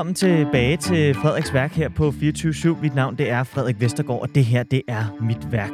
velkommen 0.00 0.14
tilbage 0.14 0.76
til 0.76 1.14
Frederiks 1.14 1.54
Værk 1.54 1.72
her 1.72 1.88
på 1.88 2.10
24 2.10 2.76
Mit 2.82 2.94
navn 2.94 3.18
det 3.18 3.30
er 3.30 3.44
Frederik 3.44 3.80
Vestergaard, 3.80 4.20
og 4.22 4.34
det 4.34 4.44
her 4.44 4.62
det 4.62 4.82
er 4.88 5.04
mit 5.20 5.52
værk. 5.52 5.70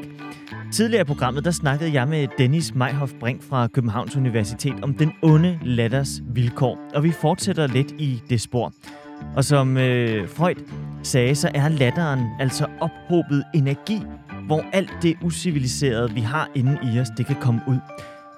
Tidligere 0.73 1.01
i 1.01 1.05
programmet 1.05 1.45
der 1.45 1.51
snakkede 1.51 1.92
jeg 1.92 2.09
med 2.09 2.28
Dennis 2.38 2.74
Meihoff 2.74 3.12
Brink 3.20 3.42
fra 3.42 3.66
Københavns 3.66 4.16
Universitet 4.16 4.74
om 4.82 4.95
den 4.95 5.12
onde 5.23 5.59
latters 5.62 6.23
vilkår, 6.34 6.78
og 6.95 7.02
vi 7.02 7.12
fortsætter 7.12 7.66
lidt 7.66 7.92
i 7.98 8.23
det 8.30 8.41
spor. 8.41 8.73
Og 9.37 9.45
som 9.45 9.77
øh, 9.77 10.29
Freud 10.29 10.70
sagde, 11.02 11.34
så 11.34 11.51
er 11.54 11.68
latteren 11.68 12.20
altså 12.40 12.66
ophobet 12.80 13.45
energi, 13.54 14.02
hvor 14.46 14.65
alt 14.73 14.93
det 15.02 15.16
usiviliserede, 15.23 16.10
vi 16.10 16.20
har 16.20 16.51
inde 16.54 16.79
i 16.82 17.01
os, 17.01 17.09
det 17.16 17.27
kan 17.27 17.37
komme 17.40 17.60
ud. 17.68 17.79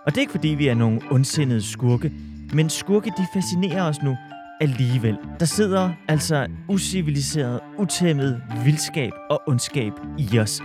Og 0.06 0.12
det 0.12 0.16
er 0.16 0.20
ikke 0.20 0.32
fordi, 0.32 0.48
vi 0.48 0.68
er 0.68 0.74
nogle 0.74 1.00
ondsindede 1.10 1.62
skurke, 1.62 2.12
men 2.52 2.70
skurke, 2.70 3.12
de 3.18 3.26
fascinerer 3.34 3.82
os 3.82 4.02
nu 4.02 4.16
alligevel. 4.60 5.18
Der 5.40 5.46
sidder 5.46 5.92
altså 6.08 6.46
usiviliseret, 6.68 7.60
utæmmet 7.78 8.42
vildskab 8.64 9.12
og 9.30 9.42
ondskab 9.46 9.92
i 10.18 10.38
os. 10.38 10.60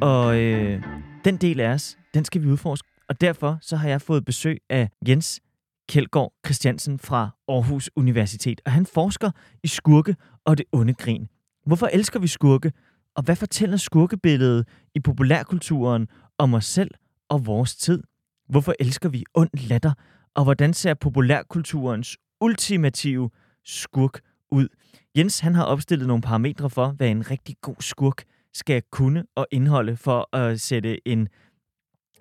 Og 0.00 0.38
øh, 0.38 0.82
den 1.24 1.36
del 1.36 1.60
af 1.60 1.68
os, 1.68 1.98
den 2.14 2.24
skal 2.24 2.42
vi 2.42 2.46
udforske. 2.46 2.88
Og 3.08 3.20
derfor 3.20 3.58
så 3.60 3.76
har 3.76 3.88
jeg 3.88 4.02
fået 4.02 4.24
besøg 4.24 4.58
af 4.70 4.90
Jens 5.08 5.40
Kjeldgaard 5.88 6.32
Christiansen 6.46 6.98
fra 6.98 7.30
Aarhus 7.48 7.90
Universitet. 7.96 8.60
Og 8.64 8.72
han 8.72 8.86
forsker 8.86 9.30
i 9.64 9.68
skurke 9.68 10.16
og 10.44 10.58
det 10.58 10.66
onde 10.72 10.94
grin. 10.94 11.28
Hvorfor 11.66 11.86
elsker 11.86 12.20
vi 12.20 12.26
skurke? 12.26 12.72
Og 13.16 13.22
hvad 13.22 13.36
fortæller 13.36 13.76
skurkebilledet 13.76 14.68
i 14.94 15.00
populærkulturen 15.00 16.08
om 16.38 16.54
os 16.54 16.64
selv 16.64 16.90
og 17.28 17.46
vores 17.46 17.76
tid? 17.76 18.02
Hvorfor 18.48 18.74
elsker 18.80 19.08
vi 19.08 19.24
ond 19.34 19.50
latter? 19.54 19.92
Og 20.34 20.44
hvordan 20.44 20.74
ser 20.74 20.94
populærkulturens 20.94 22.16
ultimative 22.40 23.30
skurk 23.64 24.20
ud? 24.50 24.68
Jens 25.16 25.40
han 25.40 25.54
har 25.54 25.64
opstillet 25.64 26.06
nogle 26.06 26.22
parametre 26.22 26.70
for, 26.70 26.88
hvad 26.88 27.08
en 27.08 27.30
rigtig 27.30 27.56
god 27.60 27.76
skurk 27.80 28.24
skal 28.54 28.82
kunne 28.92 29.24
og 29.36 29.46
indeholde 29.50 29.96
for 29.96 30.36
at 30.36 30.60
sætte 30.60 31.08
en 31.08 31.28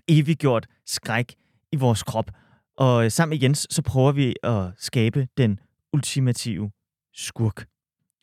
eviggjort 0.07 0.67
skræk 0.85 1.35
i 1.71 1.75
vores 1.75 2.03
krop. 2.03 2.31
Og 2.77 3.05
øh, 3.05 3.11
sammen 3.11 3.35
med 3.35 3.43
Jens, 3.43 3.67
så 3.69 3.81
prøver 3.81 4.11
vi 4.11 4.35
at 4.43 4.71
skabe 4.77 5.27
den 5.37 5.59
ultimative 5.93 6.71
skurk. 7.13 7.65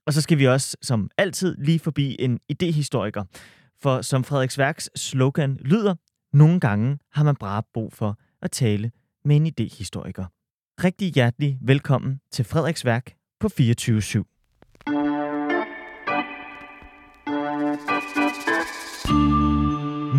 Og 0.07 0.13
så 0.13 0.21
skal 0.21 0.39
vi 0.39 0.47
også, 0.47 0.77
som 0.83 1.11
altid, 1.19 1.57
lige 1.59 1.79
forbi 1.79 2.17
en 2.19 2.41
idehistoriker. 2.49 3.25
For 3.83 4.03
som 4.03 4.25
Frederiks 4.25 4.59
Værks 4.59 4.91
slogan 4.97 5.57
lyder, 5.61 5.95
nogle 6.33 6.61
gange 6.61 6.99
har 7.13 7.25
man 7.25 7.37
bare 7.37 7.63
brug 7.75 7.93
for 7.93 8.19
at 8.43 8.51
tale 8.51 8.91
med 9.25 9.37
en 9.37 9.47
idehistoriker. 9.47 10.25
Rigtig 10.85 11.13
hjertelig 11.13 11.59
velkommen 11.63 12.21
til 12.31 12.45
Frederiks 12.45 12.85
Værk 12.85 13.17
på 13.41 13.49
24 13.49 13.99
/7. 13.99 14.19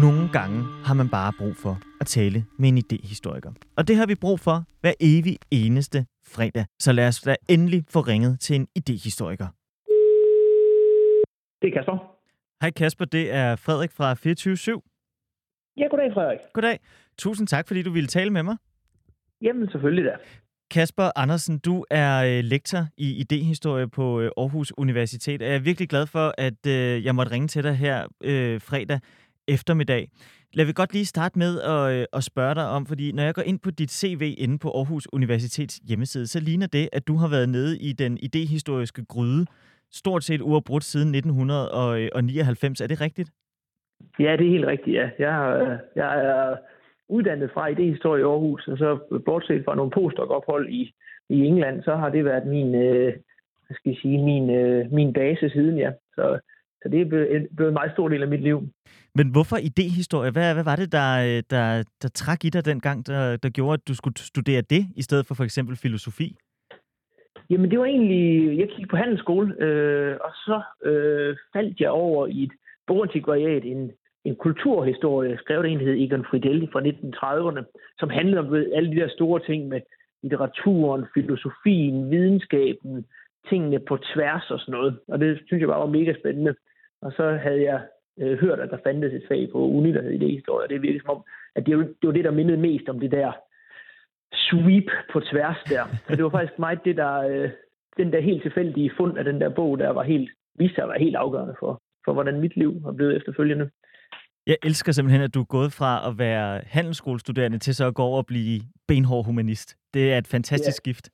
Nogle 0.02 0.30
gange 0.31 0.64
har 0.86 0.94
man 0.94 1.09
bare 1.09 1.33
brug 1.39 1.55
for 1.55 1.80
at 2.02 2.08
tale 2.08 2.45
med 2.59 2.69
en 2.69 2.77
idehistoriker. 2.77 3.52
Og 3.77 3.87
det 3.87 3.95
har 3.95 4.05
vi 4.05 4.15
brug 4.15 4.39
for 4.39 4.65
hver 4.82 4.93
evig 4.99 5.37
eneste 5.52 6.05
fredag. 6.27 6.65
Så 6.80 6.92
lad 6.92 7.08
os 7.08 7.21
da 7.21 7.36
endelig 7.49 7.86
få 7.89 8.02
ringet 8.02 8.39
til 8.39 8.55
en 8.55 8.67
idehistoriker. 8.76 9.48
Det 11.61 11.67
er 11.67 11.73
Kasper. 11.73 11.98
Hej 12.61 12.71
Kasper, 12.71 13.05
det 13.05 13.33
er 13.33 13.55
Frederik 13.55 13.92
fra 13.92 14.14
24 14.14 14.53
/7. 14.53 14.82
Ja, 15.77 15.87
goddag 15.87 16.14
Frederik. 16.14 16.39
Goddag. 16.53 16.80
Tusind 17.17 17.48
tak, 17.48 17.67
fordi 17.67 17.83
du 17.83 17.92
ville 17.92 18.08
tale 18.08 18.30
med 18.30 18.43
mig. 18.43 18.58
Jamen, 19.42 19.70
selvfølgelig 19.71 20.05
da. 20.05 20.17
Kasper 20.72 21.10
Andersen, 21.16 21.60
du 21.60 21.86
er 21.92 22.23
øh, 22.23 22.44
lektor 22.44 22.80
i 22.98 23.16
idehistorie 23.20 23.88
på 23.88 24.20
øh, 24.22 24.32
Aarhus 24.38 24.73
Universitet. 24.78 25.42
Jeg 25.42 25.55
er 25.55 25.60
virkelig 25.60 25.89
glad 25.89 26.08
for, 26.08 26.33
at 26.38 26.67
øh, 26.67 27.05
jeg 27.05 27.16
måtte 27.16 27.32
ringe 27.32 27.48
til 27.48 27.64
dig 27.64 27.76
her 27.76 28.08
øh, 28.23 28.61
fredag 28.61 29.00
eftermiddag. 29.48 30.08
Lad 30.54 30.66
vi 30.66 30.73
godt 30.76 30.94
lige 30.94 31.06
starte 31.06 31.39
med 31.39 31.61
at, 31.61 32.08
at 32.14 32.23
spørge 32.23 32.56
dig 32.56 32.67
om, 32.70 32.86
fordi 32.86 33.11
når 33.11 33.23
jeg 33.23 33.36
går 33.36 33.42
ind 33.42 33.60
på 33.60 33.72
dit 33.72 33.92
CV 33.92 34.36
inde 34.38 34.60
på 34.60 34.72
Aarhus 34.72 35.08
Universitets 35.14 35.80
hjemmeside, 35.88 36.27
så 36.27 36.39
ligner 36.39 36.67
det, 36.67 36.89
at 36.92 37.08
du 37.08 37.16
har 37.16 37.27
været 37.27 37.50
nede 37.50 37.80
i 37.80 37.94
den 37.94 38.17
idehistoriske 38.22 39.06
gryde 39.06 39.45
stort 39.92 40.23
set 40.23 40.42
uafbrudt 40.42 40.83
siden 40.83 41.16
1999. 41.16 42.82
Er 42.82 42.88
det 42.88 43.02
rigtigt? 43.02 43.30
Ja, 44.20 44.32
det 44.38 44.48
er 44.48 44.52
helt 44.52 44.66
rigtigt, 44.66 44.95
ja. 44.95 45.10
Jeg, 45.20 45.80
jeg 45.95 46.26
er 46.26 46.56
uddannet 47.10 47.52
fra 47.54 47.68
idehistorie 47.68 48.22
i 48.22 48.23
Aarhus, 48.23 48.68
og 48.68 48.78
så 48.78 49.20
bortset 49.26 49.66
fra 49.66 49.76
nogle 49.76 49.92
postdoc-ophold 49.92 50.70
i, 50.70 50.94
i 51.30 51.38
England, 51.45 51.84
så 51.84 51.95
har 51.95 52.10
det 52.10 52.26
været 52.26 52.48
min, 52.48 52.76
øh, 52.76 53.14
hvad 53.66 53.76
skal 53.76 53.90
jeg 53.90 53.98
sige, 54.02 54.23
min, 54.23 54.50
øh, 54.50 54.92
min 54.92 55.14
base 55.14 55.50
siden, 55.50 55.78
ja. 55.78 55.92
Så, 56.16 56.40
så 56.82 56.90
det 56.90 57.02
er 57.02 57.06
blevet, 57.06 57.48
en 57.68 57.73
meget 57.73 57.92
stor 57.92 58.08
del 58.08 58.22
af 58.22 58.28
mit 58.28 58.42
liv. 58.42 58.64
Men 59.16 59.32
hvorfor 59.32 59.58
idehistorie? 59.58 60.32
Hvad, 60.32 60.54
hvad 60.54 60.64
var 60.64 60.76
det, 60.76 60.92
der, 60.92 61.42
der, 61.50 61.84
der 62.02 62.10
trak 62.14 62.45
i 62.45 62.50
dig 62.50 62.66
dengang, 62.66 63.08
der, 63.08 63.38
der 63.38 63.50
gjorde, 63.50 63.74
at 63.74 63.88
du 63.88 63.95
skulle 63.95 64.18
studere 64.18 64.62
det, 64.62 64.84
i 64.95 65.02
stedet 65.02 65.26
for 65.26 65.36
for 65.36 65.44
eksempel 65.44 65.76
filosofi? 65.76 66.36
Jamen, 67.50 67.72
det 67.72 67.80
var 67.80 67.86
egentlig... 67.86 68.58
Jeg 68.60 68.68
kiggede 68.70 68.89
på 68.89 68.98
handelsskole, 68.98 69.56
øh, 69.60 70.18
og 70.22 70.32
så 70.32 70.62
øh, 70.89 71.38
faldt 71.54 71.80
jeg 71.80 71.89
over 71.89 72.28
i 72.28 72.44
et 72.44 72.52
bogantikvariat, 72.88 73.66
en, 73.66 73.92
en 74.27 74.36
kulturhistorie, 74.36 75.38
skrevet 75.38 75.65
af 75.65 75.70
en, 75.70 75.80
hed 75.80 75.93
Egon 75.93 76.26
Friedel 76.30 76.70
fra 76.71 76.82
1930'erne, 76.82 77.64
som 77.99 78.10
handlede 78.10 78.39
om 78.39 78.52
ved, 78.52 78.71
alle 78.73 78.92
de 78.92 78.95
der 79.02 79.10
store 79.10 79.39
ting 79.39 79.67
med 79.67 79.82
litteraturen, 80.23 81.05
filosofien, 81.14 82.11
videnskaben, 82.11 83.05
tingene 83.49 83.80
på 83.80 83.98
tværs 83.98 84.52
og 84.52 84.60
sådan 84.60 84.71
noget. 84.71 84.99
Og 85.08 85.20
det 85.20 85.39
synes 85.45 85.61
jeg 85.61 85.70
bare 85.70 85.80
var 85.80 85.98
mega 85.99 86.14
spændende. 86.20 86.55
Og 87.02 87.11
så 87.11 87.39
havde 87.43 87.64
jeg 87.64 87.82
øh, 88.20 88.38
hørt, 88.39 88.60
at 88.60 88.70
der 88.70 88.77
fandtes 88.83 89.14
et 89.14 89.27
fag 89.27 89.49
på 89.52 89.58
uni, 89.58 89.92
der 89.92 90.02
hed 90.02 90.11
idehistorie, 90.11 90.65
og 90.65 90.70
det 90.70 90.82
virkede 90.82 91.02
som 91.02 91.15
om, 91.15 91.23
at 91.55 91.65
det, 91.65 91.95
det 92.02 92.08
var 92.08 92.14
det, 92.14 92.23
der 92.23 92.32
mindede 92.32 92.58
mest 92.58 92.89
om 92.89 92.99
det 92.99 93.11
der 93.11 93.32
sweep 94.33 94.89
på 95.14 95.20
tværs 95.20 95.58
der. 95.70 95.83
Så 96.08 96.15
det 96.15 96.23
var 96.23 96.30
faktisk 96.30 96.59
mig, 96.59 96.77
det, 96.86 96.98
der, 96.98 97.14
øh, 97.30 97.49
den 97.98 98.14
der 98.14 98.20
helt 98.20 98.42
tilfældige 98.42 98.92
fund 98.98 99.17
af 99.17 99.23
den 99.23 99.42
der 99.42 99.49
bog, 99.49 99.80
der 99.80 99.89
var 99.89 100.04
helt, 100.04 100.30
viste 100.55 100.76
sig 100.76 100.83
at 100.83 100.89
være 100.89 100.99
helt 100.99 101.15
afgørende 101.15 101.55
for, 101.59 101.82
for 102.05 102.14
hvordan 102.14 102.39
mit 102.39 102.55
liv 102.55 102.82
har 102.86 102.92
blevet 102.92 103.15
efterfølgende. 103.15 103.70
Jeg 104.47 104.58
elsker 104.63 104.91
simpelthen, 104.91 105.21
at 105.21 105.33
du 105.33 105.39
er 105.41 105.45
gået 105.45 105.71
fra 105.71 106.09
at 106.09 106.19
være 106.19 106.61
handelsskolestuderende 106.65 107.58
til 107.58 107.75
så 107.75 107.87
at 107.87 107.95
gå 107.95 108.03
over 108.03 108.17
og 108.17 108.25
blive 108.25 108.61
benhård 108.87 109.25
humanist. 109.25 109.77
Det 109.93 110.13
er 110.13 110.17
et 110.17 110.27
fantastisk 110.27 110.87
ja. 110.87 110.91
skift. 110.91 111.09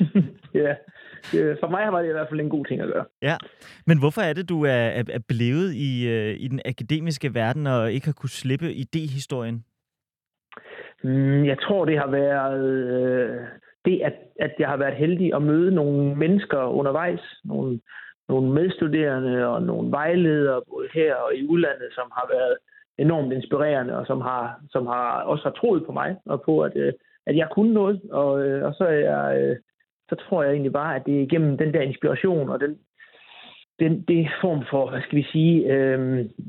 ja, 0.62 0.74
for 1.60 1.70
mig 1.70 1.92
var 1.92 2.02
det 2.02 2.08
i 2.08 2.12
hvert 2.12 2.28
fald 2.30 2.40
en 2.40 2.48
god 2.48 2.66
ting 2.66 2.80
at 2.80 2.88
gøre. 2.88 3.04
Ja, 3.22 3.36
men 3.86 3.98
hvorfor 3.98 4.20
er 4.20 4.32
det, 4.32 4.48
du 4.48 4.64
er, 4.64 5.04
er 5.18 5.22
blevet 5.28 5.74
i, 5.74 6.08
øh, 6.08 6.36
i 6.38 6.48
den 6.48 6.60
akademiske 6.64 7.34
verden 7.34 7.66
og 7.66 7.92
ikke 7.92 8.06
har 8.06 8.12
kunne 8.12 8.30
slippe 8.30 8.72
idehistorien? 8.72 9.64
Mm, 11.04 11.44
jeg 11.44 11.58
tror, 11.58 11.84
det 11.84 11.98
har 11.98 12.10
været 12.10 12.64
øh, 12.64 13.40
det, 13.84 14.00
at, 14.04 14.14
at 14.40 14.52
jeg 14.58 14.68
har 14.68 14.76
været 14.76 14.96
heldig 14.96 15.34
at 15.34 15.42
møde 15.42 15.74
nogle 15.74 16.16
mennesker 16.16 16.58
undervejs, 16.58 17.20
nogle, 17.44 17.80
nogle 18.30 18.52
medstuderende 18.58 19.46
og 19.46 19.62
nogle 19.62 19.90
vejledere, 19.90 20.62
både 20.70 20.86
her 20.94 21.14
og 21.14 21.34
i 21.34 21.46
udlandet, 21.46 21.88
som 21.98 22.06
har 22.18 22.26
været 22.34 22.56
enormt 22.98 23.32
inspirerende, 23.32 23.96
og 23.96 24.06
som 24.06 24.20
har, 24.20 24.60
som 24.70 24.86
har 24.86 25.22
også 25.22 25.44
har 25.44 25.50
troet 25.50 25.86
på 25.86 25.92
mig, 25.92 26.16
og 26.26 26.42
på, 26.42 26.60
at, 26.60 26.76
øh, 26.76 26.92
at 27.26 27.36
jeg 27.36 27.48
kunne 27.52 27.74
noget. 27.74 28.00
Og, 28.10 28.46
øh, 28.46 28.64
og 28.66 28.74
så, 28.74 28.84
er 28.84 29.00
jeg, 29.12 29.40
øh, 29.40 29.56
så 30.08 30.14
tror 30.14 30.42
jeg 30.42 30.52
egentlig 30.52 30.72
bare, 30.72 30.96
at 30.96 31.06
det 31.06 31.14
er 31.16 31.22
igennem 31.22 31.58
den 31.58 31.74
der 31.74 31.80
inspiration 31.80 32.48
og 32.48 32.60
den, 32.60 32.78
den 33.78 34.02
det 34.08 34.28
form 34.40 34.62
for, 34.70 34.90
hvad 34.90 35.02
skal 35.02 35.18
vi 35.18 35.26
sige, 35.32 35.72
øh, 35.72 35.98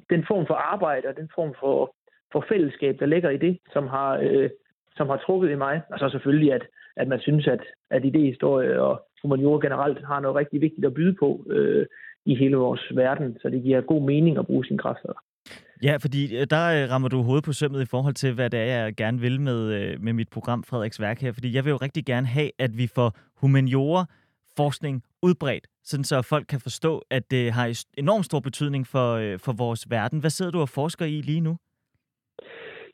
den 0.09 0.25
form 0.27 0.45
for 0.47 0.53
arbejde 0.53 1.07
og 1.07 1.15
den 1.17 1.29
form 1.35 1.53
for 1.59 1.95
for 2.31 2.45
fællesskab, 2.49 2.99
der 2.99 3.05
ligger 3.05 3.29
i 3.29 3.37
det, 3.37 3.59
som 3.73 3.87
har, 3.87 4.19
øh, 4.21 4.49
som 4.97 5.09
har 5.09 5.17
trukket 5.17 5.51
i 5.51 5.55
mig. 5.55 5.81
Og 5.91 5.99
så 5.99 6.09
selvfølgelig, 6.09 6.53
at, 6.53 6.63
at 6.97 7.07
man 7.07 7.19
synes, 7.19 7.47
at, 7.47 7.59
at 7.89 8.01
idéhistorie 8.03 8.77
og 8.77 9.01
humaniora 9.21 9.61
generelt 9.61 10.05
har 10.05 10.19
noget 10.19 10.35
rigtig 10.35 10.61
vigtigt 10.61 10.85
at 10.85 10.93
byde 10.93 11.15
på 11.19 11.45
øh, 11.49 11.85
i 12.25 12.35
hele 12.35 12.55
vores 12.55 12.81
verden, 12.95 13.37
så 13.41 13.49
det 13.49 13.63
giver 13.63 13.81
god 13.81 14.01
mening 14.01 14.37
at 14.37 14.45
bruge 14.45 14.65
sine 14.65 14.77
kræfter. 14.77 15.13
Ja, 15.83 15.97
fordi 16.01 16.37
øh, 16.37 16.47
der 16.49 16.83
øh, 16.83 16.89
rammer 16.91 17.09
du 17.09 17.21
hovedet 17.21 17.43
på 17.43 17.53
sømmet 17.53 17.81
i 17.81 17.85
forhold 17.85 18.13
til, 18.13 18.33
hvad 18.33 18.49
det 18.49 18.59
er, 18.59 18.65
jeg 18.65 18.95
gerne 18.95 19.19
vil 19.19 19.41
med, 19.41 19.73
øh, 19.73 20.03
med 20.03 20.13
mit 20.13 20.29
program 20.29 20.63
Frederiks 20.63 21.01
Værk 21.01 21.21
her. 21.21 21.31
Fordi 21.31 21.55
jeg 21.55 21.65
vil 21.65 21.71
jo 21.71 21.77
rigtig 21.77 22.05
gerne 22.05 22.27
have, 22.27 22.51
at 22.59 22.77
vi 22.77 22.87
får 22.87 23.17
humaniora 23.41 24.05
forskning 24.57 25.03
udbredt, 25.23 25.67
sådan 25.83 26.03
så 26.03 26.21
folk 26.21 26.45
kan 26.49 26.59
forstå, 26.59 27.01
at 27.09 27.31
det 27.31 27.51
har 27.51 27.83
enormt 27.97 28.25
stor 28.25 28.39
betydning 28.39 28.87
for, 28.87 29.37
for 29.37 29.53
vores 29.53 29.89
verden. 29.89 30.19
Hvad 30.19 30.29
sidder 30.29 30.51
du 30.51 30.59
og 30.59 30.69
forsker 30.69 31.05
i 31.05 31.21
lige 31.21 31.41
nu? 31.41 31.57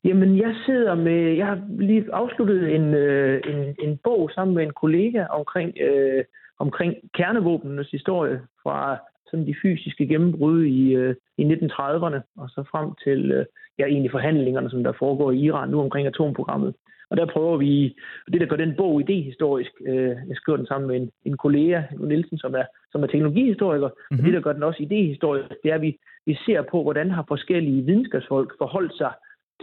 Jamen, 0.04 0.38
jeg 0.38 0.54
sidder 0.66 0.94
med... 0.94 1.34
Jeg 1.36 1.46
har 1.46 1.60
lige 1.78 2.04
afsluttet 2.12 2.74
en, 2.74 2.94
øh, 2.94 3.40
en, 3.46 3.76
en 3.88 3.98
bog 4.04 4.30
sammen 4.34 4.54
med 4.56 4.62
en 4.64 4.72
kollega 4.72 5.24
omkring, 5.24 5.78
øh, 5.80 6.24
omkring 6.58 6.94
kernevåbenenes 7.14 7.90
historie 7.90 8.40
fra 8.62 8.96
sådan 9.30 9.46
de 9.46 9.54
fysiske 9.62 10.06
gennembrud 10.06 10.64
i, 10.64 10.94
øh, 10.94 11.14
i 11.38 11.42
1930'erne, 11.44 12.20
og 12.36 12.48
så 12.48 12.64
frem 12.70 12.90
til 13.04 13.32
øh, 13.32 13.46
ja, 13.78 13.84
egentlig 13.84 14.10
forhandlingerne, 14.10 14.70
som 14.70 14.84
der 14.84 14.92
foregår 14.98 15.30
i 15.30 15.38
Iran 15.38 15.68
nu 15.68 15.80
omkring 15.80 16.06
atomprogrammet. 16.06 16.74
Og 17.10 17.16
der 17.16 17.26
prøver 17.26 17.56
vi, 17.56 17.96
og 18.26 18.32
det 18.32 18.40
der 18.40 18.46
gør 18.46 18.56
den 18.56 18.74
bog 18.76 19.00
idehistorisk, 19.00 19.70
øh, 19.86 20.16
jeg 20.28 20.36
skriver 20.36 20.56
den 20.56 20.66
sammen 20.66 20.88
med 20.88 20.96
en, 20.96 21.10
en 21.24 21.36
kollega, 21.36 21.82
Nielsen, 22.00 22.38
som 22.38 22.54
er, 22.54 22.64
som 22.92 23.02
er 23.02 23.06
teknologihistoriker, 23.06 23.88
mm-hmm. 23.88 24.18
og 24.18 24.24
det 24.24 24.34
der 24.34 24.40
gør 24.40 24.52
den 24.52 24.62
også 24.62 24.82
idehistorisk, 24.82 25.48
det 25.62 25.70
er, 25.70 25.74
at 25.74 25.82
vi, 25.82 25.98
vi 26.26 26.38
ser 26.46 26.62
på, 26.62 26.82
hvordan 26.82 27.10
har 27.10 27.24
forskellige 27.28 27.82
videnskabsfolk 27.82 28.54
forholdt 28.58 28.96
sig 28.96 29.12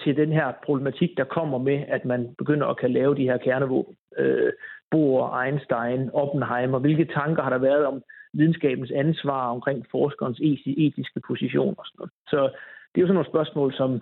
til 0.04 0.18
den 0.18 0.32
her 0.32 0.52
problematik, 0.66 1.18
der 1.18 1.24
kommer 1.24 1.58
med, 1.58 1.84
at 1.88 2.06
man 2.06 2.36
begynder 2.38 2.68
at 2.68 2.78
kan 2.78 2.92
lave 2.92 3.16
de 3.16 3.24
her 3.24 3.38
kernevåben. 3.38 3.96
Øh, 4.18 4.54
Bohr, 4.92 5.42
Einstein, 5.42 6.10
Oppenheimer, 6.14 6.80
hvilke 6.80 7.06
tanker 7.06 7.44
har 7.44 7.50
der 7.50 7.58
været 7.58 7.86
om 7.86 8.04
videnskabens 8.34 8.92
ansvar 8.92 9.52
omkring 9.56 9.86
forskerens 9.92 10.40
etiske 10.78 11.22
position 11.28 11.76
og 11.78 11.86
sådan 11.86 11.98
noget. 12.00 12.12
Så 12.28 12.40
det 12.90 12.98
er 12.98 13.02
jo 13.02 13.08
sådan 13.08 13.14
nogle 13.14 13.34
spørgsmål, 13.34 13.74
som, 13.74 14.02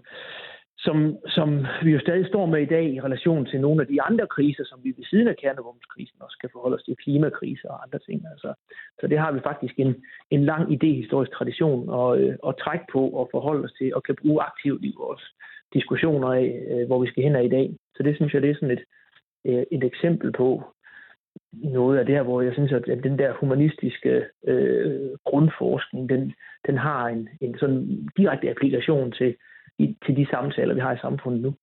som, 0.78 0.98
som 1.28 1.66
vi 1.84 1.92
jo 1.92 2.00
stadig 2.00 2.28
står 2.28 2.46
med 2.46 2.62
i 2.62 2.72
dag 2.76 2.86
i 2.94 3.02
relation 3.02 3.46
til 3.46 3.62
nogle 3.62 3.82
af 3.82 3.88
de 3.88 4.02
andre 4.02 4.28
kriser, 4.28 4.64
som 4.66 4.80
vi 4.84 4.94
ved 4.98 5.06
siden 5.06 5.28
af 5.28 5.38
kernevåbenskrisen 5.38 6.22
også 6.22 6.38
kan 6.42 6.50
forholde 6.54 6.76
os 6.76 6.84
til, 6.84 6.96
klimakriser 7.04 7.70
og 7.70 7.84
andre 7.84 8.00
ting. 8.00 8.22
Altså, 8.32 8.54
så 9.00 9.08
det 9.08 9.20
har 9.20 9.32
vi 9.32 9.40
faktisk 9.40 9.80
en, 9.80 9.96
en 10.32 10.46
lang 10.46 10.74
idehistorisk 10.74 11.32
tradition 11.32 11.80
at, 12.02 12.10
øh, 12.22 12.36
at 12.48 12.58
trække 12.64 12.86
på 12.94 13.10
og 13.10 13.30
forholde 13.32 13.64
os 13.64 13.74
til 13.80 13.96
og 13.96 14.04
kan 14.04 14.16
bruge 14.22 14.44
aktivt 14.44 14.84
i 14.84 14.94
vores 14.98 15.24
diskussioner 15.74 16.28
af, 16.28 16.48
øh, 16.72 16.88
hvor 16.88 17.00
vi 17.02 17.08
skal 17.08 17.24
hen 17.24 17.36
af 17.36 17.44
i 17.44 17.50
dag. 17.50 17.76
Så 17.96 18.04
det 18.04 18.16
synes 18.16 18.34
jeg, 18.34 18.42
det 18.42 18.50
er 18.50 18.56
sådan 18.56 18.78
et, 18.78 18.84
øh, 19.46 19.64
et 19.72 19.84
eksempel 19.84 20.32
på 20.32 20.64
noget 21.54 22.00
af 22.00 22.06
det 22.06 22.16
her, 22.16 22.24
hvor 22.24 22.42
jeg 22.42 22.54
synes, 22.54 22.72
at 22.72 23.04
den 23.04 23.20
der 23.20 23.34
humanistiske 23.40 24.24
øh, 24.48 25.10
grundforskning, 25.26 26.10
den, 26.10 26.34
den 26.68 26.78
har 26.78 27.08
en, 27.08 27.30
en 27.42 27.56
sådan 27.60 28.10
direkte 28.18 28.50
applikation 28.50 29.12
til, 29.12 29.36
i, 29.80 29.96
til 30.06 30.16
de 30.16 30.28
samtaler, 30.30 30.74
vi 30.74 30.80
har 30.80 30.94
i 30.94 31.02
samfundet 31.02 31.42
nu. 31.42 31.54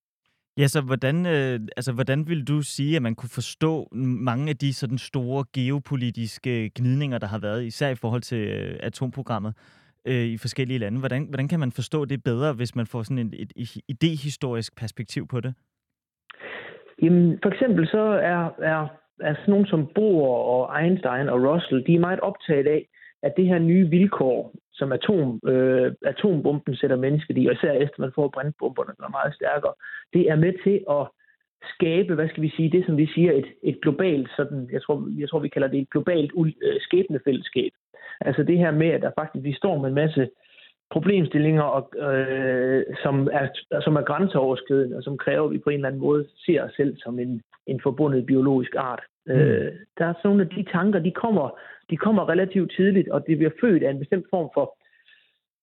Ja, 0.57 0.67
så 0.67 0.81
hvordan, 0.81 1.27
øh, 1.27 1.61
altså, 1.77 1.93
hvordan 1.93 2.29
vil 2.29 2.45
du 2.45 2.63
sige, 2.63 2.97
at 2.97 3.03
man 3.03 3.15
kunne 3.15 3.29
forstå 3.35 3.89
mange 4.31 4.51
af 4.51 4.57
de 4.57 4.75
sådan 4.75 4.99
store 4.99 5.45
geopolitiske 5.55 6.71
gnidninger, 6.75 7.19
der 7.19 7.27
har 7.27 7.39
været, 7.39 7.65
især 7.65 7.89
i 7.91 7.95
forhold 7.95 8.23
til 8.23 8.49
øh, 8.49 8.77
atomprogrammet 8.81 9.55
øh, 10.05 10.25
i 10.35 10.39
forskellige 10.39 10.79
lande? 10.79 10.99
Hvordan, 10.99 11.25
hvordan 11.25 11.49
kan 11.49 11.61
man 11.61 11.73
forstå 11.73 12.05
det 12.05 12.25
bedre, 12.25 12.53
hvis 12.53 12.77
man 12.77 12.87
får 12.87 13.03
sådan 13.03 13.19
et, 13.19 13.35
et, 13.43 13.53
et 13.57 13.83
idehistorisk 13.89 14.77
perspektiv 14.81 15.27
på 15.27 15.41
det? 15.41 15.55
Jamen, 17.03 17.39
for 17.43 17.51
eksempel 17.51 17.89
så 17.89 18.03
er, 18.33 18.51
er, 18.59 18.87
er 19.21 19.35
sådan 19.35 19.51
nogen 19.55 19.67
som 19.67 19.91
Bohr 19.95 20.29
og 20.55 20.83
Einstein 20.83 21.29
og 21.29 21.43
Russell, 21.49 21.87
de 21.87 21.95
er 21.95 22.01
meget 22.01 22.21
optaget 22.21 22.67
af, 22.67 22.89
at 23.23 23.33
det 23.37 23.47
her 23.47 23.59
nye 23.59 23.89
vilkår, 23.89 24.55
som 24.73 24.93
atom, 24.93 25.41
øh, 25.47 25.93
atombomben 26.07 26.77
sætter 26.77 26.97
mennesket 26.97 27.39
i, 27.39 27.47
og 27.47 27.53
især 27.53 27.73
efter 27.73 28.01
man 28.01 28.13
får 28.15 28.29
brændbomberne, 28.29 28.93
der 28.99 29.05
er 29.05 29.19
meget 29.19 29.35
stærkere, 29.35 29.75
det 30.13 30.23
er 30.31 30.37
med 30.37 30.53
til 30.65 30.77
at 30.91 31.03
skabe, 31.75 32.15
hvad 32.15 32.29
skal 32.29 32.43
vi 32.43 32.53
sige, 32.57 32.71
det 32.71 32.87
som 32.87 32.97
vi 32.97 33.07
siger, 33.07 33.33
et, 33.33 33.47
et 33.63 33.81
globalt, 33.83 34.29
sådan, 34.37 34.69
jeg 34.73 34.83
tror, 34.83 35.09
jeg 35.19 35.29
tror, 35.29 35.39
vi 35.39 35.49
kalder 35.49 35.69
det 35.69 35.81
et 35.81 35.91
globalt 35.91 36.33
øh, 36.63 36.81
skæbnefællesskab. 36.81 37.73
Altså 38.21 38.43
det 38.43 38.59
her 38.59 38.71
med, 38.71 38.89
at 38.89 39.03
der 39.03 39.11
faktisk, 39.19 39.45
vi 39.45 39.53
står 39.53 39.79
med 39.79 39.89
en 39.89 39.95
masse 39.95 40.29
problemstillinger, 40.91 41.63
og, 41.63 41.93
øh, 42.11 42.85
som, 43.03 43.29
er, 43.33 43.49
som 43.81 43.97
er 43.97 44.03
grænseoverskridende, 44.03 44.97
og 44.97 45.03
som 45.03 45.19
kræver, 45.19 45.45
at 45.45 45.53
vi 45.53 45.59
på 45.59 45.71
en 45.71 45.77
eller 45.77 45.89
anden 45.89 46.01
måde 46.01 46.27
ser 46.47 46.63
os 46.63 46.73
selv 46.77 46.97
som 46.97 47.19
en, 47.19 47.43
en 47.67 47.81
forbundet 47.83 48.27
biologisk 48.27 48.75
art. 48.79 49.03
Mm. 49.27 49.33
Øh, 49.33 49.73
der 49.99 50.07
er 50.07 50.13
sådan 50.13 50.29
nogle 50.29 50.43
af 50.43 50.49
de 50.49 50.65
tanker, 50.73 50.99
de 50.99 51.11
kommer, 51.11 51.59
de 51.91 51.97
kommer 51.97 52.29
relativt 52.29 52.73
tidligt, 52.77 53.09
og 53.09 53.27
det 53.27 53.37
bliver 53.39 53.51
født 53.61 53.83
af 53.83 53.91
en 53.91 53.99
bestemt 53.99 54.27
form 54.31 54.51
for 54.55 54.77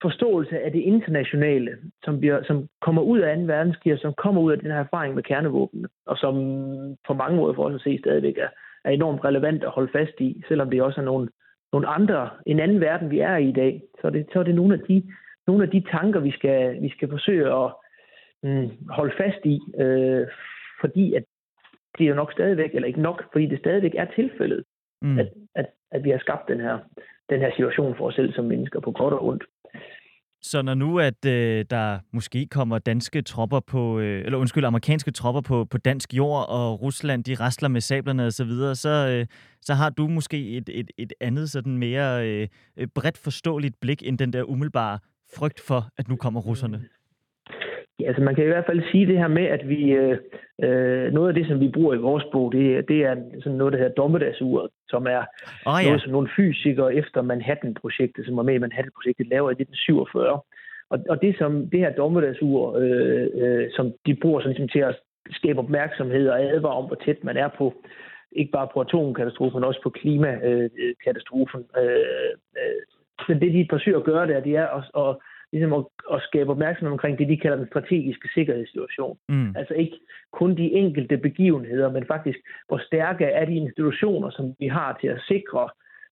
forståelse 0.02 0.60
af 0.60 0.72
det 0.72 0.80
internationale, 0.80 1.78
som, 2.04 2.20
bliver, 2.20 2.44
som 2.44 2.68
kommer 2.82 3.02
ud 3.02 3.20
af 3.20 3.38
2. 3.38 3.44
verdenskrig, 3.44 4.00
som 4.00 4.14
kommer 4.14 4.42
ud 4.42 4.52
af 4.52 4.60
den 4.60 4.72
her 4.72 4.80
erfaring 4.80 5.16
med 5.16 5.24
kernevåben, 5.24 5.86
og 6.06 6.18
som 6.18 6.36
på 7.08 7.14
mange 7.14 7.38
måder 7.38 7.54
for 7.54 7.64
os 7.64 7.76
at 7.76 7.82
se 7.82 8.00
stadigvæk 8.00 8.38
er, 8.38 8.50
er 8.86 8.90
enormt 8.90 9.26
relevant 9.26 9.64
at 9.64 9.70
holde 9.70 9.92
fast 9.92 10.20
i, 10.20 10.42
selvom 10.48 10.70
det 10.70 10.82
også 10.82 11.02
er 11.02 11.06
nogle, 11.06 11.30
nogle 11.74 11.88
andre, 11.88 12.30
en 12.46 12.60
anden 12.60 12.82
verden, 12.82 13.12
vi 13.12 13.20
er 13.20 13.38
i 13.38 13.50
i 13.50 13.52
dag. 13.52 13.82
Så 14.02 14.08
er 14.08 14.12
det, 14.12 14.28
så 14.34 14.40
er 14.40 14.44
det 14.44 14.56
nogle, 14.56 14.74
af 14.74 14.80
de, 14.80 15.04
nogle 15.48 15.64
af 15.64 15.70
de 15.70 15.84
tanker, 15.92 16.20
vi 16.20 16.32
skal, 16.32 16.82
vi 16.82 16.90
skal 16.90 17.10
forsøge 17.10 17.54
at 17.64 17.72
mm, 18.44 18.70
holde 18.90 19.14
fast 19.18 19.46
i, 19.46 19.60
øh, 19.80 20.28
fordi 20.82 21.14
at 21.14 21.24
det 21.98 22.04
er 22.04 22.10
jo 22.10 22.16
nok 22.16 22.32
stadigvæk, 22.32 22.76
eller 22.76 22.88
ikke 22.88 23.02
nok, 23.02 23.24
fordi 23.32 23.46
det 23.46 23.60
stadigvæk 23.60 23.96
er 23.96 24.06
tilfældet, 24.16 24.64
mm. 25.02 25.20
at, 25.20 25.30
at, 25.56 25.66
at 25.92 26.04
vi 26.04 26.10
har 26.10 26.20
skabt 26.20 26.48
den 26.48 26.60
her, 26.60 26.78
den 27.30 27.40
her 27.40 27.52
situation 27.52 27.96
for 27.96 28.08
os 28.08 28.16
selv 28.16 28.34
som 28.34 28.46
mennesker 28.46 28.80
på 28.80 28.92
godt 28.92 29.14
og 29.14 29.26
ondt. 29.26 29.44
Så 30.42 30.62
når 30.62 30.74
nu, 30.74 31.00
at 31.00 31.26
øh, 31.26 31.66
der 31.70 32.00
måske 32.14 32.48
kommer 32.52 32.80
danske 32.80 33.22
tropper 33.22 33.60
på, 33.60 34.00
øh, 34.00 34.26
eller 34.26 34.38
undskyld, 34.38 34.66
amerikanske 34.66 35.12
tropper 35.12 35.42
på, 35.42 35.66
på 35.66 35.78
dansk 35.78 36.14
jord, 36.14 36.46
og 36.50 36.82
Rusland, 36.82 37.24
de 37.24 37.36
rasler 37.36 37.70
med 37.70 37.82
sablerne 37.82 38.26
og 38.26 38.34
så 38.34 38.44
videre, 38.44 38.76
så, 38.76 38.90
øh, 38.90 39.26
så 39.62 39.74
har 39.74 39.90
du 39.90 40.08
måske 40.08 40.58
et, 40.58 40.70
et, 40.74 40.92
et 40.98 41.14
andet 41.22 41.50
sådan 41.52 41.78
mere 41.78 42.28
øh, 42.28 42.48
bredt 42.96 43.18
forståeligt 43.18 43.80
blik 43.82 44.04
end 44.06 44.18
den 44.18 44.34
der 44.34 44.44
umiddelbare 44.44 45.00
frygt 45.36 45.60
for, 45.60 45.90
at 45.98 46.08
nu 46.08 46.16
kommer 46.16 46.42
russerne. 46.42 46.86
Ja, 48.00 48.08
altså 48.08 48.22
man 48.24 48.36
kan 48.36 48.44
i 48.44 48.48
hvert 48.48 48.66
fald 48.66 48.92
sige 48.92 49.08
det 49.08 49.18
her 49.18 49.28
med, 49.28 49.44
at 49.44 49.70
vi 49.70 49.92
øh, 49.92 50.18
øh, 50.64 51.14
noget 51.14 51.28
af 51.28 51.34
det, 51.34 51.48
som 51.48 51.60
vi 51.60 51.70
bruger 51.70 51.94
i 51.94 52.06
vores 52.10 52.24
bog, 52.32 52.52
det, 52.52 52.88
det 52.88 53.00
er 53.06 53.16
sådan 53.44 53.58
noget, 53.58 53.74
der 53.74 53.80
hedder 53.80 54.02
dommedagsuret, 54.02 54.70
som 54.90 55.08
er 55.08 55.24
oh, 55.66 55.80
ja. 55.82 55.88
noget, 55.88 56.02
som 56.02 56.12
nogle 56.12 56.30
fysikere 56.36 56.96
efter 56.96 57.22
Manhattan-projektet, 57.22 58.26
som 58.26 58.38
var 58.38 58.44
med 58.44 58.54
i 58.54 58.64
Manhattan-projektet, 58.66 59.28
laver 59.28 59.50
i 59.50 59.60
1947. 59.62 60.42
Og, 60.90 61.00
og 61.10 61.22
det, 61.22 61.36
som 61.38 61.70
det 61.70 61.80
her 61.80 61.94
dommedagsur, 61.94 62.78
øh, 62.78 63.28
øh, 63.34 63.68
som 63.76 63.94
de 64.06 64.16
bruger 64.16 64.40
sådan, 64.40 64.52
ligesom 64.52 64.70
til 64.70 64.80
at 64.80 65.00
skabe 65.32 65.60
opmærksomhed 65.60 66.30
og 66.30 66.42
advare 66.42 66.74
om, 66.74 66.86
hvor 66.86 67.00
tæt 67.06 67.24
man 67.24 67.38
er 67.38 67.50
på, 67.58 67.74
ikke 68.32 68.52
bare 68.52 68.68
på 68.74 68.82
atomkatastrofen, 68.82 69.60
men 69.60 69.68
også 69.68 69.82
på 69.84 69.90
klimakatastrofen. 69.90 71.62
Øh, 71.78 72.32
øh, 72.60 72.82
men 73.28 73.42
det, 73.42 73.54
de 73.54 73.68
forsøger 73.70 73.98
at 73.98 74.06
gøre 74.06 74.28
der, 74.28 74.40
det 74.40 74.56
er 74.56 74.68
at, 74.68 74.84
at 75.04 75.16
ligesom 75.52 75.74
at, 75.74 75.84
at 76.14 76.22
skabe 76.22 76.52
opmærksomhed 76.52 76.92
omkring 76.92 77.20
det, 77.20 77.28
de 77.28 77.38
kalder 77.38 77.58
den 77.58 77.68
strategiske 77.68 78.30
sikkerhedssituation. 78.34 79.18
Mm. 79.30 79.56
Altså 79.56 79.74
ikke 79.74 80.00
kun 80.34 80.58
de 80.58 80.72
enkelte 80.72 81.18
begivenheder, 81.18 81.92
men 81.92 82.06
faktisk, 82.08 82.40
hvor 82.68 82.78
stærke 82.78 83.26
er 83.26 83.46
de 83.46 83.56
institutioner, 83.56 84.30
som 84.30 84.56
vi 84.60 84.68
har 84.68 84.98
til 85.02 85.08
at 85.08 85.22
sikre, 85.28 85.70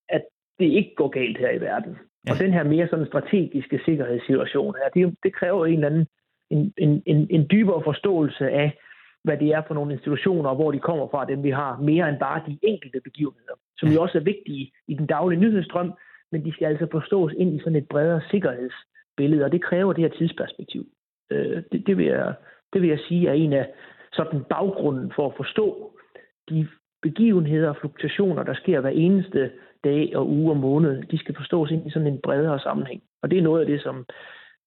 at 0.09 0.23
det 0.59 0.65
ikke 0.65 0.93
går 0.95 1.07
galt 1.07 1.37
her 1.37 1.51
i 1.51 1.61
verden. 1.61 1.97
Ja. 2.27 2.31
Og 2.31 2.39
den 2.39 2.53
her 2.53 2.63
mere 2.63 2.87
sådan 2.87 3.05
strategiske 3.05 3.79
sikkerhedssituation 3.85 4.75
her, 4.75 4.89
det, 4.89 5.15
det 5.23 5.33
kræver 5.33 5.65
en 5.65 5.73
eller 5.73 5.87
anden 5.87 6.07
en, 6.49 6.73
en, 6.77 7.03
en, 7.05 7.27
en 7.29 7.47
dybere 7.51 7.81
forståelse 7.83 8.49
af, 8.49 8.77
hvad 9.23 9.37
det 9.37 9.49
er 9.53 9.61
for 9.67 9.73
nogle 9.73 9.93
institutioner, 9.93 10.49
og 10.49 10.55
hvor 10.55 10.71
de 10.71 10.79
kommer 10.79 11.07
fra, 11.07 11.25
dem 11.25 11.43
vi 11.43 11.49
har, 11.49 11.77
mere 11.77 12.09
end 12.09 12.19
bare 12.19 12.41
de 12.47 12.59
enkelte 12.63 12.99
begivenheder, 13.03 13.55
som 13.77 13.89
jo 13.89 14.01
også 14.01 14.17
er 14.17 14.23
vigtige 14.33 14.71
i 14.87 14.93
den 14.93 15.05
daglige 15.05 15.39
nyhedsstrøm, 15.39 15.93
men 16.31 16.45
de 16.45 16.53
skal 16.53 16.65
altså 16.65 16.87
forstås 16.91 17.33
ind 17.37 17.55
i 17.55 17.59
sådan 17.59 17.75
et 17.75 17.87
bredere 17.87 18.21
sikkerheds 18.31 18.73
billede, 19.17 19.45
og 19.45 19.51
det 19.51 19.63
kræver 19.63 19.93
det 19.93 20.03
her 20.03 20.17
tidsperspektiv. 20.17 20.85
Øh, 21.31 21.63
det, 21.71 21.87
det, 21.87 21.97
vil 21.97 22.05
jeg, 22.05 22.33
det 22.73 22.81
vil 22.81 22.89
jeg 22.89 22.99
sige 22.99 23.27
er 23.27 23.33
en 23.33 23.53
af 23.53 23.73
sådan 24.13 24.43
baggrunden 24.43 25.11
for 25.15 25.27
at 25.27 25.37
forstå 25.37 25.97
de 26.49 26.67
begivenheder 27.01 27.69
og 27.69 27.77
fluktuationer, 27.77 28.43
der 28.43 28.53
sker 28.53 28.79
hver 28.79 28.89
eneste 28.89 29.51
dag 29.83 30.15
og 30.15 30.29
uge 30.29 30.51
og 30.51 30.57
måned. 30.57 31.03
De 31.03 31.17
skal 31.17 31.35
forstås 31.35 31.71
ind 31.71 31.87
i 31.87 31.89
sådan 31.89 32.07
en 32.07 32.21
bredere 32.21 32.59
sammenhæng. 32.59 33.01
Og 33.21 33.31
det 33.31 33.37
er 33.37 33.43
noget 33.43 33.61
af 33.61 33.67
det, 33.67 33.81
som, 33.81 34.05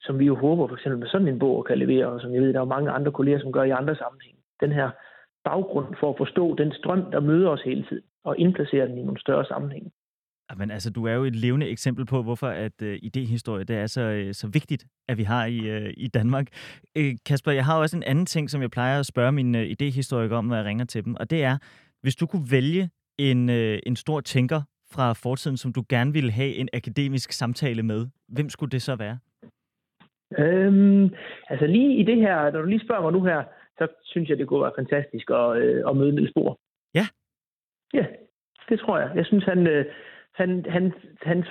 som 0.01 0.19
vi 0.19 0.25
jo 0.25 0.35
håber 0.35 0.67
for 0.67 0.75
eksempel 0.75 0.99
med 0.99 1.09
sådan 1.09 1.29
en 1.29 1.39
bog 1.39 1.65
kan 1.65 1.79
levere, 1.79 2.07
og 2.07 2.21
som 2.21 2.35
jeg 2.35 2.43
ved, 2.43 2.53
der 2.53 2.61
er 2.61 2.75
mange 2.77 2.91
andre 2.91 3.13
kolleger, 3.13 3.41
som 3.41 3.53
gør 3.53 3.63
i 3.63 3.71
andre 3.81 3.97
sammenhæng. 3.97 4.37
Den 4.61 4.73
her 4.73 4.91
baggrund 5.45 5.95
for 6.01 6.11
at 6.11 6.19
forstå 6.19 6.55
den 6.55 6.73
strøm, 6.73 7.11
der 7.13 7.21
møder 7.21 7.51
os 7.51 7.63
hele 7.63 7.85
tiden, 7.89 8.05
og 8.25 8.39
indplacere 8.39 8.89
den 8.89 8.99
i 8.99 9.03
nogle 9.03 9.21
større 9.21 9.45
sammenhæng. 9.45 9.93
Men 10.57 10.71
altså, 10.71 10.91
du 10.91 11.07
er 11.07 11.13
jo 11.13 11.25
et 11.25 11.37
levende 11.37 11.69
eksempel 11.69 12.07
på, 12.07 12.23
hvorfor 12.23 12.47
at 12.47 12.73
uh, 12.83 12.89
idehistorie 13.03 13.65
det 13.65 13.77
er 13.77 13.87
så, 13.87 14.25
uh, 14.27 14.33
så 14.33 14.49
vigtigt, 14.53 14.87
at 15.09 15.19
vi 15.19 15.23
har 15.23 15.47
i, 15.47 15.59
uh, 15.59 15.91
i 15.97 16.09
Danmark. 16.09 16.47
Uh, 16.99 17.05
Kasper, 17.27 17.53
jeg 17.53 17.65
har 17.65 17.79
også 17.79 17.97
en 17.97 18.03
anden 18.03 18.27
ting, 18.27 18.51
som 18.51 18.63
jeg 18.63 18.71
plejer 18.71 19.01
at 19.01 19.07
spørge 19.07 19.33
mine 19.33 19.59
uh, 19.59 19.65
idehistorikere 19.65 20.39
om, 20.39 20.45
når 20.45 20.57
jeg 20.57 20.65
ringer 20.65 20.85
til 20.85 21.05
dem, 21.05 21.15
og 21.15 21.31
det 21.31 21.45
er, 21.45 21.59
hvis 22.03 22.17
du 22.17 22.27
kunne 22.27 22.47
vælge 22.51 22.91
en, 23.19 23.49
uh, 23.49 23.79
en 23.87 23.97
stor 23.97 24.21
tænker 24.21 24.63
fra 24.93 25.13
fortiden, 25.13 25.57
som 25.57 25.73
du 25.73 25.85
gerne 25.89 26.13
ville 26.13 26.31
have 26.31 26.55
en 26.55 26.69
akademisk 26.73 27.33
samtale 27.33 27.83
med, 27.83 28.07
hvem 28.29 28.49
skulle 28.49 28.71
det 28.71 28.83
så 28.83 28.97
være? 28.97 29.19
Øhm, 30.39 31.15
altså 31.49 31.67
lige 31.67 31.97
i 31.97 32.03
det 32.03 32.17
her, 32.17 32.51
når 32.51 32.61
du 32.61 32.67
lige 32.67 32.85
spørger 32.85 33.03
mig 33.03 33.13
nu 33.13 33.25
her, 33.25 33.43
så 33.79 33.87
synes 34.03 34.29
jeg, 34.29 34.39
det 34.39 34.47
kunne 34.47 34.63
være 34.63 34.79
fantastisk 34.79 35.31
at, 35.31 35.57
øh, 35.57 35.91
at 35.91 35.97
møde 35.97 36.13
Niels 36.13 36.33
Bohr. 36.35 36.59
Ja? 36.95 37.07
Ja, 37.95 38.07
det 38.69 38.81
tror 38.81 38.99
jeg. 38.99 39.11
Jeg 39.15 39.27
synes, 39.27 39.45
han, 39.45 39.67
øh, 39.67 39.85
han, 40.39 40.65
han, 40.69 40.93
hans, 41.23 41.47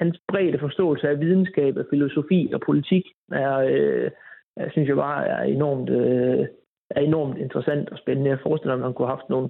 hans 0.00 0.16
brede 0.28 0.58
forståelse 0.58 1.08
af 1.08 1.20
videnskab, 1.20 1.76
af 1.76 1.84
filosofi 1.90 2.50
og 2.54 2.60
politik 2.66 3.04
er, 3.32 3.54
øh, 3.56 4.10
jeg 4.56 4.68
synes 4.72 4.88
jeg 4.88 4.96
bare 4.96 5.26
er 5.26 5.42
enormt, 5.42 5.90
øh, 5.90 6.46
er 6.90 7.00
enormt 7.00 7.38
interessant 7.38 7.88
og 7.88 7.98
spændende. 7.98 8.30
Jeg 8.30 8.38
forestiller 8.42 8.76
mig, 8.76 8.84
at 8.84 8.88
man 8.88 8.94
kunne 8.94 9.08
have 9.08 9.16
haft 9.16 9.30
nogle 9.30 9.48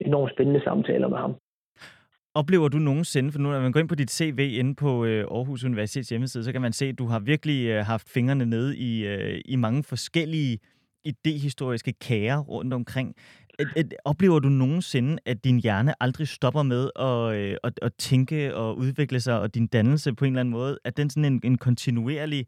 enormt 0.00 0.32
spændende 0.32 0.60
samtaler 0.64 1.08
med 1.08 1.18
ham. 1.18 1.34
Oplever 2.34 2.68
du 2.68 2.78
nogensinde, 2.78 3.32
for 3.32 3.38
nu 3.38 3.50
når 3.50 3.60
man 3.60 3.72
går 3.72 3.80
ind 3.80 3.88
på 3.88 3.94
dit 3.94 4.10
CV 4.10 4.38
inde 4.60 4.74
på 4.74 5.04
øh, 5.04 5.24
Aarhus 5.30 5.64
Universitets 5.64 6.08
hjemmeside, 6.08 6.44
så 6.44 6.52
kan 6.52 6.60
man 6.60 6.72
se, 6.72 6.86
at 6.86 6.98
du 6.98 7.06
har 7.06 7.20
virkelig 7.20 7.68
øh, 7.68 7.84
haft 7.84 8.08
fingrene 8.08 8.46
nede 8.46 8.76
i, 8.76 9.06
øh, 9.06 9.40
i 9.44 9.56
mange 9.56 9.82
forskellige 9.82 10.58
idehistoriske 11.04 11.92
kager 11.92 12.38
rundt 12.38 12.74
omkring. 12.74 13.14
At, 13.60 13.66
at, 13.76 13.94
oplever 14.04 14.38
du 14.38 14.48
nogensinde, 14.48 15.18
at 15.26 15.44
din 15.44 15.58
hjerne 15.60 15.92
aldrig 16.00 16.28
stopper 16.28 16.62
med 16.62 16.90
at, 17.08 17.36
øh, 17.38 17.56
at, 17.64 17.78
at 17.82 17.92
tænke 17.94 18.54
og 18.54 18.78
udvikle 18.78 19.20
sig, 19.20 19.40
og 19.40 19.54
din 19.54 19.66
dannelse 19.66 20.14
på 20.14 20.24
en 20.24 20.32
eller 20.32 20.40
anden 20.40 20.52
måde? 20.52 20.78
at 20.84 20.96
den 20.96 21.10
sådan 21.10 21.32
en, 21.32 21.40
en 21.44 21.58
kontinuerlig 21.58 22.46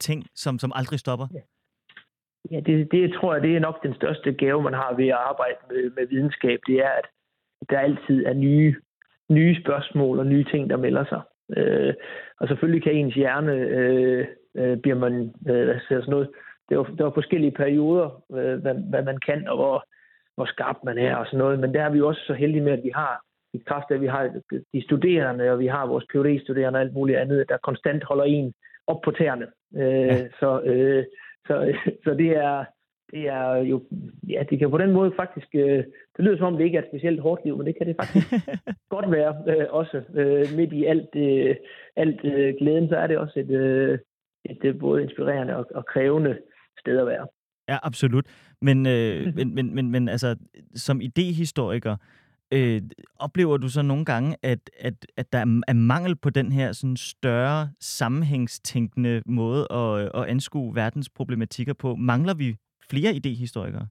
ting, 0.00 0.26
som, 0.34 0.58
som 0.58 0.72
aldrig 0.74 0.98
stopper? 0.98 1.26
Ja. 1.34 1.40
Ja, 2.50 2.60
det, 2.60 2.92
det 2.92 3.12
tror 3.12 3.34
jeg, 3.34 3.42
det 3.42 3.56
er 3.56 3.60
nok 3.60 3.82
den 3.82 3.94
største 3.94 4.32
gave, 4.32 4.62
man 4.62 4.72
har 4.72 4.94
ved 4.96 5.08
at 5.08 5.22
arbejde 5.30 5.56
med, 5.70 5.90
med 5.96 6.06
videnskab. 6.06 6.60
Det 6.66 6.76
er, 6.78 6.90
at 6.90 7.06
der 7.70 7.78
altid 7.78 8.24
er 8.24 8.34
nye, 8.34 8.74
nye 9.28 9.56
spørgsmål 9.62 10.18
og 10.18 10.26
nye 10.26 10.44
ting, 10.44 10.70
der 10.70 10.76
melder 10.76 11.04
sig. 11.04 11.22
Øh, 11.56 11.94
og 12.40 12.48
selvfølgelig 12.48 12.82
kan 12.82 12.92
ens 12.92 13.14
hjerne, 13.14 13.52
øh, 13.52 14.26
øh, 14.56 14.78
bliver 14.78 14.98
man, 14.98 15.34
øh, 15.48 15.64
hvad 15.64 15.80
siger 15.88 16.00
sådan 16.00 16.10
noget, 16.10 16.30
det 16.68 16.78
var, 16.78 16.84
der 16.84 17.04
var 17.04 17.10
forskellige 17.10 17.50
perioder, 17.62 18.22
øh, 18.32 18.60
hvad, 18.62 18.74
hvad 18.74 19.02
man 19.02 19.18
kan, 19.26 19.48
og 19.48 19.56
hvor, 19.56 19.84
hvor 20.40 20.52
skarp 20.54 20.78
man 20.84 20.98
er 20.98 21.14
og 21.16 21.26
sådan 21.26 21.38
noget. 21.38 21.60
Men 21.60 21.74
der 21.74 21.82
er 21.82 21.90
vi 21.90 21.98
jo 21.98 22.08
også 22.08 22.22
så 22.26 22.34
heldige 22.34 22.66
med, 22.66 22.72
at 22.72 22.84
vi 22.84 22.92
har 22.94 23.12
i 23.54 23.58
kraft 23.68 23.90
af, 23.90 23.94
at 23.94 24.00
vi 24.00 24.06
har 24.06 24.22
de 24.74 24.82
studerende, 24.82 25.50
og 25.52 25.58
vi 25.58 25.66
har 25.66 25.86
vores 25.86 26.06
phd 26.12 26.40
studerende 26.44 26.76
og 26.76 26.80
alt 26.80 26.94
muligt 26.94 27.18
andet, 27.18 27.48
der 27.48 27.66
konstant 27.68 28.04
holder 28.04 28.24
en 28.24 28.52
op 28.86 29.00
på 29.04 29.10
tæerne. 29.10 29.46
Øh, 29.76 30.06
ja. 30.10 30.28
Så 30.40 30.60
øh, 30.60 31.04
så, 31.46 31.54
så 32.04 32.10
det 32.14 32.30
er, 32.36 32.64
det 33.12 33.28
er 33.28 33.56
jo, 33.56 33.82
ja, 34.28 34.42
det 34.50 34.58
kan 34.58 34.70
på 34.70 34.78
den 34.78 34.92
måde 34.92 35.12
faktisk, 35.16 35.48
øh, 35.54 35.84
det 36.16 36.24
lyder 36.24 36.36
som 36.36 36.46
om 36.46 36.56
det 36.56 36.64
ikke 36.64 36.78
er 36.78 36.82
et 36.82 36.90
specielt 36.92 37.20
hårdt 37.20 37.44
liv, 37.44 37.56
men 37.56 37.66
det 37.66 37.78
kan 37.78 37.86
det 37.86 37.96
faktisk 37.96 38.26
godt 38.94 39.10
være 39.10 39.32
øh, 39.48 39.66
også. 39.70 40.02
Øh, 40.14 40.46
midt 40.56 40.72
i 40.72 40.84
alt, 40.84 41.16
øh, 41.16 41.56
alt 41.96 42.24
øh, 42.24 42.54
glæden, 42.58 42.88
så 42.88 42.96
er 42.96 43.06
det 43.06 43.18
også 43.18 43.40
et, 43.40 43.50
øh, 43.50 43.98
et 44.44 44.64
øh, 44.64 44.78
både 44.78 45.02
inspirerende 45.02 45.56
og, 45.56 45.66
og 45.74 45.86
krævende 45.86 46.38
sted 46.80 46.98
at 46.98 47.06
være. 47.06 47.26
Ja, 47.70 47.78
absolut. 47.82 48.26
Men, 48.60 48.86
øh, 48.86 49.34
men, 49.36 49.54
men, 49.54 49.74
men, 49.74 49.90
men 49.90 50.08
altså, 50.08 50.36
som 50.74 51.00
idehistoriker, 51.00 51.96
Øh, 52.54 52.80
oplever 53.18 53.56
du 53.56 53.68
så 53.68 53.82
nogle 53.82 54.04
gange, 54.04 54.36
at, 54.42 54.70
at, 54.80 54.94
at 55.16 55.32
der 55.32 55.38
er 55.68 55.72
mangel 55.74 56.16
på 56.16 56.30
den 56.30 56.52
her 56.52 56.72
sådan 56.72 56.96
større 56.96 57.68
sammenhængstænkende 57.80 59.22
måde 59.26 59.66
at, 59.70 60.10
at 60.14 60.24
anskue 60.28 60.74
verdens 60.74 61.08
problematikker 61.08 61.74
på? 61.74 61.94
Mangler 61.94 62.34
vi 62.34 62.56
flere 62.90 63.12
idehistorikere? 63.14 63.86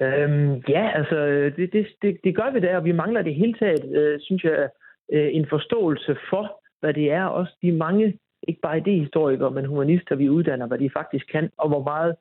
Øhm, 0.00 0.62
ja, 0.68 0.90
altså 0.94 1.16
det, 1.56 1.72
det, 1.72 1.86
det, 2.02 2.16
det 2.24 2.36
gør 2.36 2.52
vi 2.52 2.60
da, 2.60 2.76
og 2.76 2.84
vi 2.84 2.92
mangler 2.92 3.22
det 3.22 3.34
hele 3.34 3.54
taget, 3.54 3.96
øh, 3.96 4.20
synes 4.20 4.44
jeg, 4.44 4.68
øh, 5.12 5.28
en 5.32 5.46
forståelse 5.50 6.16
for, 6.30 6.60
hvad 6.80 6.94
det 6.94 7.12
er. 7.12 7.24
Også 7.24 7.52
de 7.62 7.72
mange, 7.72 8.18
ikke 8.48 8.60
bare 8.60 8.78
idehistorikere, 8.78 9.50
men 9.50 9.64
humanister, 9.64 10.14
vi 10.14 10.28
uddanner, 10.28 10.66
hvad 10.66 10.78
de 10.78 10.90
faktisk 10.90 11.26
kan, 11.32 11.50
og 11.56 11.68
hvor 11.68 11.82
meget 11.82 12.16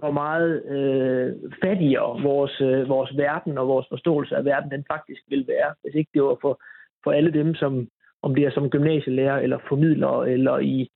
hvor 0.00 0.10
meget 0.10 0.64
øh, 0.74 1.32
fattigere 1.64 2.22
vores, 2.22 2.60
øh, 2.60 2.88
vores 2.88 3.16
verden 3.16 3.58
og 3.58 3.68
vores 3.68 3.86
forståelse 3.88 4.36
af 4.36 4.44
verden 4.44 4.70
den 4.70 4.84
faktisk 4.90 5.22
vil 5.28 5.44
være, 5.48 5.74
hvis 5.82 5.94
ikke 5.94 6.10
det 6.14 6.22
var 6.22 6.36
for, 6.40 6.60
for 7.04 7.10
alle 7.12 7.32
dem, 7.32 7.54
som 7.54 7.88
om 8.22 8.34
det 8.34 8.44
er 8.44 8.50
som 8.50 8.70
gymnasielærer 8.70 9.38
eller 9.38 9.58
formidler 9.68 10.22
eller 10.22 10.58
i 10.58 10.90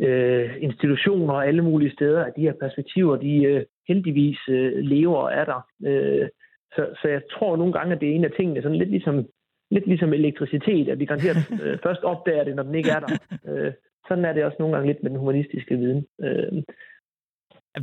øh, 0.00 0.50
institutioner 0.60 1.34
og 1.34 1.46
alle 1.46 1.62
mulige 1.62 1.92
steder, 1.92 2.24
at 2.24 2.32
de 2.36 2.40
her 2.40 2.52
perspektiver, 2.52 3.16
de 3.16 3.42
øh, 3.42 3.64
heldigvis 3.88 4.38
øh, 4.48 4.72
lever 4.78 5.16
og 5.16 5.32
er 5.32 5.44
der. 5.44 5.60
Øh, 5.86 6.28
så, 6.74 6.86
så 7.02 7.08
jeg 7.08 7.22
tror 7.32 7.56
nogle 7.56 7.72
gange, 7.72 7.94
at 7.94 8.00
det 8.00 8.10
er 8.10 8.14
en 8.14 8.24
af 8.24 8.30
tingene, 8.36 8.62
sådan 8.62 8.78
lidt 8.78 8.90
ligesom, 8.90 9.26
lidt 9.70 9.86
ligesom 9.86 10.12
elektricitet, 10.12 10.88
at 10.88 10.98
vi 10.98 11.04
garanteret 11.04 11.36
øh, 11.64 11.78
først 11.82 12.02
opdager 12.02 12.44
det, 12.44 12.56
når 12.56 12.62
den 12.62 12.74
ikke 12.74 12.90
er 12.90 13.00
der. 13.00 13.16
Øh, 13.48 13.72
sådan 14.08 14.24
er 14.24 14.32
det 14.32 14.44
også 14.44 14.56
nogle 14.58 14.74
gange 14.74 14.88
lidt 14.88 15.02
med 15.02 15.10
den 15.10 15.18
humanistiske 15.18 15.76
viden. 15.76 16.06
Øh, 16.20 16.62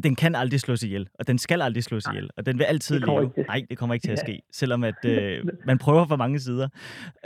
den 0.03 0.15
kan 0.15 0.35
aldrig 0.35 0.59
slås 0.59 0.83
ihjel, 0.83 1.07
og 1.19 1.27
den 1.27 1.38
skal 1.38 1.62
aldrig 1.62 1.83
slås 1.83 2.03
ihjel, 2.12 2.29
og 2.38 2.45
den 2.45 2.57
vil 2.59 2.63
altid 2.63 3.00
leve. 3.00 3.31
Nej, 3.47 3.62
det 3.69 3.77
kommer 3.77 3.93
ikke 3.93 4.07
til 4.07 4.12
at 4.12 4.19
ske, 4.19 4.41
selvom 4.51 4.83
at 4.83 5.05
øh, 5.13 5.45
man 5.65 5.77
prøver 5.77 6.05
fra 6.05 6.15
mange 6.15 6.39
sider. 6.39 6.67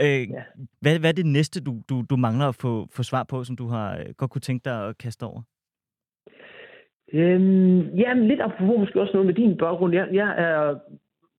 Øh, 0.01 0.07
ja. 0.07 0.43
hvad, 0.81 0.99
hvad 0.99 1.09
er 1.09 1.13
det 1.13 1.25
næste, 1.25 1.63
du, 1.63 1.81
du, 1.89 2.03
du 2.09 2.15
mangler 2.15 2.47
at 2.47 2.55
få, 2.55 2.87
få 2.95 3.03
svar 3.03 3.23
på, 3.23 3.43
som 3.43 3.55
du 3.55 3.67
har 3.67 3.97
øh, 3.97 4.05
godt 4.17 4.31
kunne 4.31 4.41
tænke 4.41 4.65
dig 4.65 4.87
at 4.87 4.97
kaste 4.97 5.23
over? 5.23 5.41
Øhm, 7.13 7.79
jamen, 7.95 8.27
lidt 8.27 8.41
apropos 8.41 8.79
måske 8.79 9.01
også 9.01 9.13
noget 9.13 9.25
med 9.25 9.33
din 9.33 9.57
baggrund. 9.57 9.93
Jeg, 9.93 10.07
jeg 10.13 10.29
er 10.37 10.75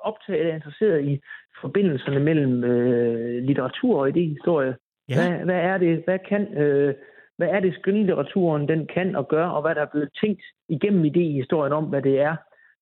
optaget 0.00 0.48
og 0.48 0.54
interesseret 0.54 1.04
i 1.04 1.20
forbindelserne 1.60 2.20
mellem 2.20 2.64
øh, 2.64 3.44
litteratur 3.44 4.00
og 4.00 4.08
idehistorie. 4.08 4.76
Ja. 5.08 5.14
Hvad, 5.14 5.44
hvad 5.44 5.60
er 5.60 5.78
det? 5.78 6.02
Hvad 6.06 6.18
kan 6.28 6.58
øh, 6.58 6.94
hvad 7.38 7.48
er 7.48 7.60
det 7.60 7.74
skønlitteraturen 7.74 8.68
den 8.68 8.86
kan 8.94 9.16
og 9.16 9.28
gør, 9.28 9.46
og 9.46 9.62
hvad 9.62 9.74
der 9.74 9.80
er 9.82 9.92
blevet 9.92 10.10
tænkt 10.20 10.42
igennem 10.68 11.04
idé 11.04 11.20
i 11.20 11.40
historien 11.40 11.72
om, 11.72 11.84
hvad 11.84 12.02
det 12.02 12.20
er, 12.20 12.36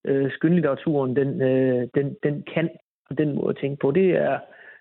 øh, 0.04 0.30
skønlitteraturen 0.30 1.16
den, 1.16 1.42
øh, 1.42 1.88
den, 1.94 2.16
den 2.22 2.44
kan, 2.54 2.70
og 3.10 3.18
den 3.18 3.34
måde 3.34 3.48
at 3.48 3.58
tænke 3.60 3.78
på. 3.80 3.90
Det 3.90 4.10
er, 4.10 4.38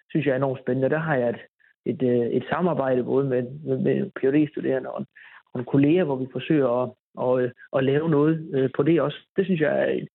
synes 0.09 0.25
jeg 0.25 0.31
er 0.31 0.35
enormt 0.35 0.59
spændende. 0.59 0.89
Der 0.89 0.97
har 0.97 1.15
jeg 1.15 1.29
et, 1.29 1.41
et, 1.85 2.03
øh, 2.03 2.27
et 2.27 2.45
samarbejde 2.49 3.03
både 3.03 3.25
med, 3.25 3.43
med, 3.65 3.77
med 3.77 4.11
PhD-studerende 4.15 4.89
og, 4.89 5.05
og 5.53 5.59
en 5.59 5.65
kollega, 5.65 6.03
hvor 6.03 6.15
vi 6.15 6.27
forsøger 6.31 6.83
at, 6.83 6.91
og, 7.15 7.41
øh, 7.41 7.51
at 7.75 7.83
lave 7.83 8.09
noget 8.09 8.49
øh, 8.53 8.69
på 8.75 8.83
det 8.83 9.01
også. 9.01 9.17
Det 9.35 9.45
synes 9.45 9.61
jeg 9.61 9.81
er 9.81 10.05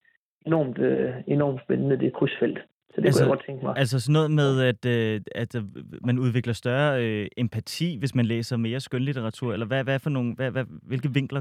enormt, 0.46 0.78
øh, 0.78 1.12
enormt 1.26 1.60
spændende, 1.62 1.98
det 1.98 2.12
krydsfelt. 2.12 2.58
Så 2.94 3.00
det 3.00 3.06
altså, 3.06 3.24
kunne 3.24 3.30
jeg 3.30 3.36
godt 3.36 3.46
tænke 3.46 3.64
mig. 3.64 3.74
Altså 3.76 4.00
sådan 4.00 4.12
noget 4.12 4.30
med, 4.30 4.52
at, 4.70 4.82
øh, 4.94 5.20
at 5.42 5.54
øh, 5.56 5.62
man 6.04 6.18
udvikler 6.18 6.52
større 6.52 7.04
øh, 7.04 7.26
empati, 7.36 7.98
hvis 7.98 8.14
man 8.14 8.24
læser 8.24 8.56
mere 8.56 8.80
skønlitteratur, 8.80 9.52
eller 9.52 9.66
hvad, 9.66 9.84
hvad 9.84 9.98
for 9.98 10.10
nogle, 10.10 10.34
hvad, 10.34 10.50
hvad, 10.50 10.64
hvilke 10.82 11.10
vinkler? 11.14 11.40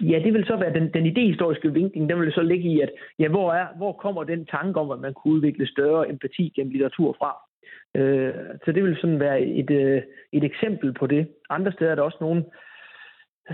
Ja, 0.00 0.18
det 0.24 0.32
vil 0.34 0.44
så 0.46 0.56
være 0.56 0.72
den, 0.72 0.92
den 0.94 1.06
idehistoriske 1.06 1.72
vinkling, 1.72 2.08
den 2.08 2.20
vil 2.20 2.32
så 2.32 2.42
ligge 2.42 2.68
i, 2.68 2.80
at 2.80 2.90
ja, 3.18 3.28
hvor, 3.28 3.52
er, 3.52 3.66
hvor 3.76 3.92
kommer 3.92 4.24
den 4.24 4.46
tanke 4.46 4.80
om, 4.80 4.90
at 4.90 5.00
man 5.00 5.14
kunne 5.14 5.34
udvikle 5.34 5.66
større 5.66 6.08
empati 6.10 6.52
gennem 6.56 6.72
litteratur 6.72 7.16
fra? 7.18 7.32
Øh, 7.94 8.34
så 8.64 8.72
det 8.72 8.84
vil 8.84 8.96
sådan 9.00 9.20
være 9.20 9.40
et, 9.40 9.70
øh, 9.70 10.02
et 10.32 10.44
eksempel 10.44 10.92
på 10.92 11.06
det. 11.06 11.28
Andre 11.50 11.72
steder 11.72 11.90
er 11.90 11.94
der 11.94 12.02
også 12.02 12.18
nogen, 12.20 12.44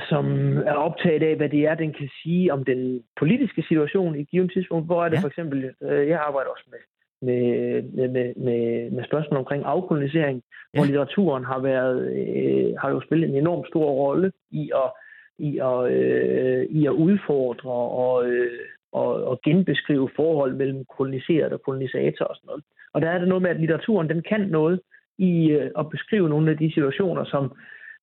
som 0.08 0.56
er 0.58 0.72
optaget 0.72 1.22
af, 1.22 1.36
hvad 1.36 1.48
det 1.48 1.66
er, 1.66 1.74
den 1.74 1.92
kan 1.92 2.08
sige 2.22 2.52
om 2.52 2.64
den 2.64 3.02
politiske 3.18 3.62
situation 3.68 4.16
i 4.16 4.20
et 4.20 4.30
givet 4.30 4.52
tidspunkt. 4.52 4.86
Hvor 4.86 5.04
er 5.04 5.08
det 5.08 5.16
ja. 5.16 5.22
for 5.22 5.28
eksempel, 5.28 5.74
øh, 5.82 6.08
jeg 6.08 6.20
arbejder 6.20 6.50
også 6.50 6.64
med 6.70 6.78
med, 7.22 7.82
med, 8.08 8.34
med, 8.36 8.90
med 8.90 9.04
spørgsmål 9.04 9.38
omkring 9.38 9.64
afkolonisering, 9.64 10.42
ja. 10.42 10.78
hvor 10.78 10.84
litteraturen 10.84 11.44
har 11.44 11.58
været 11.58 11.98
øh, 12.16 12.74
har 12.78 12.90
jo 12.90 13.00
spillet 13.00 13.28
en 13.28 13.36
enorm 13.36 13.64
stor 13.66 13.90
rolle 13.90 14.32
i 14.50 14.70
at 14.74 14.90
i 15.38 15.58
at, 15.58 15.92
øh, 15.92 16.64
i 16.64 16.86
at 16.86 16.90
udfordre 16.90 17.70
og, 17.70 18.26
øh, 18.26 18.60
og, 18.92 19.24
og 19.24 19.40
genbeskrive 19.44 20.10
forhold 20.16 20.54
mellem 20.54 20.84
koloniseret 20.96 21.52
og 21.52 21.62
kolonisator 21.62 22.24
og 22.24 22.36
sådan 22.36 22.46
noget. 22.46 22.64
Og 22.92 23.02
der 23.02 23.10
er 23.10 23.18
det 23.18 23.28
noget 23.28 23.42
med, 23.42 23.50
at 23.50 23.60
litteraturen 23.60 24.08
den 24.08 24.22
kan 24.22 24.40
noget 24.40 24.80
i 25.18 25.50
øh, 25.50 25.70
at 25.78 25.90
beskrive 25.90 26.28
nogle 26.28 26.50
af 26.50 26.58
de 26.58 26.74
situationer, 26.74 27.24
som 27.24 27.56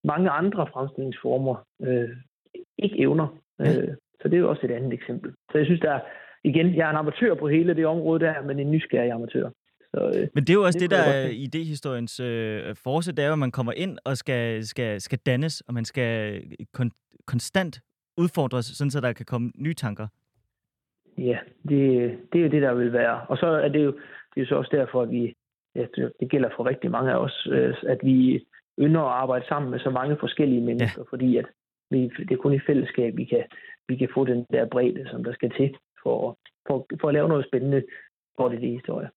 mange 0.04 0.30
andre 0.30 0.68
fremstillingsformer 0.74 1.56
øh, 1.82 2.10
ikke 2.78 3.00
evner. 3.00 3.28
Øh, 3.62 3.90
så 4.22 4.28
det 4.28 4.34
er 4.34 4.40
jo 4.40 4.50
også 4.50 4.66
et 4.66 4.72
andet 4.72 4.94
eksempel. 4.94 5.34
Så 5.52 5.58
jeg 5.58 5.66
synes, 5.66 5.82
der 5.82 5.92
er, 5.92 6.00
igen, 6.44 6.76
jeg 6.76 6.86
er 6.86 6.90
en 6.90 6.96
amatør 6.96 7.34
på 7.34 7.48
hele 7.48 7.76
det 7.76 7.86
område 7.86 8.20
der, 8.20 8.42
men 8.42 8.60
en 8.60 8.72
nysgerrig 8.72 9.12
amatør. 9.12 9.50
Så, 9.94 10.12
øh, 10.16 10.28
Men 10.34 10.44
det 10.44 10.50
er 10.50 10.54
jo 10.54 10.64
også 10.64 10.80
det, 10.80 10.90
det 10.90 10.98
der 10.98 11.04
er 11.04 11.28
idehistoriens 11.30 12.20
øh, 12.20 12.76
force, 12.76 13.12
det 13.12 13.24
er 13.24 13.28
jo, 13.28 13.34
at 13.34 13.40
man 13.40 13.52
kommer 13.52 13.72
ind 13.72 13.98
og 14.06 14.18
skal, 14.18 14.66
skal, 14.66 15.02
skal 15.02 15.20
dannes, 15.26 15.62
og 15.62 15.74
man 15.74 15.86
skal 15.86 16.42
kon- 16.78 17.24
konstant 17.28 17.82
udfordres, 18.18 18.66
sådan 18.66 18.92
så 18.92 19.02
der 19.02 19.14
kan 19.14 19.26
komme 19.26 19.52
nye 19.56 19.74
tanker. 19.74 20.08
Ja, 21.18 21.38
det, 21.70 21.80
det 22.34 22.40
er 22.40 22.44
jo 22.44 22.50
det, 22.50 22.62
der 22.62 22.74
vil 22.74 22.94
være. 22.94 23.22
Og 23.28 23.38
så 23.38 23.48
er 23.48 23.68
det 23.68 23.86
jo, 23.86 23.92
det 24.32 24.38
er 24.38 24.42
jo 24.42 24.46
så 24.46 24.56
også 24.56 24.72
derfor, 24.74 25.02
at 25.02 25.12
vi, 25.12 25.36
at 25.76 25.90
det 26.20 26.30
gælder 26.30 26.50
for 26.56 26.66
rigtig 26.66 26.92
mange 26.92 27.12
af 27.12 27.18
os, 27.18 27.48
øh, 27.52 27.76
at 27.88 28.00
vi 28.04 28.46
ynder 28.80 29.02
at 29.02 29.22
arbejde 29.22 29.46
sammen 29.48 29.72
med 29.72 29.80
så 29.80 29.90
mange 29.90 30.18
forskellige 30.20 30.62
mennesker, 30.62 31.02
ja. 31.02 31.10
fordi 31.10 31.38
at 31.38 31.46
vi, 31.92 32.12
det 32.18 32.32
er 32.32 32.44
kun 32.44 32.54
i 32.54 32.60
fællesskab, 32.68 33.18
vi 33.18 33.26
kan, 33.26 33.44
vi 33.88 33.96
kan 33.96 34.10
få 34.14 34.26
den 34.26 34.46
der 34.54 34.66
bredde, 34.66 35.10
som 35.12 35.24
der 35.24 35.34
skal 35.34 35.52
til 35.52 35.76
for, 36.04 36.38
for, 36.68 36.86
for 37.02 37.08
at 37.08 37.14
lave 37.14 37.30
noget 37.30 37.46
spændende 37.46 37.84
for 38.38 38.50
det 38.50 38.60
historie. 38.60 39.10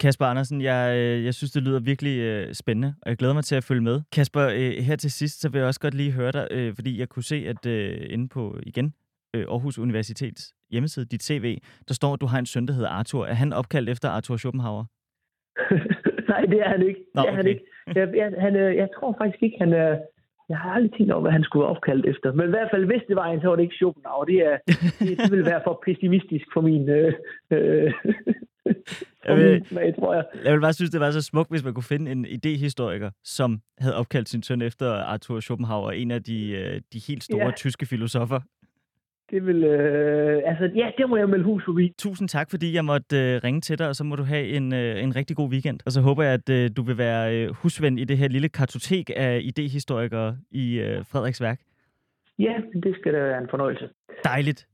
Kasper 0.00 0.26
Andersen, 0.26 0.60
jeg, 0.60 0.96
øh, 0.96 1.24
jeg 1.24 1.34
synes, 1.34 1.52
det 1.52 1.62
lyder 1.62 1.80
virkelig 1.80 2.18
øh, 2.18 2.54
spændende, 2.54 2.94
og 3.02 3.08
jeg 3.08 3.16
glæder 3.16 3.34
mig 3.34 3.44
til 3.44 3.56
at 3.56 3.64
følge 3.64 3.80
med. 3.80 4.00
Kasper, 4.12 4.42
øh, 4.42 4.72
her 4.88 4.96
til 4.96 5.10
sidst, 5.10 5.40
så 5.40 5.48
vil 5.48 5.58
jeg 5.58 5.66
også 5.66 5.80
godt 5.80 5.94
lige 5.94 6.12
høre 6.12 6.32
dig, 6.32 6.72
fordi 6.74 7.00
jeg 7.00 7.08
kunne 7.08 7.22
se, 7.22 7.36
at 7.48 7.66
inde 8.10 8.28
på, 8.28 8.56
igen, 8.62 8.94
Aarhus 9.34 9.78
Universitets 9.78 10.54
hjemmeside, 10.70 11.06
dit 11.06 11.22
CV, 11.22 11.58
der 11.88 11.94
står, 11.94 12.12
at 12.14 12.20
du 12.20 12.26
har 12.26 12.38
en 12.38 12.46
søn, 12.46 12.66
der 12.66 12.72
hedder 12.72 12.88
Arthur. 12.88 13.26
Er 13.26 13.34
han 13.34 13.52
opkaldt 13.52 13.88
efter 13.88 14.08
Arthur 14.08 14.36
Schopenhauer? 14.36 14.84
Nej, 16.32 16.40
det 16.40 16.60
er 16.60 16.68
han 16.68 16.82
ikke. 16.88 17.00
Nå, 17.14 17.22
det 17.22 17.28
er 17.28 17.34
han 17.34 17.46
ikke. 17.46 17.64
Jeg, 17.94 18.08
jeg, 18.16 18.34
han, 18.38 18.54
jeg 18.54 18.88
tror 18.96 19.16
faktisk 19.20 19.42
ikke, 19.42 19.56
han 19.60 19.72
er... 19.72 19.98
Jeg 20.50 20.58
har 20.58 20.70
aldrig 20.70 20.92
tænkt 20.92 21.12
over, 21.12 21.22
hvad 21.22 21.32
han 21.32 21.44
skulle 21.44 21.62
være 21.62 21.74
opkaldt 21.76 22.06
efter. 22.06 22.32
Men 22.32 22.46
i 22.46 22.54
hvert 22.56 22.70
fald, 22.72 22.84
hvis 22.86 23.02
det 23.08 23.16
var 23.16 23.26
en, 23.26 23.40
så 23.40 23.48
var 23.48 23.56
det 23.56 23.62
ikke 23.62 23.74
Schopenhauer. 23.74 24.24
Det, 24.24 24.38
er, 24.50 24.56
det, 25.06 25.18
det 25.18 25.30
ville 25.30 25.46
være 25.52 25.60
for 25.66 25.82
pessimistisk 25.86 26.46
for 26.54 26.60
min... 26.60 26.88
Øh, 26.88 27.12
øh, 27.50 27.92
jeg, 29.26 29.36
vil, 29.36 29.66
smag, 29.66 29.94
tror 29.98 30.14
jeg. 30.14 30.24
jeg 30.44 30.52
vil 30.52 30.60
bare 30.60 30.72
synes, 30.72 30.90
det 30.90 31.00
var 31.00 31.10
så 31.10 31.22
smukt, 31.22 31.50
hvis 31.50 31.64
man 31.64 31.74
kunne 31.74 31.92
finde 31.94 32.12
en 32.12 32.24
idehistoriker, 32.24 33.10
som 33.24 33.60
havde 33.78 33.96
opkaldt 33.96 34.28
sin 34.28 34.42
søn 34.42 34.62
efter 34.62 34.92
Arthur 34.92 35.40
Schopenhauer, 35.40 35.90
en 35.90 36.10
af 36.10 36.22
de, 36.22 36.50
øh, 36.50 36.80
de 36.92 37.00
helt 37.08 37.24
store 37.24 37.46
ja. 37.46 37.52
tyske 37.56 37.86
filosofer. 37.86 38.40
Det 39.30 39.46
vil... 39.46 39.64
Øh, 39.64 40.42
altså, 40.44 40.64
ja, 40.74 40.90
det 40.98 41.08
må 41.08 41.16
jeg 41.16 41.28
melde 41.28 41.44
hus 41.44 41.64
forbi. 41.64 41.94
Tusind 41.98 42.28
tak, 42.28 42.50
fordi 42.50 42.74
jeg 42.74 42.84
måtte 42.84 43.16
øh, 43.16 43.40
ringe 43.44 43.60
til 43.60 43.78
dig, 43.78 43.88
og 43.88 43.96
så 43.96 44.04
må 44.04 44.16
du 44.16 44.22
have 44.22 44.46
en, 44.48 44.72
øh, 44.72 45.02
en 45.02 45.16
rigtig 45.16 45.36
god 45.36 45.50
weekend. 45.50 45.80
Og 45.86 45.92
så 45.92 46.00
håber 46.00 46.22
jeg, 46.22 46.32
at 46.32 46.50
øh, 46.50 46.70
du 46.76 46.82
vil 46.82 46.98
være 46.98 47.36
øh, 47.36 47.50
husven 47.54 47.98
i 47.98 48.04
det 48.04 48.18
her 48.18 48.28
lille 48.28 48.48
kartotek 48.48 49.10
af 49.16 49.40
idehistorikere 49.42 50.36
i 50.50 50.78
øh, 50.78 51.04
Frederiks 51.04 51.40
værk. 51.40 51.60
Ja, 52.38 52.54
det 52.82 52.96
skal 53.00 53.12
da 53.12 53.18
være 53.18 53.38
en 53.38 53.48
fornøjelse. 53.50 53.88
Dejligt. 54.24 54.66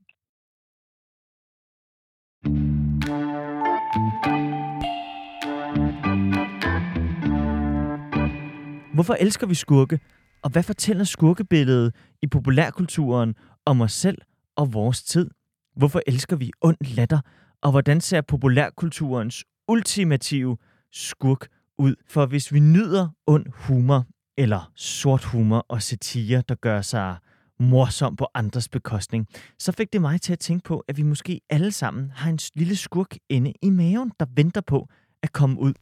Hvorfor 8.94 9.14
elsker 9.20 9.46
vi 9.46 9.54
skurke? 9.54 9.98
Og 10.42 10.52
hvad 10.52 10.62
fortæller 10.62 11.04
skurkebilledet 11.04 11.94
i 12.22 12.26
populærkulturen 12.26 13.34
om 13.64 13.80
os 13.80 13.92
selv 13.92 14.18
og 14.56 14.72
vores 14.72 15.02
tid? 15.02 15.30
Hvorfor 15.76 16.00
elsker 16.06 16.36
vi 16.36 16.50
ond 16.60 16.76
latter? 16.80 17.20
Og 17.62 17.70
hvordan 17.70 18.00
ser 18.00 18.20
populærkulturens 18.20 19.44
ultimative 19.68 20.56
skurk 20.92 21.48
ud? 21.78 21.94
For 22.08 22.26
hvis 22.26 22.52
vi 22.52 22.60
nyder 22.60 23.08
ond 23.26 23.46
humor, 23.54 24.04
eller 24.38 24.72
sort 24.74 25.24
humor 25.24 25.66
og 25.68 25.82
satire, 25.82 26.42
der 26.48 26.54
gør 26.54 26.80
sig 26.80 27.16
morsom 27.60 28.16
på 28.16 28.26
andres 28.34 28.68
bekostning, 28.68 29.26
så 29.58 29.72
fik 29.72 29.92
det 29.92 30.00
mig 30.00 30.20
til 30.20 30.32
at 30.32 30.38
tænke 30.38 30.64
på, 30.64 30.84
at 30.88 30.96
vi 30.96 31.02
måske 31.02 31.40
alle 31.50 31.72
sammen 31.72 32.10
har 32.14 32.30
en 32.30 32.38
lille 32.54 32.76
skurk 32.76 33.16
inde 33.28 33.52
i 33.62 33.70
maven, 33.70 34.12
der 34.20 34.26
venter 34.36 34.60
på 34.60 34.88
at 35.22 35.32
komme 35.32 35.60
ud. 35.60 35.72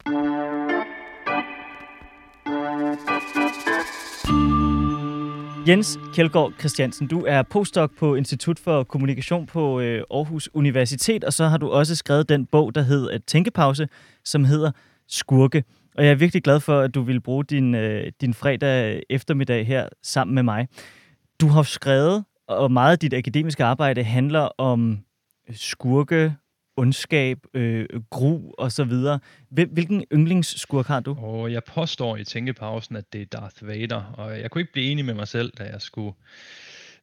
Jens 5.67 5.99
Kjeldgaard 6.13 6.53
Christiansen, 6.59 7.07
du 7.07 7.25
er 7.27 7.41
postdoc 7.41 7.91
på 7.97 8.15
Institut 8.15 8.59
for 8.59 8.83
Kommunikation 8.83 9.45
på 9.45 9.79
øh, 9.79 10.03
Aarhus 10.11 10.49
Universitet, 10.53 11.23
og 11.23 11.33
så 11.33 11.47
har 11.47 11.57
du 11.57 11.69
også 11.69 11.95
skrevet 11.95 12.29
den 12.29 12.45
bog, 12.45 12.75
der 12.75 12.81
hedder 12.81 13.13
øh, 13.13 13.19
Tænkepause, 13.27 13.87
som 14.25 14.45
hedder 14.45 14.71
Skurke. 15.07 15.63
Og 15.97 16.03
jeg 16.03 16.11
er 16.11 16.15
virkelig 16.15 16.43
glad 16.43 16.59
for, 16.59 16.79
at 16.79 16.95
du 16.95 17.01
vil 17.01 17.21
bruge 17.21 17.43
din, 17.43 17.75
øh, 17.75 18.11
din 18.21 18.33
fredag 18.33 19.03
eftermiddag 19.09 19.67
her 19.67 19.89
sammen 20.03 20.35
med 20.35 20.43
mig. 20.43 20.67
Du 21.41 21.47
har 21.47 21.63
skrevet, 21.63 22.25
og 22.47 22.71
meget 22.71 22.91
af 22.91 22.99
dit 22.99 23.13
akademiske 23.13 23.63
arbejde 23.63 24.03
handler 24.03 24.49
om 24.57 24.99
skurke, 25.53 26.35
ondskab, 26.77 27.37
øh, 27.53 27.85
gru 28.09 28.51
og 28.57 28.71
så 28.71 28.83
videre. 28.83 29.19
Hvilken 29.49 30.05
yndlingsskurk 30.13 30.87
har 30.87 30.99
du? 30.99 31.17
Og 31.19 31.51
jeg 31.51 31.63
påstår 31.63 32.17
i 32.17 32.23
tænkepausen, 32.23 32.95
at 32.95 33.13
det 33.13 33.21
er 33.21 33.25
Darth 33.25 33.67
Vader, 33.67 34.01
og 34.17 34.39
jeg 34.39 34.51
kunne 34.51 34.61
ikke 34.61 34.73
blive 34.73 34.91
enig 34.91 35.05
med 35.05 35.13
mig 35.13 35.27
selv, 35.27 35.53
da 35.57 35.63
jeg 35.63 35.81
skulle 35.81 36.13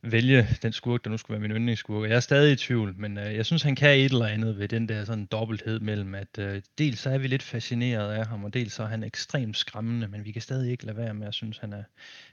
vælge 0.02 0.48
den 0.62 0.72
skurk, 0.72 1.04
der 1.04 1.10
nu 1.10 1.16
skulle 1.16 1.40
være 1.40 1.48
min 1.48 1.56
yndlingsskurk. 1.56 2.08
Jeg 2.08 2.16
er 2.16 2.20
stadig 2.20 2.52
i 2.52 2.56
tvivl, 2.56 2.94
men 2.96 3.18
øh, 3.18 3.34
jeg 3.34 3.46
synes, 3.46 3.62
han 3.62 3.74
kan 3.74 3.98
et 3.98 4.04
eller 4.04 4.26
andet 4.26 4.58
ved 4.58 4.68
den 4.68 4.88
der 4.88 5.04
sådan 5.04 5.26
dobbelthed 5.26 5.80
mellem, 5.80 6.14
at 6.14 6.38
øh, 6.38 6.62
dels 6.78 6.98
så 6.98 7.10
er 7.10 7.18
vi 7.18 7.26
lidt 7.26 7.42
fascineret 7.42 8.12
af 8.12 8.26
ham, 8.26 8.44
og 8.44 8.54
dels 8.54 8.72
så 8.72 8.82
er 8.82 8.86
han 8.86 9.04
ekstremt 9.04 9.56
skræmmende, 9.56 10.08
men 10.08 10.24
vi 10.24 10.32
kan 10.32 10.42
stadig 10.42 10.70
ikke 10.70 10.86
lade 10.86 10.96
være 10.96 11.14
med 11.14 11.26
at 11.26 11.34
synes, 11.34 11.58
han, 11.58 11.72
er, 11.72 11.82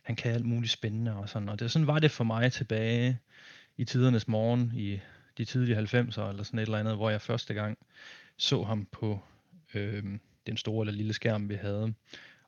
han 0.03 0.15
kan 0.15 0.31
alt 0.31 0.45
muligt 0.45 0.71
spændende 0.71 1.15
og 1.15 1.29
sådan. 1.29 1.49
Og 1.49 1.59
det, 1.59 1.71
sådan 1.71 1.87
var 1.87 1.99
det 1.99 2.11
for 2.11 2.23
mig 2.23 2.51
tilbage 2.51 3.19
i 3.77 3.85
tidernes 3.85 4.27
morgen 4.27 4.71
i 4.75 4.99
de 5.39 5.45
tidlige 5.45 5.77
90'er 5.77 6.29
eller 6.29 6.43
sådan 6.43 6.59
et 6.59 6.63
eller 6.63 6.77
andet, 6.77 6.95
hvor 6.95 7.09
jeg 7.09 7.21
første 7.21 7.53
gang 7.53 7.77
så 8.37 8.63
ham 8.63 8.87
på 8.91 9.19
øh, 9.73 10.03
den 10.47 10.57
store 10.57 10.83
eller 10.83 10.97
lille 10.97 11.13
skærm, 11.13 11.49
vi 11.49 11.55
havde. 11.55 11.93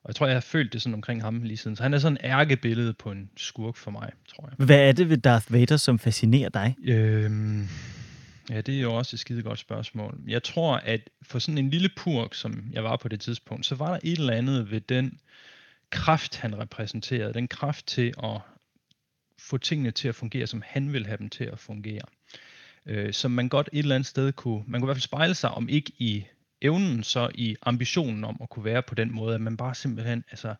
Og 0.02 0.08
jeg 0.08 0.14
tror, 0.14 0.26
jeg 0.26 0.36
har 0.36 0.40
følt 0.40 0.72
det 0.72 0.82
sådan 0.82 0.94
omkring 0.94 1.22
ham 1.22 1.42
lige 1.42 1.56
siden. 1.56 1.76
Så 1.76 1.82
han 1.82 1.94
er 1.94 1.98
sådan 1.98 2.18
en 2.20 2.30
ærkebillede 2.30 2.92
på 2.92 3.10
en 3.10 3.30
skurk 3.36 3.76
for 3.76 3.90
mig, 3.90 4.10
tror 4.28 4.48
jeg. 4.48 4.66
Hvad 4.66 4.88
er 4.88 4.92
det 4.92 5.08
ved 5.08 5.18
Darth 5.18 5.52
Vader, 5.52 5.76
som 5.76 5.98
fascinerer 5.98 6.48
dig? 6.48 6.76
Øhm, 6.84 7.68
ja, 8.50 8.60
det 8.60 8.76
er 8.76 8.80
jo 8.80 8.94
også 8.94 9.16
et 9.16 9.20
skide 9.20 9.42
godt 9.42 9.58
spørgsmål. 9.58 10.18
Jeg 10.26 10.42
tror, 10.42 10.76
at 10.76 11.10
for 11.22 11.38
sådan 11.38 11.58
en 11.58 11.70
lille 11.70 11.90
purk, 11.96 12.34
som 12.34 12.64
jeg 12.72 12.84
var 12.84 12.96
på 12.96 13.08
det 13.08 13.20
tidspunkt, 13.20 13.66
så 13.66 13.74
var 13.74 13.90
der 13.90 13.98
et 14.04 14.18
eller 14.18 14.32
andet 14.32 14.70
ved 14.70 14.80
den 14.80 15.18
kraft, 15.90 16.36
han 16.36 16.58
repræsenterede. 16.58 17.34
Den 17.34 17.48
kraft 17.48 17.86
til 17.86 18.14
at 18.22 18.40
få 19.38 19.58
tingene 19.58 19.90
til 19.90 20.08
at 20.08 20.14
fungere, 20.14 20.46
som 20.46 20.62
han 20.66 20.92
vil 20.92 21.06
have 21.06 21.16
dem 21.16 21.28
til 21.28 21.44
at 21.44 21.58
fungere 21.58 22.02
øh, 22.86 23.12
som 23.12 23.30
man 23.30 23.48
godt 23.48 23.70
et 23.72 23.78
eller 23.78 23.94
andet 23.94 24.06
sted 24.06 24.32
kunne, 24.32 24.64
man 24.66 24.80
kunne 24.80 24.86
i 24.86 24.88
hvert 24.88 24.96
fald 24.96 25.02
spejle 25.02 25.34
sig, 25.34 25.50
om 25.50 25.68
ikke 25.68 25.92
i 25.98 26.26
evnen, 26.62 27.02
så 27.02 27.30
i 27.34 27.56
ambitionen 27.62 28.24
om 28.24 28.38
at 28.42 28.50
kunne 28.50 28.64
være 28.64 28.82
på 28.82 28.94
den 28.94 29.14
måde, 29.14 29.34
at 29.34 29.40
man 29.40 29.56
bare 29.56 29.74
simpelthen, 29.74 30.24
altså 30.30 30.54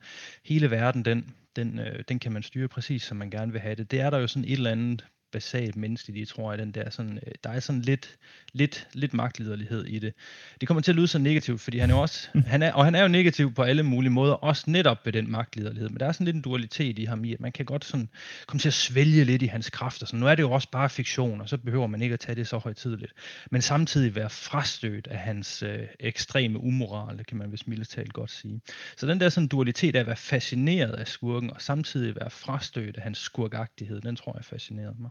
hele 0.44 0.70
verden, 0.70 1.04
den, 1.04 1.35
den, 1.56 1.78
øh, 1.78 2.04
den 2.08 2.18
kan 2.18 2.32
man 2.32 2.42
styre 2.42 2.68
præcis, 2.68 3.02
som 3.02 3.16
man 3.16 3.30
gerne 3.30 3.52
vil 3.52 3.61
have 3.61 3.74
det. 3.74 3.90
Det 3.90 4.00
er 4.00 4.11
der 4.11 4.18
jo 4.18 4.26
sådan 4.26 4.44
et 4.44 4.52
eller 4.52 4.70
andet 4.70 5.06
basalt 5.33 5.77
menneskeligt 5.77 6.18
i, 6.18 6.35
tror 6.35 6.53
jeg, 6.53 6.59
den 6.59 6.73
der 6.73 6.90
sådan, 6.90 7.18
øh, 7.27 7.33
der 7.45 7.51
er 7.51 7.61
sådan 7.61 7.81
lidt, 7.81 8.18
lidt, 8.53 8.88
lidt 8.92 9.14
magtliderlighed 9.14 9.85
i 9.85 9.99
det. 9.99 10.14
Det 10.61 10.68
kommer 10.68 10.83
til 10.83 10.92
at 10.92 10.97
lyde 10.97 11.09
så 11.09 11.18
negativt, 11.18 11.61
fordi 11.61 11.79
han 11.79 11.90
er 11.90 11.95
også, 11.95 12.29
mm. 12.35 12.42
han 12.42 12.62
er, 12.62 12.73
og 12.73 12.85
han 12.85 12.95
er 12.95 13.03
jo 13.03 13.09
negativ 13.09 13.55
på 13.55 13.62
alle 13.62 13.83
mulige 13.83 14.11
måder, 14.11 14.35
også 14.35 14.64
netop 14.66 15.07
ved 15.07 15.12
den 15.12 15.31
magtliderlighed, 15.31 15.88
men 15.88 16.01
der 16.01 16.07
er 16.07 16.12
sådan 16.12 16.25
lidt 16.25 16.37
en 16.37 16.42
dualitet 16.42 16.99
i 16.99 17.05
ham 17.05 17.25
i, 17.25 17.33
at 17.33 17.40
man 17.40 17.53
kan 17.53 17.64
godt 17.64 17.85
sådan 17.85 18.09
komme 18.47 18.61
til 18.61 18.68
at 18.68 18.75
svælge 18.75 19.25
lidt 19.25 19.42
i 19.42 19.47
hans 19.47 19.71
kræfter. 19.71 20.07
Så 20.07 20.16
nu 20.16 20.27
er 20.27 20.35
det 20.35 20.42
jo 20.42 20.51
også 20.51 20.71
bare 20.71 20.90
fiktion, 20.90 21.40
og 21.40 21.49
så 21.49 21.59
behøver 21.59 21.87
man 21.87 22.03
ikke 22.03 22.12
at 22.12 22.21
tage 22.21 22.37
det 22.37 22.49
så 22.49 22.59
højtidligt. 22.59 23.12
Men 23.51 23.62
samtidig 23.62 24.14
være 24.14 24.31
frastødt 24.31 25.07
af 25.07 25.18
hans 25.18 25.62
øh, 25.62 25.87
ekstreme 26.01 26.59
umoral, 26.59 27.25
kan 27.25 27.37
man 27.38 27.53
vist 27.53 27.68
mildt 27.68 27.88
talt 27.88 28.12
godt 28.12 28.31
sige. 28.31 28.61
Så 28.97 29.07
den 29.07 29.21
der 29.21 29.29
sådan 29.29 29.49
dualitet 29.49 29.97
af 29.97 30.01
at 30.01 30.07
være 30.07 30.16
fascineret 30.16 30.92
af 30.92 31.09
skurken, 31.09 31.51
og 31.51 31.62
samtidig 31.62 32.16
være 32.16 32.31
frastødt 32.31 32.97
af 32.97 33.03
hans 33.03 33.18
skurkagtighed, 33.18 34.01
den 34.01 34.16
tror 34.16 34.37
jeg 34.37 34.45
fascinerede 34.45 34.97
mig. 34.99 35.11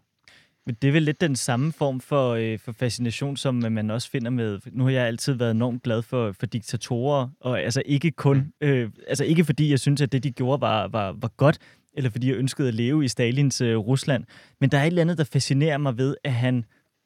Men 0.66 0.76
det 0.82 0.88
er 0.88 0.92
vel 0.92 1.04
lidt 1.04 1.22
den 1.22 1.36
samme 1.36 1.74
form 1.74 2.00
for, 2.00 2.30
øh, 2.34 2.60
for 2.60 2.72
fascination, 2.72 3.38
som 3.38 3.56
man 3.56 3.92
også 3.92 4.10
finder 4.10 4.30
med... 4.30 4.60
Nu 4.72 4.84
har 4.84 4.92
jeg 4.92 5.08
altid 5.08 5.34
været 5.34 5.52
enormt 5.52 5.84
glad 5.84 6.02
for, 6.02 6.32
for 6.32 6.46
diktatorer, 6.46 7.30
og 7.40 7.62
altså 7.62 7.84
ikke 7.86 8.12
kun... 8.12 8.38
Mm. 8.38 8.68
Øh, 8.68 8.92
altså 9.08 9.24
ikke 9.24 9.46
fordi 9.46 9.70
jeg 9.70 9.80
synes, 9.80 10.02
at 10.02 10.12
det, 10.12 10.24
de 10.24 10.32
gjorde, 10.32 10.62
var, 10.62 10.88
var, 10.88 11.12
var 11.12 11.28
godt, 11.28 11.60
eller 11.94 12.10
fordi 12.10 12.30
jeg 12.30 12.36
ønskede 12.36 12.68
at 12.68 12.74
leve 12.74 13.06
i 13.06 13.08
Stalins 13.08 13.62
øh, 13.62 13.78
Rusland. 13.78 14.24
Men 14.60 14.70
der 14.72 14.78
er 14.78 14.84
et 14.84 14.88
eller 14.88 15.02
andet, 15.02 15.18
der 15.18 15.24
fascinerer 15.24 15.78
mig 15.78 15.98
ved, 15.98 16.16
at 16.24 16.34
han, 16.34 16.66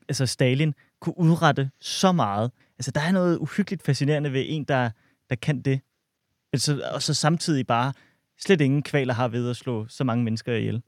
altså 0.09 0.25
Stalin, 0.25 0.73
kunne 1.01 1.17
udrette 1.17 1.69
så 1.79 2.11
meget. 2.11 2.51
Altså 2.79 2.91
der 2.91 3.01
er 3.01 3.11
noget 3.11 3.37
uhyggeligt 3.37 3.83
fascinerende 3.83 4.33
ved 4.33 4.45
en, 4.47 4.63
der, 4.63 4.89
der 5.29 5.35
kan 5.35 5.61
det. 5.61 5.79
Altså, 6.53 6.81
og 6.93 7.01
så 7.01 7.13
samtidig 7.13 7.67
bare 7.67 7.93
slet 8.39 8.61
ingen 8.61 8.83
kvaler 8.83 9.13
har 9.13 9.27
ved 9.27 9.49
at 9.49 9.55
slå 9.55 9.87
så 9.87 10.03
mange 10.03 10.23
mennesker 10.23 10.53
ihjel. 10.53 10.81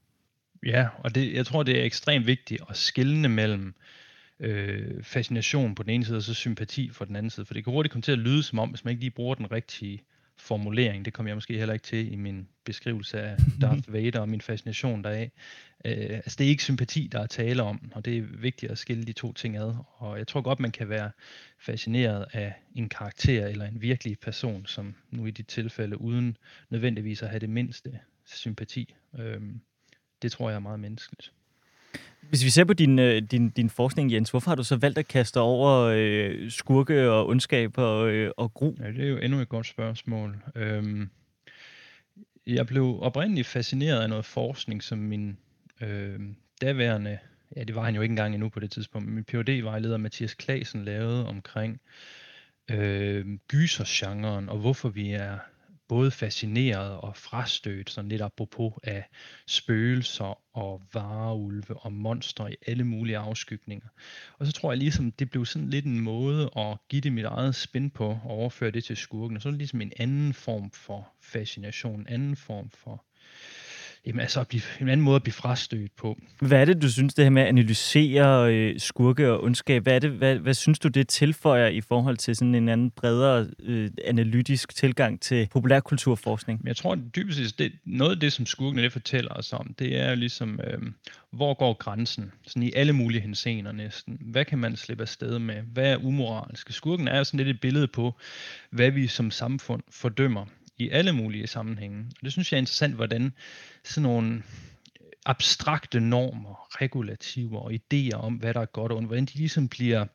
Ja, 0.65 0.87
og 0.99 1.15
det, 1.15 1.33
jeg 1.33 1.45
tror, 1.45 1.63
det 1.63 1.79
er 1.79 1.83
ekstremt 1.83 2.27
vigtigt 2.27 2.61
at 2.69 2.77
skille 2.77 3.29
mellem 3.29 3.75
øh, 4.39 5.03
fascination 5.03 5.75
på 5.75 5.83
den 5.83 5.91
ene 5.91 6.05
side, 6.05 6.17
og 6.17 6.23
så 6.23 6.33
sympati 6.33 6.91
på 6.97 7.05
den 7.05 7.15
anden 7.15 7.29
side. 7.29 7.45
For 7.45 7.53
det 7.53 7.63
kan 7.63 7.73
hurtigt 7.73 7.91
komme 7.91 8.01
til 8.01 8.11
at 8.11 8.19
lyde 8.19 8.43
som 8.43 8.59
om, 8.59 8.69
hvis 8.69 8.85
man 8.85 8.91
ikke 8.91 9.01
lige 9.01 9.11
bruger 9.11 9.35
den 9.35 9.51
rigtige 9.51 10.03
formulering, 10.37 11.05
det 11.05 11.13
kommer 11.13 11.29
jeg 11.29 11.35
måske 11.35 11.57
heller 11.57 11.73
ikke 11.73 11.85
til 11.85 12.13
i 12.13 12.15
min 12.15 12.47
beskrivelse 12.63 13.21
af 13.21 13.37
Darth 13.61 13.93
Vader 13.93 14.19
og 14.19 14.29
min 14.29 14.41
fascination 14.41 15.03
deraf. 15.03 15.31
Øh, 15.85 15.93
altså 15.95 16.35
det 16.39 16.45
er 16.45 16.49
ikke 16.49 16.63
sympati, 16.63 17.09
der 17.11 17.19
er 17.19 17.25
tale 17.25 17.63
om, 17.63 17.91
og 17.95 18.05
det 18.05 18.17
er 18.17 18.21
vigtigt 18.21 18.71
at 18.71 18.77
skille 18.77 19.03
de 19.03 19.13
to 19.13 19.33
ting 19.33 19.57
ad. 19.57 19.75
Og 19.97 20.17
jeg 20.17 20.27
tror 20.27 20.41
godt, 20.41 20.59
man 20.59 20.71
kan 20.71 20.89
være 20.89 21.11
fascineret 21.59 22.25
af 22.33 22.53
en 22.75 22.89
karakter 22.89 23.47
eller 23.47 23.65
en 23.65 23.81
virkelig 23.81 24.19
person, 24.19 24.65
som 24.65 24.95
nu 25.11 25.25
i 25.25 25.31
dit 25.31 25.47
tilfælde, 25.47 26.01
uden 26.01 26.37
nødvendigvis 26.69 27.21
at 27.21 27.29
have 27.29 27.39
det 27.39 27.49
mindste 27.49 27.99
sympati. 28.25 28.95
Øh, 29.19 29.41
det 30.21 30.31
tror 30.31 30.49
jeg 30.49 30.55
er 30.55 30.59
meget 30.59 30.79
menneskeligt. 30.79 31.31
Hvis 32.29 32.45
vi 32.45 32.49
ser 32.49 32.63
på 32.63 32.73
din, 32.73 32.99
øh, 32.99 33.21
din, 33.21 33.49
din 33.49 33.69
forskning, 33.69 34.11
Jens, 34.11 34.29
hvorfor 34.29 34.51
har 34.51 34.55
du 34.55 34.63
så 34.63 34.75
valgt 34.75 34.97
at 34.97 35.07
kaste 35.07 35.39
over 35.39 35.93
øh, 35.95 36.51
skurke 36.51 37.11
og 37.11 37.27
ondskab 37.27 37.77
og, 37.77 38.09
øh, 38.09 38.31
og 38.37 38.53
gru? 38.53 38.73
Ja, 38.79 38.87
det 38.87 39.03
er 39.03 39.09
jo 39.09 39.17
endnu 39.17 39.39
et 39.39 39.49
godt 39.49 39.67
spørgsmål. 39.67 40.37
Øhm, 40.55 41.09
jeg 42.47 42.67
blev 42.67 42.99
oprindeligt 43.01 43.47
fascineret 43.47 44.01
af 44.01 44.09
noget 44.09 44.25
forskning, 44.25 44.83
som 44.83 44.97
min 44.97 45.37
øh, 45.81 46.19
daværende, 46.61 47.17
ja 47.55 47.63
det 47.63 47.75
var 47.75 47.83
han 47.83 47.95
jo 47.95 48.01
ikke 48.01 48.11
engang 48.11 48.33
endnu 48.33 48.49
på 48.49 48.59
det 48.59 48.71
tidspunkt, 48.71 49.09
min 49.09 49.23
phd 49.23 49.61
vejleder 49.61 49.97
Mathias 49.97 50.33
Klasen 50.33 50.85
lavede 50.85 51.27
omkring 51.27 51.81
øh, 52.71 53.25
gysergenren, 53.47 54.49
og 54.49 54.57
hvorfor 54.57 54.89
vi 54.89 55.11
er 55.11 55.37
både 55.87 56.11
fascineret 56.11 56.97
og 56.97 57.15
frastødt, 57.15 57.89
sådan 57.89 58.09
lidt 58.09 58.21
apropos 58.21 58.73
af 58.83 59.09
spøgelser 59.47 60.57
og 60.57 60.81
vareulve 60.93 61.77
og 61.77 61.93
monstre 61.93 62.51
i 62.51 62.55
alle 62.67 62.83
mulige 62.83 63.17
afskygninger. 63.17 63.87
Og 64.37 64.45
så 64.45 64.51
tror 64.51 64.71
jeg 64.71 64.77
ligesom, 64.77 65.11
det 65.11 65.29
blev 65.29 65.45
sådan 65.45 65.69
lidt 65.69 65.85
en 65.85 65.99
måde 65.99 66.49
at 66.57 66.77
give 66.89 67.01
det 67.01 67.13
mit 67.13 67.25
eget 67.25 67.55
spin 67.55 67.89
på 67.89 68.07
og 68.07 68.29
overføre 68.29 68.71
det 68.71 68.83
til 68.83 68.97
skurken. 68.97 69.37
Og 69.37 69.41
så 69.41 69.49
er 69.49 69.51
det 69.51 69.57
ligesom 69.57 69.81
en 69.81 69.93
anden 69.97 70.33
form 70.33 70.71
for 70.71 71.13
fascination, 71.21 71.99
en 71.99 72.07
anden 72.07 72.35
form 72.35 72.69
for 72.69 73.05
jamen 74.07 74.19
altså 74.19 74.39
at 74.39 74.47
blive, 74.47 74.61
en 74.81 74.89
anden 74.89 75.03
måde 75.03 75.15
at 75.15 75.23
blive 75.23 75.33
frastødt 75.33 75.95
på. 75.95 76.17
Hvad 76.39 76.61
er 76.61 76.65
det, 76.65 76.81
du 76.81 76.91
synes, 76.91 77.13
det 77.13 77.25
her 77.25 77.29
med 77.29 77.41
at 77.41 77.47
analysere 77.47 78.53
øh, 78.53 78.79
skurke 78.79 79.31
og 79.31 79.43
ondskab, 79.43 79.83
hvad, 79.83 79.95
er 79.95 79.99
det, 79.99 80.11
hvad, 80.11 80.35
hvad 80.35 80.53
synes 80.53 80.79
du, 80.79 80.87
det 80.87 81.07
tilføjer 81.07 81.67
i 81.67 81.81
forhold 81.81 82.17
til 82.17 82.35
sådan 82.35 82.55
en 82.55 82.69
anden 82.69 82.91
bredere 82.91 83.47
øh, 83.59 83.91
analytisk 84.05 84.75
tilgang 84.75 85.21
til 85.21 85.47
populærkulturforskning? 85.51 86.61
Jeg 86.65 86.75
tror, 86.75 86.95
dybest 86.95 87.37
set, 87.37 87.59
det, 87.59 87.71
noget 87.85 88.11
af 88.11 88.19
det, 88.19 88.33
som 88.33 88.45
skurkene 88.45 88.83
det 88.83 88.91
fortæller 88.91 89.31
os 89.31 89.53
om, 89.53 89.75
det 89.79 89.99
er 89.99 90.09
jo 90.09 90.15
ligesom, 90.15 90.59
øh, 90.63 90.81
hvor 91.31 91.53
går 91.53 91.73
grænsen? 91.73 92.31
Sådan 92.47 92.63
i 92.63 92.71
alle 92.75 92.93
mulige 92.93 93.21
henseender 93.21 93.71
næsten. 93.71 94.17
Hvad 94.21 94.45
kan 94.45 94.59
man 94.59 94.75
slippe 94.75 95.01
afsted 95.01 95.39
med? 95.39 95.55
Hvad 95.73 95.91
er 95.91 95.97
umoralsk? 95.97 96.71
Skurken 96.71 97.07
er 97.07 97.23
sådan 97.23 97.37
lidt 97.37 97.55
et 97.55 97.61
billede 97.61 97.87
på, 97.87 98.15
hvad 98.69 98.91
vi 98.91 99.07
som 99.07 99.31
samfund 99.31 99.83
fordømmer 99.91 100.45
i 100.77 100.89
alle 100.89 101.13
mulige 101.13 101.47
sammenhænge. 101.47 102.05
Og 102.09 102.23
det 102.23 102.31
synes 102.31 102.51
jeg 102.51 102.57
er 102.57 102.61
interessant, 102.61 102.95
hvordan 102.95 103.33
sådan 103.83 104.03
nogle 104.03 104.43
abstrakte 105.25 105.99
normer, 105.99 106.81
regulativer 106.81 107.59
og 107.59 107.71
idéer 107.73 108.15
om, 108.15 108.33
hvad 108.33 108.53
der 108.53 108.61
er 108.61 108.65
godt 108.65 108.91
og 108.91 108.97
ondt, 108.97 109.07
hvordan 109.07 109.25
de 109.25 109.37
ligesom 109.37 109.69
bliver, 109.69 110.05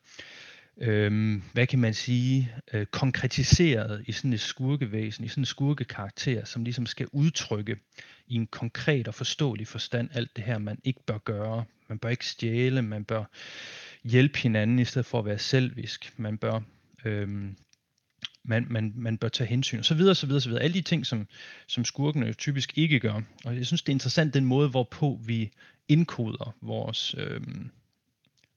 øhm, 0.77 1.43
hvad 1.53 1.67
kan 1.67 1.79
man 1.79 1.93
sige, 1.93 2.51
øh, 2.73 2.85
konkretiseret 2.85 4.03
i 4.07 4.11
sådan 4.11 4.33
et 4.33 4.39
skurkevæsen, 4.39 5.25
i 5.25 5.27
sådan 5.27 5.41
en 5.41 5.45
skurkekarakter, 5.45 6.45
som 6.45 6.63
ligesom 6.63 6.85
skal 6.85 7.07
udtrykke 7.11 7.77
i 8.27 8.35
en 8.35 8.47
konkret 8.47 9.07
og 9.07 9.15
forståelig 9.15 9.67
forstand 9.67 10.09
alt 10.13 10.35
det 10.35 10.43
her, 10.43 10.57
man 10.57 10.79
ikke 10.83 11.03
bør 11.05 11.17
gøre. 11.17 11.65
Man 11.89 11.99
bør 11.99 12.09
ikke 12.09 12.25
stjæle, 12.25 12.81
man 12.81 13.05
bør 13.05 13.23
hjælpe 14.03 14.37
hinanden 14.37 14.79
i 14.79 14.85
stedet 14.85 15.05
for 15.05 15.19
at 15.19 15.25
være 15.25 15.39
selvisk. 15.39 16.13
Man 16.17 16.37
bør 16.37 16.59
øhm, 17.05 17.55
man, 18.43 18.67
man, 18.69 18.93
man 18.95 19.17
bør 19.17 19.27
tage 19.27 19.47
hensyn, 19.47 19.79
og 19.79 19.85
så 19.85 19.95
videre, 19.95 20.15
så 20.15 20.25
videre, 20.25 20.41
så 20.41 20.49
videre. 20.49 20.63
Alle 20.63 20.73
de 20.73 20.81
ting, 20.81 21.05
som, 21.05 21.27
som 21.67 21.85
skurkene 21.85 22.25
jo 22.25 22.33
typisk 22.33 22.77
ikke 22.77 22.99
gør. 22.99 23.21
Og 23.45 23.57
jeg 23.57 23.65
synes, 23.65 23.81
det 23.81 23.89
er 23.89 23.95
interessant 23.95 24.33
den 24.33 24.45
måde, 24.45 24.69
hvorpå 24.69 25.19
vi 25.25 25.51
indkoder 25.87 26.55
vores, 26.61 27.15
øh, 27.17 27.41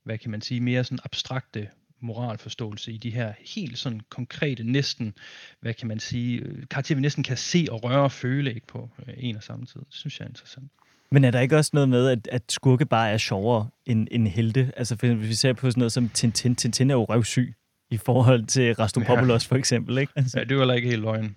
hvad 0.04 0.18
kan 0.18 0.30
man 0.30 0.40
sige, 0.40 0.60
mere 0.60 0.84
sådan 0.84 0.98
abstrakte 1.04 1.68
moralforståelse 2.00 2.92
i 2.92 2.96
de 2.96 3.10
her 3.10 3.32
helt 3.56 3.78
sådan 3.78 4.00
konkrete, 4.10 4.64
næsten, 4.64 5.14
hvad 5.60 5.74
kan 5.74 5.88
man 5.88 6.00
sige, 6.00 6.38
øh, 6.38 6.66
karakterer, 6.70 6.96
vi 6.96 7.02
næsten 7.02 7.24
kan 7.24 7.36
se 7.36 7.66
og 7.70 7.84
røre 7.84 8.02
og 8.02 8.12
føle 8.12 8.54
ikke 8.54 8.66
på 8.66 8.90
øh, 9.06 9.14
en 9.16 9.36
og 9.36 9.42
samme 9.42 9.66
tid. 9.66 9.80
Det 9.80 9.94
synes 9.94 10.18
jeg 10.18 10.24
er 10.24 10.28
interessant. 10.28 10.70
Men 11.10 11.24
er 11.24 11.30
der 11.30 11.40
ikke 11.40 11.56
også 11.56 11.70
noget 11.74 11.88
med, 11.88 12.08
at, 12.08 12.28
at 12.32 12.42
skurke 12.52 12.86
bare 12.86 13.10
er 13.10 13.18
sjovere 13.18 13.68
end, 13.86 14.08
end 14.10 14.28
helte? 14.28 14.72
Altså, 14.76 14.96
for, 14.96 15.06
hvis 15.06 15.28
vi 15.28 15.34
ser 15.34 15.52
på 15.52 15.70
sådan 15.70 15.80
noget 15.80 15.92
som 15.92 16.08
Tintin, 16.08 16.56
Tintin 16.56 16.90
er 16.90 16.94
jo 16.94 17.04
røvsyg 17.04 17.54
i 17.90 17.96
forhold 17.96 18.46
til 18.46 18.74
Rastopoulos 18.74 19.44
ja. 19.44 19.48
for 19.48 19.56
eksempel, 19.56 19.98
ikke? 19.98 20.12
Altså. 20.16 20.38
Ja, 20.38 20.44
det 20.44 20.56
var 20.56 20.72
ikke 20.72 20.88
helt 20.88 21.02
løgn. 21.02 21.36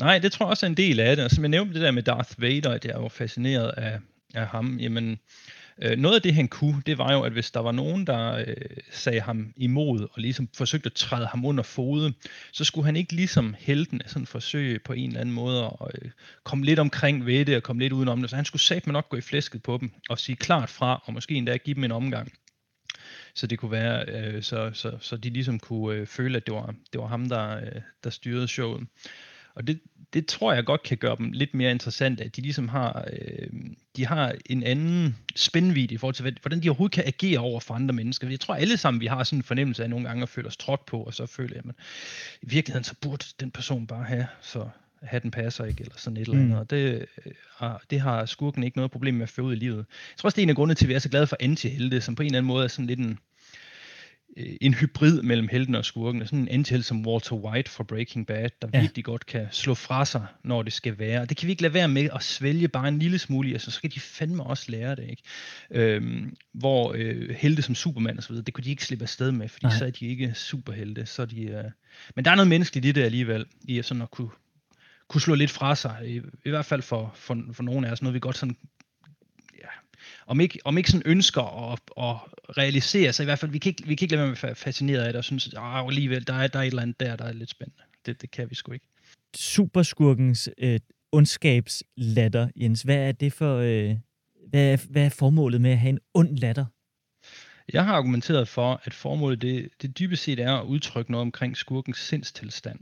Nej, 0.00 0.18
det 0.18 0.32
tror 0.32 0.46
jeg 0.46 0.50
også 0.50 0.66
er 0.66 0.70
en 0.70 0.76
del 0.76 1.00
af 1.00 1.16
det. 1.16 1.24
Og 1.24 1.30
som 1.30 1.44
jeg 1.44 1.48
nævnte 1.48 1.74
det 1.74 1.82
der 1.82 1.90
med 1.90 2.02
Darth 2.02 2.42
Vader, 2.42 2.70
at 2.70 2.84
jeg 2.84 3.02
var 3.02 3.08
fascineret 3.08 3.68
af, 3.68 3.98
af 4.34 4.46
ham, 4.46 4.78
jamen, 4.80 5.18
øh, 5.82 5.98
noget 5.98 6.16
af 6.16 6.22
det, 6.22 6.34
han 6.34 6.48
kunne, 6.48 6.82
det 6.86 6.98
var 6.98 7.12
jo, 7.12 7.22
at 7.22 7.32
hvis 7.32 7.50
der 7.50 7.60
var 7.60 7.72
nogen, 7.72 8.06
der 8.06 8.44
øh, 8.46 8.54
sagde 8.92 9.20
ham 9.20 9.52
imod, 9.56 10.00
og 10.00 10.20
ligesom 10.20 10.48
forsøgte 10.56 10.86
at 10.86 10.92
træde 10.92 11.26
ham 11.26 11.44
under 11.44 11.62
fodet, 11.62 12.14
så 12.52 12.64
skulle 12.64 12.84
han 12.84 12.96
ikke 12.96 13.12
ligesom 13.12 13.54
helten 13.58 14.02
sådan 14.06 14.26
forsøge 14.26 14.78
på 14.78 14.92
en 14.92 15.08
eller 15.08 15.20
anden 15.20 15.34
måde 15.34 15.64
at 15.64 15.90
øh, 16.02 16.10
komme 16.44 16.64
lidt 16.64 16.78
omkring 16.78 17.26
ved 17.26 17.44
det, 17.44 17.56
og 17.56 17.62
komme 17.62 17.82
lidt 17.82 17.92
udenom 17.92 18.20
det. 18.20 18.30
Så 18.30 18.36
han 18.36 18.44
skulle 18.44 18.62
satme 18.62 18.92
nok 18.92 19.08
gå 19.08 19.16
i 19.16 19.20
flæsket 19.20 19.62
på 19.62 19.78
dem, 19.80 19.92
og 20.08 20.18
sige 20.18 20.36
klart 20.36 20.70
fra, 20.70 21.02
og 21.04 21.12
måske 21.12 21.34
endda 21.34 21.56
give 21.56 21.74
dem 21.74 21.84
en 21.84 21.92
omgang 21.92 22.32
så 23.38 23.46
det 23.46 23.58
kunne 23.58 23.70
være, 23.70 24.04
øh, 24.08 24.42
så, 24.42 24.70
så, 24.74 24.92
så 25.00 25.16
de 25.16 25.30
ligesom 25.30 25.58
kunne 25.58 25.96
øh, 25.96 26.06
føle, 26.06 26.36
at 26.36 26.46
det 26.46 26.54
var, 26.54 26.74
det 26.92 27.00
var 27.00 27.06
ham, 27.06 27.28
der, 27.28 27.56
øh, 27.56 27.80
der 28.04 28.10
styrede 28.10 28.48
showet. 28.48 28.86
Og 29.54 29.66
det, 29.66 29.80
det 30.12 30.26
tror 30.26 30.52
jeg 30.52 30.64
godt 30.64 30.82
kan 30.82 30.96
gøre 30.96 31.16
dem 31.16 31.32
lidt 31.32 31.54
mere 31.54 31.70
interessant, 31.70 32.20
at 32.20 32.36
de 32.36 32.40
ligesom 32.40 32.68
har, 32.68 33.08
øh, 33.12 33.48
de 33.96 34.06
har 34.06 34.34
en 34.46 34.62
anden 34.62 35.16
spændvidde 35.36 35.94
i 35.94 35.98
forhold 35.98 36.14
til, 36.14 36.38
hvordan 36.42 36.62
de 36.62 36.68
overhovedet 36.68 36.94
kan 36.94 37.04
agere 37.06 37.38
over 37.38 37.60
for 37.60 37.74
andre 37.74 37.94
mennesker. 37.94 38.28
Jeg 38.28 38.40
tror 38.40 38.54
alle 38.54 38.76
sammen, 38.76 39.00
vi 39.00 39.06
har 39.06 39.24
sådan 39.24 39.38
en 39.38 39.42
fornemmelse 39.42 39.82
af 39.82 39.90
nogle 39.90 40.08
gange 40.08 40.22
at 40.22 40.28
føle 40.28 40.48
os 40.48 40.56
trådt 40.56 40.86
på, 40.86 41.02
og 41.02 41.14
så 41.14 41.26
føler 41.26 41.54
jeg, 41.54 41.64
at 41.68 41.74
i 42.42 42.46
virkeligheden 42.50 42.84
så 42.84 42.94
burde 43.02 43.24
den 43.40 43.50
person 43.50 43.86
bare 43.86 44.04
have, 44.04 44.26
så 44.40 44.68
den 45.22 45.30
passer 45.30 45.64
ikke, 45.64 45.80
eller 45.80 45.94
sådan 45.96 46.16
et 46.16 46.20
eller 46.20 46.34
andet. 46.34 46.48
Mm. 46.48 46.54
Og 46.54 46.70
det, 46.70 47.06
øh, 47.62 47.68
det 47.90 48.00
har 48.00 48.26
skurken 48.26 48.62
ikke 48.62 48.78
noget 48.78 48.90
problem 48.90 49.14
med 49.14 49.22
at 49.22 49.28
få 49.28 49.42
ud 49.42 49.52
i 49.52 49.58
livet. 49.58 49.76
Jeg 49.76 50.16
tror 50.16 50.26
også, 50.26 50.36
det 50.36 50.42
er 50.42 50.46
en 50.46 50.50
af 50.50 50.56
grundene 50.56 50.74
til, 50.74 50.84
at 50.84 50.88
vi 50.88 50.94
er 50.94 50.98
så 50.98 51.08
glade 51.08 51.26
for 51.26 51.36
antihelte, 51.40 52.00
som 52.00 52.14
på 52.14 52.22
en 52.22 52.26
eller 52.26 52.38
anden 52.38 52.48
måde 52.48 52.64
er 52.64 52.68
sådan 52.68 52.86
lidt 52.86 52.98
en, 52.98 53.18
øh, 54.36 54.56
en 54.60 54.74
hybrid 54.74 55.22
mellem 55.22 55.48
helten 55.48 55.74
og 55.74 55.84
skurken. 55.84 56.26
Sådan 56.26 56.38
en 56.38 56.48
antihelt 56.48 56.84
som 56.84 57.06
Walter 57.06 57.36
White 57.36 57.70
fra 57.70 57.84
Breaking 57.84 58.26
Bad, 58.26 58.50
der 58.62 58.68
ja. 58.74 58.80
virkelig 58.80 59.04
godt 59.04 59.26
kan 59.26 59.46
slå 59.50 59.74
fra 59.74 60.04
sig, 60.04 60.26
når 60.44 60.62
det 60.62 60.72
skal 60.72 60.98
være. 60.98 61.20
Og 61.20 61.28
det 61.28 61.36
kan 61.36 61.46
vi 61.46 61.50
ikke 61.50 61.62
lade 61.62 61.74
være 61.74 61.88
med 61.88 62.08
at 62.14 62.22
svælge 62.22 62.68
bare 62.68 62.88
en 62.88 62.98
lille 62.98 63.18
smule 63.18 63.48
i, 63.48 63.52
altså 63.52 63.70
så 63.70 63.80
kan 63.80 63.90
de 63.90 64.00
fandme 64.00 64.42
også 64.42 64.64
lære 64.68 64.96
det, 64.96 65.10
ikke? 65.10 65.22
Øhm, 65.70 66.36
hvor 66.52 66.94
øh, 66.96 67.30
helte 67.30 67.62
som 67.62 67.74
Superman 67.74 68.16
og 68.16 68.22
så 68.22 68.28
videre, 68.28 68.44
det 68.44 68.54
kunne 68.54 68.64
de 68.64 68.70
ikke 68.70 68.84
slippe 68.84 69.02
afsted 69.02 69.32
med, 69.32 69.48
fordi 69.48 69.66
Nej. 69.66 69.78
så 69.78 69.86
er 69.86 69.90
de 69.90 70.06
ikke 70.06 70.32
superhelte, 70.34 71.06
så 71.06 71.22
er 71.22 71.26
de... 71.26 71.42
Øh... 71.42 71.64
Men 72.16 72.24
der 72.24 72.30
er 72.30 72.34
noget 72.34 72.48
menneskeligt 72.48 72.86
i 72.86 72.92
det 72.92 73.02
alligevel, 73.02 73.46
i 73.64 73.78
at 73.78 73.84
sådan 73.84 74.02
at 74.02 74.10
kunne 74.10 74.30
kunne 75.08 75.20
slå 75.20 75.34
lidt 75.34 75.50
fra 75.50 75.74
sig, 75.74 75.98
i, 76.04 76.20
i 76.44 76.50
hvert 76.50 76.66
fald 76.66 76.82
for, 76.82 77.12
for, 77.14 77.36
for 77.52 77.62
nogle 77.62 77.88
af 77.88 77.92
os, 77.92 78.02
noget 78.02 78.14
vi 78.14 78.20
godt 78.20 78.36
sådan, 78.36 78.56
ja, 79.58 79.68
om 80.26 80.40
ikke, 80.40 80.58
om 80.64 80.78
ikke 80.78 80.90
sådan 80.90 81.06
ønsker 81.06 81.72
at, 81.72 81.80
at 81.96 82.16
realisere, 82.58 83.12
så 83.12 83.22
i 83.22 83.24
hvert 83.24 83.38
fald, 83.38 83.50
vi 83.50 83.58
kan 83.58 83.70
ikke, 83.70 83.86
vi 83.86 83.94
kan 83.94 84.04
ikke 84.04 84.14
lade 84.14 84.20
være 84.20 84.28
med 84.28 84.36
at 84.36 84.42
være 84.42 84.54
fascineret 84.54 85.02
af 85.02 85.12
det, 85.12 85.18
og 85.18 85.24
synes, 85.24 85.48
at 85.48 85.86
alligevel, 85.86 86.26
der 86.26 86.34
er, 86.34 86.46
der 86.46 86.58
er 86.58 86.62
et 86.62 86.66
eller 86.66 86.82
andet 86.82 87.00
der, 87.00 87.16
der 87.16 87.24
er 87.24 87.32
lidt 87.32 87.50
spændende. 87.50 87.82
Det, 88.06 88.22
det 88.22 88.30
kan 88.30 88.50
vi 88.50 88.54
sgu 88.54 88.72
ikke. 88.72 88.86
Superskurkens 89.36 90.50
øh, 90.58 90.80
ondskabslatter, 91.12 92.48
Jens, 92.56 92.82
hvad 92.82 92.96
er 92.96 93.12
det 93.12 93.32
for, 93.32 93.56
øh, 93.56 93.96
hvad, 94.48 94.72
er, 94.72 94.86
hvad 94.90 95.04
er 95.04 95.08
formålet 95.08 95.60
med 95.60 95.70
at 95.70 95.78
have 95.78 95.90
en 95.90 95.98
ond 96.14 96.36
latter? 96.36 96.64
Jeg 97.72 97.84
har 97.84 97.94
argumenteret 97.94 98.48
for, 98.48 98.80
at 98.84 98.94
formålet 98.94 99.42
det, 99.42 99.68
det 99.82 99.98
dybest 99.98 100.22
set 100.22 100.40
er 100.40 100.52
at 100.52 100.64
udtrykke 100.64 101.10
noget 101.10 101.22
omkring 101.22 101.56
skurkens 101.56 101.98
sindstilstand. 101.98 102.78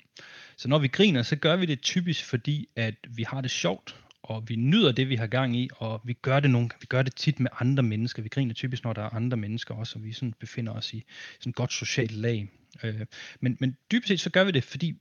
Så 0.57 0.69
når 0.69 0.79
vi 0.79 0.89
griner, 0.89 1.23
så 1.23 1.37
gør 1.37 1.57
vi 1.57 1.67
det 1.67 1.81
typisk 1.81 2.25
fordi, 2.25 2.69
at 2.77 2.95
vi 3.09 3.23
har 3.23 3.41
det 3.41 3.51
sjovt, 3.51 3.97
og 4.23 4.49
vi 4.49 4.57
nyder 4.57 4.93
det, 4.93 5.09
vi 5.09 5.17
har 5.17 5.27
gang 5.27 5.57
i, 5.57 5.69
og 5.77 6.01
vi 6.05 6.13
gør 6.13 6.41
det, 6.41 6.51
nogle, 6.51 6.69
vi 6.81 6.87
gør 6.87 7.03
det 7.03 7.15
tit 7.15 7.41
med 7.41 7.51
andre 7.61 7.83
mennesker. 7.83 8.23
Vi 8.23 8.29
griner 8.29 8.55
typisk, 8.55 8.85
når 8.85 8.93
der 8.93 9.03
er 9.03 9.15
andre 9.15 9.37
mennesker 9.37 9.75
også, 9.75 9.99
og 9.99 10.05
vi 10.05 10.13
sådan 10.13 10.35
befinder 10.41 10.73
os 10.73 10.95
i 10.95 11.05
sådan 11.41 11.51
et 11.51 11.57
godt 11.57 11.73
socialt 11.73 12.13
lag. 12.13 12.49
Øh, 12.83 13.07
men, 13.41 13.57
men 13.61 13.77
dybest 13.91 14.09
set 14.09 14.21
så 14.21 14.31
gør 14.31 14.45
vi 14.45 14.51
det, 14.51 14.65
fordi 14.65 14.95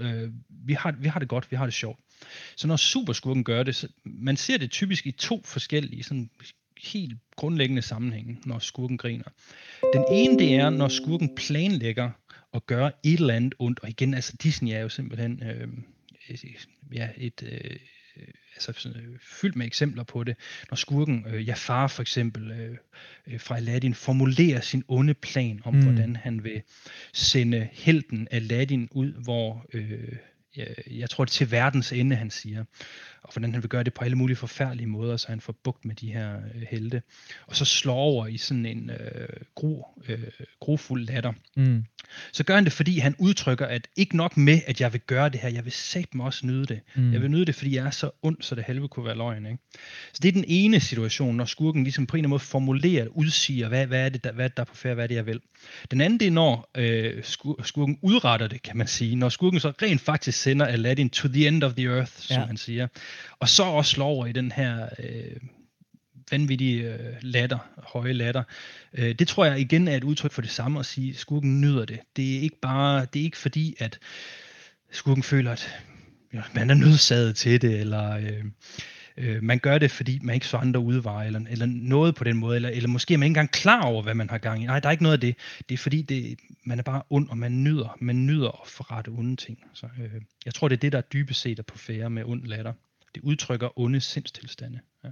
øh, 0.00 0.30
vi, 0.48 0.72
har, 0.72 0.92
vi 0.92 1.08
har 1.08 1.20
det 1.20 1.28
godt, 1.28 1.50
vi 1.50 1.56
har 1.56 1.66
det 1.66 1.74
sjovt. 1.74 2.00
Så 2.56 2.66
når 2.66 2.76
superskurken 2.76 3.44
gør 3.44 3.62
det, 3.62 3.74
så 3.74 3.88
man 4.04 4.36
ser 4.36 4.58
det 4.58 4.70
typisk 4.70 5.06
i 5.06 5.10
to 5.10 5.42
forskellige 5.44 6.02
sådan 6.02 6.30
helt 6.82 7.18
grundlæggende 7.36 7.82
sammenhænge, 7.82 8.38
når 8.44 8.58
skurken 8.58 8.98
griner. 8.98 9.28
Den 9.92 10.04
ene, 10.12 10.38
det 10.38 10.54
er, 10.54 10.70
når 10.70 10.88
skurken 10.88 11.34
planlægger 11.34 12.10
at 12.54 12.66
gøre 12.66 12.92
et 13.04 13.20
eller 13.20 13.34
andet 13.34 13.54
ondt, 13.58 13.80
og 13.82 13.88
igen, 13.88 14.14
altså 14.14 14.36
Disney 14.42 14.72
er 14.72 14.80
jo 14.80 14.88
simpelthen 14.88 15.42
øh, 15.42 15.68
ja, 16.92 17.08
et, 17.16 17.42
øh, 17.42 17.76
altså 18.54 18.72
sådan, 18.76 19.00
øh, 19.00 19.18
fyldt 19.40 19.56
med 19.56 19.66
eksempler 19.66 20.04
på 20.04 20.24
det. 20.24 20.36
Når 20.70 20.76
skurken, 20.76 21.26
øh, 21.28 21.48
Jafar 21.48 21.86
for 21.86 22.02
eksempel, 22.02 22.50
øh, 22.50 22.76
øh, 23.26 23.40
fra 23.40 23.56
Aladdin, 23.56 23.94
formulerer 23.94 24.60
sin 24.60 24.84
onde 24.88 25.14
plan 25.14 25.60
om, 25.64 25.74
mm. 25.74 25.82
hvordan 25.82 26.16
han 26.16 26.44
vil 26.44 26.62
sende 27.12 27.68
helten 27.72 28.28
Aladdin 28.30 28.88
ud, 28.90 29.12
hvor 29.24 29.66
øh, 29.72 30.16
jeg, 30.56 30.66
jeg 30.86 31.10
tror 31.10 31.24
det 31.24 31.30
er 31.30 31.34
til 31.34 31.50
verdens 31.50 31.92
ende, 31.92 32.16
han 32.16 32.30
siger 32.30 32.64
og 33.22 33.32
hvordan 33.32 33.52
han 33.52 33.62
vil 33.62 33.68
gøre 33.68 33.82
det 33.82 33.94
på 33.94 34.04
alle 34.04 34.16
mulige 34.16 34.36
forfærdelige 34.36 34.86
måder, 34.86 35.16
så 35.16 35.28
han 35.28 35.40
får 35.40 35.54
bugt 35.64 35.84
med 35.84 35.94
de 35.94 36.12
her 36.12 36.36
øh, 36.36 36.62
helte. 36.70 37.02
Og 37.46 37.56
så 37.56 37.64
slår 37.64 37.94
over 37.94 38.26
i 38.26 38.36
sådan 38.36 38.66
en 38.66 38.90
øh, 38.90 39.28
gro, 39.54 39.86
øh, 40.08 40.22
grofuld 40.60 41.06
latter. 41.06 41.32
Mm. 41.56 41.84
Så 42.32 42.44
gør 42.44 42.54
han 42.54 42.64
det, 42.64 42.72
fordi 42.72 42.98
han 42.98 43.14
udtrykker, 43.18 43.66
at 43.66 43.88
ikke 43.96 44.16
nok 44.16 44.36
med, 44.36 44.60
at 44.66 44.80
jeg 44.80 44.92
vil 44.92 45.00
gøre 45.00 45.28
det 45.28 45.40
her, 45.40 45.48
jeg 45.48 45.64
vil 45.64 45.72
satme 45.72 46.24
også 46.24 46.46
nyde 46.46 46.66
det. 46.66 46.80
Mm. 46.96 47.12
Jeg 47.12 47.22
vil 47.22 47.30
nyde 47.30 47.44
det, 47.44 47.54
fordi 47.54 47.76
jeg 47.76 47.86
er 47.86 47.90
så 47.90 48.10
ond, 48.22 48.36
så 48.40 48.54
det 48.54 48.64
halve 48.64 48.88
kunne 48.88 49.06
være 49.06 49.16
løgn. 49.16 49.46
Ikke? 49.46 49.58
Så 50.12 50.20
det 50.22 50.28
er 50.28 50.32
den 50.32 50.44
ene 50.48 50.80
situation, 50.80 51.36
når 51.36 51.44
skurken 51.44 51.82
ligesom 51.84 52.06
på 52.06 52.16
en 52.16 52.18
eller 52.18 52.26
anden 52.26 52.30
måde 52.30 52.40
formulerer, 52.40 53.06
udsiger, 53.06 53.68
hvad, 53.68 53.86
hvad, 53.86 54.04
er 54.04 54.08
det, 54.08 54.24
der, 54.24 54.32
hvad 54.32 54.44
er 54.44 54.48
det, 54.48 54.56
der 54.56 54.62
er 54.62 54.64
på 54.64 54.76
færd, 54.76 54.94
hvad 54.94 55.04
er 55.04 55.08
det, 55.08 55.14
jeg 55.14 55.26
vil. 55.26 55.40
Den 55.90 56.00
anden, 56.00 56.20
det 56.20 56.26
er, 56.26 56.30
når 56.30 56.70
øh, 56.76 57.24
skurken 57.62 57.98
udretter 58.02 58.46
det, 58.46 58.62
kan 58.62 58.76
man 58.76 58.86
sige. 58.86 59.16
Når 59.16 59.28
skurken 59.28 59.60
så 59.60 59.72
rent 59.82 60.00
faktisk 60.00 60.42
sender 60.42 60.66
Aladdin 60.66 61.10
to 61.10 61.28
the 61.28 61.48
end 61.48 61.62
of 61.62 61.74
the 61.74 61.86
earth, 61.86 62.12
som 62.16 62.36
ja. 62.36 62.46
han 62.46 62.56
siger. 62.56 62.86
Og 63.38 63.48
så 63.48 63.62
også 63.62 63.90
slår 63.90 64.06
over 64.06 64.26
i 64.26 64.32
den 64.32 64.52
her 64.52 64.88
øh, 64.98 65.36
vanvittige 66.30 66.92
øh, 66.92 67.14
latter, 67.20 67.58
høje 67.92 68.12
latter. 68.12 68.42
Øh, 68.94 69.14
det 69.14 69.28
tror 69.28 69.44
jeg 69.44 69.60
igen 69.60 69.88
er 69.88 69.96
et 69.96 70.04
udtryk 70.04 70.32
for 70.32 70.42
det 70.42 70.50
samme 70.50 70.78
at 70.78 70.86
sige, 70.86 71.10
at 71.10 71.16
skurken 71.16 71.60
nyder 71.60 71.84
det. 71.84 72.00
Det 72.16 72.36
er 72.36 72.40
ikke 72.40 72.60
bare, 72.62 73.06
det 73.12 73.20
er 73.20 73.24
ikke 73.24 73.38
fordi, 73.38 73.74
at 73.78 73.98
skurken 74.90 75.22
føler, 75.22 75.52
at 75.52 75.74
ja, 76.34 76.42
man 76.54 76.70
er 76.70 76.74
nødsaget 76.74 77.36
til 77.36 77.62
det, 77.62 77.80
eller 77.80 78.16
øh, 78.16 78.44
øh, 79.16 79.42
man 79.42 79.58
gør 79.58 79.78
det, 79.78 79.90
fordi 79.90 80.18
man 80.22 80.34
ikke 80.34 80.46
så 80.46 80.56
andre 80.56 80.80
udveje, 80.80 81.26
eller, 81.26 81.40
eller 81.50 81.66
noget 81.66 82.14
på 82.14 82.24
den 82.24 82.36
måde, 82.36 82.56
eller, 82.56 82.68
eller 82.68 82.88
måske 82.88 83.14
er 83.14 83.18
man 83.18 83.26
ikke 83.26 83.30
engang 83.30 83.50
klar 83.50 83.82
over, 83.82 84.02
hvad 84.02 84.14
man 84.14 84.30
har 84.30 84.38
gang 84.38 84.62
i. 84.62 84.66
Nej, 84.66 84.80
der 84.80 84.88
er 84.88 84.90
ikke 84.90 85.02
noget 85.02 85.16
af 85.16 85.20
det. 85.20 85.36
Det 85.68 85.74
er 85.74 85.78
fordi, 85.78 86.02
det, 86.02 86.38
man 86.64 86.78
er 86.78 86.82
bare 86.82 87.02
ond, 87.10 87.28
og 87.28 87.38
man 87.38 87.64
nyder, 87.64 87.96
man 88.00 88.26
nyder 88.26 88.62
at 88.62 88.68
forrette 88.68 89.08
onde 89.08 89.36
ting. 89.36 89.58
Så 89.72 89.86
øh, 89.86 90.20
jeg 90.44 90.54
tror, 90.54 90.68
det 90.68 90.76
er 90.76 90.80
det, 90.80 90.92
der 90.92 91.00
dybest 91.00 91.40
set 91.40 91.58
er 91.58 91.62
på 91.62 91.78
færre 91.78 92.10
med 92.10 92.24
ond 92.26 92.44
latter. 92.44 92.72
Det 93.14 93.22
udtrykker 93.22 93.78
onde 93.78 94.00
sindstilstande. 94.00 94.78
Ja. 95.04 95.08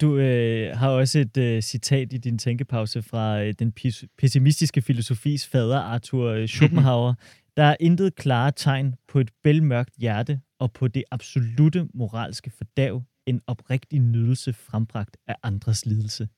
Du 0.00 0.18
øh, 0.18 0.76
har 0.76 0.88
også 0.88 1.18
et 1.18 1.36
øh, 1.36 1.62
citat 1.62 2.12
i 2.12 2.16
din 2.16 2.38
tænkepause 2.38 3.02
fra 3.02 3.42
øh, 3.42 3.54
den 3.58 3.72
pessimistiske 4.18 4.82
filosofis 4.82 5.46
fader, 5.46 5.78
Arthur 5.78 6.28
øh, 6.28 6.48
Schopenhauer. 6.48 7.14
Der 7.56 7.64
er 7.64 7.76
intet 7.80 8.14
klare 8.14 8.52
tegn 8.56 8.94
på 9.08 9.20
et 9.20 9.30
bælmørkt 9.42 9.94
hjerte 9.98 10.40
og 10.58 10.72
på 10.72 10.88
det 10.88 11.04
absolute 11.10 11.88
moralske 11.94 12.50
fordav, 12.50 13.02
en 13.26 13.40
oprigtig 13.46 14.00
nydelse 14.00 14.52
frembragt 14.52 15.16
af 15.26 15.36
andres 15.42 15.86
lidelse. 15.86 16.28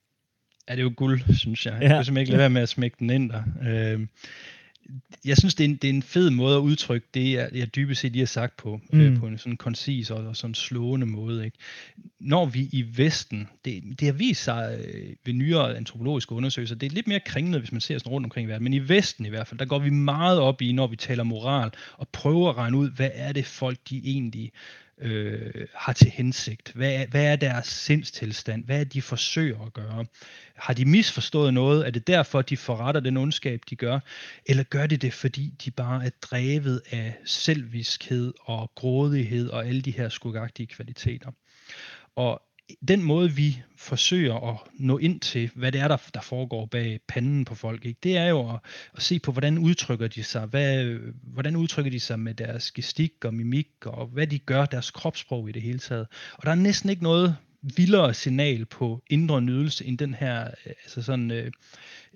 Ja, 0.68 0.72
det 0.72 0.78
er 0.78 0.82
jo 0.84 0.92
guld, 0.96 1.34
synes 1.34 1.66
jeg. 1.66 1.78
Jeg 1.80 1.88
kan 1.88 2.04
simpelthen 2.04 2.16
ikke 2.16 2.30
lade 2.30 2.40
være 2.40 2.50
med 2.50 2.62
at 2.62 2.68
smække 2.68 2.96
den 2.98 3.10
ind 3.10 3.30
der. 3.30 3.42
Øh, 3.62 4.06
jeg 5.24 5.36
synes, 5.36 5.54
det 5.54 5.64
er, 5.64 5.68
en, 5.68 5.76
det 5.76 5.90
er 5.90 5.94
en 5.94 6.02
fed 6.02 6.30
måde 6.30 6.56
at 6.56 6.60
udtrykke 6.60 7.06
det, 7.14 7.32
jeg, 7.32 7.50
jeg 7.54 7.74
dybest 7.74 8.00
set 8.00 8.12
lige 8.12 8.20
har 8.20 8.26
sagt 8.26 8.56
på, 8.56 8.80
øh, 8.92 9.00
mm. 9.00 9.06
øh, 9.06 9.18
på 9.18 9.26
en 9.26 9.38
sådan 9.38 9.56
koncis 9.56 10.10
og, 10.10 10.26
og 10.26 10.36
sådan 10.36 10.54
slående 10.54 11.06
måde. 11.06 11.44
Ikke? 11.44 11.58
Når 12.20 12.46
vi 12.46 12.68
i 12.72 12.84
Vesten, 12.96 13.48
det, 13.64 13.82
det 14.00 14.06
har 14.06 14.12
vist 14.12 14.44
sig 14.44 14.78
øh, 14.84 15.16
ved 15.24 15.34
nyere 15.34 15.76
antropologiske 15.76 16.32
undersøgelser, 16.32 16.76
det 16.76 16.86
er 16.86 16.94
lidt 16.94 17.08
mere 17.08 17.20
kringlet, 17.20 17.60
hvis 17.60 17.72
man 17.72 17.80
ser 17.80 17.98
sådan 17.98 18.12
rundt 18.12 18.24
omkring 18.24 18.48
i 18.48 18.50
verden, 18.50 18.64
men 18.64 18.72
i 18.72 18.88
Vesten 18.88 19.26
i 19.26 19.28
hvert 19.28 19.48
fald, 19.48 19.58
der 19.58 19.64
går 19.64 19.78
vi 19.78 19.90
meget 19.90 20.40
op 20.40 20.62
i, 20.62 20.72
når 20.72 20.86
vi 20.86 20.96
taler 20.96 21.22
moral, 21.24 21.70
og 21.92 22.08
prøver 22.08 22.50
at 22.50 22.56
regne 22.56 22.76
ud, 22.76 22.90
hvad 22.90 23.10
er 23.14 23.32
det 23.32 23.46
folk, 23.46 23.78
de 23.90 24.02
egentlig 24.04 24.52
øh, 24.98 25.66
har 25.74 25.92
til 25.92 26.10
hensigt? 26.10 26.72
Hvad 26.72 26.94
er, 26.94 27.06
hvad 27.06 27.24
er 27.24 27.36
deres 27.36 27.66
sindstilstand? 27.66 28.64
Hvad 28.64 28.80
er 28.80 28.84
de 28.84 29.02
forsøger 29.02 29.66
at 29.66 29.72
gøre? 29.72 30.06
Har 30.56 30.74
de 30.74 30.84
misforstået 30.84 31.54
noget? 31.54 31.86
Er 31.86 31.90
det 31.90 32.06
derfor, 32.06 32.42
de 32.42 32.56
forretter 32.56 33.00
den 33.00 33.16
ondskab, 33.16 33.60
de 33.70 33.76
gør? 33.76 33.98
Eller 34.46 34.62
gør 34.62 34.86
de 34.86 34.96
det, 34.96 35.12
fordi 35.12 35.54
de 35.64 35.70
bare 35.70 36.06
er 36.06 36.10
drevet 36.22 36.82
af 36.90 37.16
selviskhed 37.24 38.34
og 38.40 38.72
grådighed 38.74 39.50
og 39.50 39.66
alle 39.66 39.82
de 39.82 39.90
her 39.90 40.08
skugagtige 40.08 40.66
kvaliteter? 40.66 41.30
Og 42.16 42.42
den 42.88 43.02
måde, 43.02 43.32
vi 43.32 43.62
forsøger 43.76 44.34
at 44.34 44.58
nå 44.74 44.98
ind 44.98 45.20
til, 45.20 45.50
hvad 45.54 45.72
det 45.72 45.80
er, 45.80 45.88
der, 45.88 45.96
der 46.14 46.20
foregår 46.20 46.66
bag 46.66 47.00
panden 47.08 47.44
på 47.44 47.54
folk, 47.54 47.84
ikke? 47.84 47.98
det 48.02 48.16
er 48.16 48.26
jo 48.26 48.50
at, 48.50 48.60
at 48.94 49.02
se 49.02 49.18
på, 49.18 49.32
hvordan 49.32 49.58
udtrykker 49.58 50.08
de 50.08 50.22
sig, 50.22 50.46
hvad, 50.46 50.98
hvordan 51.22 51.56
udtrykker 51.56 51.90
de 51.90 52.00
sig 52.00 52.20
med 52.20 52.34
deres 52.34 52.72
gestik 52.72 53.24
og 53.24 53.34
mimik, 53.34 53.68
og 53.84 54.06
hvad 54.06 54.26
de 54.26 54.38
gør, 54.38 54.64
deres 54.64 54.90
kropssprog 54.90 55.48
i 55.48 55.52
det 55.52 55.62
hele 55.62 55.78
taget. 55.78 56.06
Og 56.32 56.42
der 56.42 56.50
er 56.50 56.54
næsten 56.54 56.90
ikke 56.90 57.02
noget 57.02 57.36
vildere 57.62 58.14
signal 58.14 58.64
på 58.64 59.02
indre 59.10 59.42
nydelse 59.42 59.84
end 59.84 59.98
den 59.98 60.14
her 60.14 60.44
øh, 60.46 60.72
altså 60.84 61.02
sådan, 61.02 61.30
øh, 61.30 61.52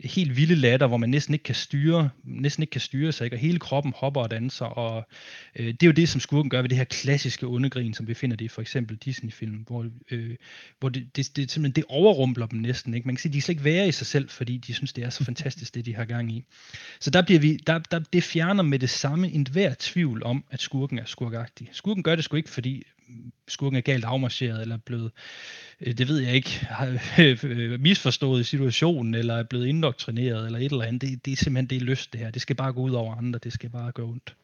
helt 0.04 0.36
vilde 0.36 0.54
latter, 0.54 0.86
hvor 0.86 0.96
man 0.96 1.08
næsten 1.08 1.34
ikke 1.34 1.42
kan 1.42 1.54
styre, 1.54 2.10
næsten 2.24 2.62
ikke 2.62 2.70
kan 2.70 2.80
styre 2.80 3.12
sig, 3.12 3.24
ikke? 3.24 3.36
og 3.36 3.40
hele 3.40 3.58
kroppen 3.58 3.92
hopper 3.96 4.20
og 4.20 4.30
danser, 4.30 4.64
og 4.64 5.08
øh, 5.56 5.66
det 5.66 5.82
er 5.82 5.86
jo 5.86 5.92
det, 5.92 6.08
som 6.08 6.20
skurken 6.20 6.50
gør 6.50 6.62
ved 6.62 6.68
det 6.68 6.78
her 6.78 6.84
klassiske 6.84 7.46
undergrin, 7.46 7.94
som 7.94 8.08
vi 8.08 8.14
finder 8.14 8.36
det 8.36 8.44
i 8.44 8.48
for 8.48 8.62
eksempel 8.62 8.96
Disney-film, 8.96 9.56
hvor, 9.66 9.86
øh, 10.10 10.36
hvor 10.80 10.88
det, 10.88 11.16
det, 11.16 11.36
det, 11.36 11.50
simpelthen, 11.50 11.82
det 11.82 11.84
overrumpler 11.88 12.46
dem 12.46 12.58
næsten. 12.58 12.94
Ikke? 12.94 13.08
Man 13.08 13.16
kan 13.16 13.20
sige, 13.20 13.30
at 13.30 13.34
de 13.34 13.40
slet 13.40 13.52
ikke 13.52 13.64
være 13.64 13.88
i 13.88 13.92
sig 13.92 14.06
selv, 14.06 14.28
fordi 14.28 14.56
de 14.56 14.74
synes, 14.74 14.92
det 14.92 15.04
er 15.04 15.10
så 15.10 15.24
fantastisk, 15.24 15.74
det 15.74 15.86
de 15.86 15.94
har 15.94 16.04
gang 16.04 16.32
i. 16.32 16.44
Så 17.00 17.10
der 17.10 17.22
bliver 17.22 17.40
vi, 17.40 17.56
der, 17.66 17.78
der, 17.78 17.98
det 17.98 18.22
fjerner 18.22 18.62
med 18.62 18.78
det 18.78 18.90
samme 18.90 19.30
en 19.30 19.46
hver 19.52 19.74
tvivl 19.78 20.22
om, 20.22 20.44
at 20.50 20.60
skurken 20.60 20.98
er 20.98 21.04
skurkagtig. 21.04 21.68
Skurken 21.72 22.02
gør 22.02 22.14
det 22.14 22.24
sgu 22.24 22.36
ikke, 22.36 22.50
fordi 22.50 22.82
skurken 23.48 23.76
er 23.76 23.80
galt 23.80 24.04
afmarcheret, 24.04 24.62
eller 24.62 24.76
blevet, 24.76 25.12
Øh, 25.80 25.92
det 25.92 26.08
ved 26.08 26.18
jeg 26.18 26.34
ikke, 26.34 26.66
har 26.66 27.00
øh, 27.18 27.38
øh, 27.44 27.80
misforstået 27.80 28.46
situationen, 28.46 29.14
eller 29.14 29.34
er 29.34 29.42
blevet 29.42 29.66
indoktrineret, 29.66 30.46
eller 30.46 30.58
et 30.58 30.72
eller 30.72 30.84
andet. 30.84 31.02
Det, 31.02 31.24
det 31.24 31.32
er 31.32 31.36
simpelthen 31.36 31.70
det 31.70 31.76
er 31.76 31.90
lyst, 31.90 32.12
det 32.12 32.20
her. 32.20 32.30
Det 32.30 32.42
skal 32.42 32.56
bare 32.56 32.72
gå 32.72 32.80
ud 32.80 32.90
over 32.90 33.14
andre, 33.14 33.38
det 33.42 33.52
skal 33.52 33.70
bare 33.70 33.92
gå 33.92 34.08
ondt. 34.08 34.36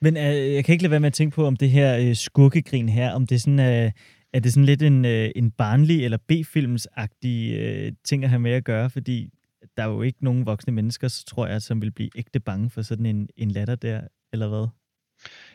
Men 0.00 0.16
øh, 0.16 0.54
jeg 0.54 0.64
kan 0.64 0.72
ikke 0.72 0.82
lade 0.82 0.90
være 0.90 1.00
med 1.00 1.06
at 1.06 1.12
tænke 1.12 1.34
på, 1.34 1.46
om 1.46 1.56
det 1.56 1.70
her 1.70 1.98
øh, 1.98 2.16
skurkegrin 2.16 2.88
her, 2.88 3.12
om 3.12 3.26
det 3.26 3.34
er 3.34 3.38
sådan, 3.38 3.92
er 4.34 4.40
det 4.40 4.52
sådan 4.52 4.64
lidt 4.64 4.82
en, 4.82 5.04
øh, 5.04 5.30
en 5.36 5.50
barnlig 5.50 6.04
eller 6.04 6.18
B-filmsagtig 6.28 7.52
øh, 7.58 7.92
ting 8.04 8.24
at 8.24 8.30
have 8.30 8.40
med 8.40 8.52
at 8.52 8.64
gøre, 8.64 8.90
fordi 8.90 9.30
der 9.76 9.82
er 9.82 9.88
jo 9.88 10.02
ikke 10.02 10.24
nogen 10.24 10.46
voksne 10.46 10.72
mennesker, 10.72 11.08
så 11.08 11.24
tror 11.24 11.46
jeg, 11.46 11.62
som 11.62 11.82
vil 11.82 11.90
blive 11.90 12.10
ægte 12.16 12.40
bange 12.40 12.70
for 12.70 12.82
sådan 12.82 13.06
en, 13.06 13.28
en 13.36 13.50
latter 13.50 13.74
der, 13.74 14.00
eller 14.32 14.48
hvad? 14.48 14.66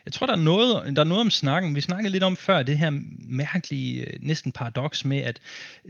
Jeg 0.04 0.12
tror, 0.12 0.26
der 0.26 0.32
er, 0.32 0.38
noget, 0.38 0.96
der 0.96 1.02
er 1.02 1.06
noget 1.06 1.20
om 1.20 1.30
snakken. 1.30 1.74
Vi 1.74 1.80
snakkede 1.80 2.12
lidt 2.12 2.22
om 2.22 2.36
før 2.36 2.62
det 2.62 2.78
her 2.78 2.90
mærkelige, 3.18 4.00
øh, 4.00 4.18
næsten 4.20 4.52
paradoks 4.52 5.04
med, 5.04 5.18
at 5.18 5.40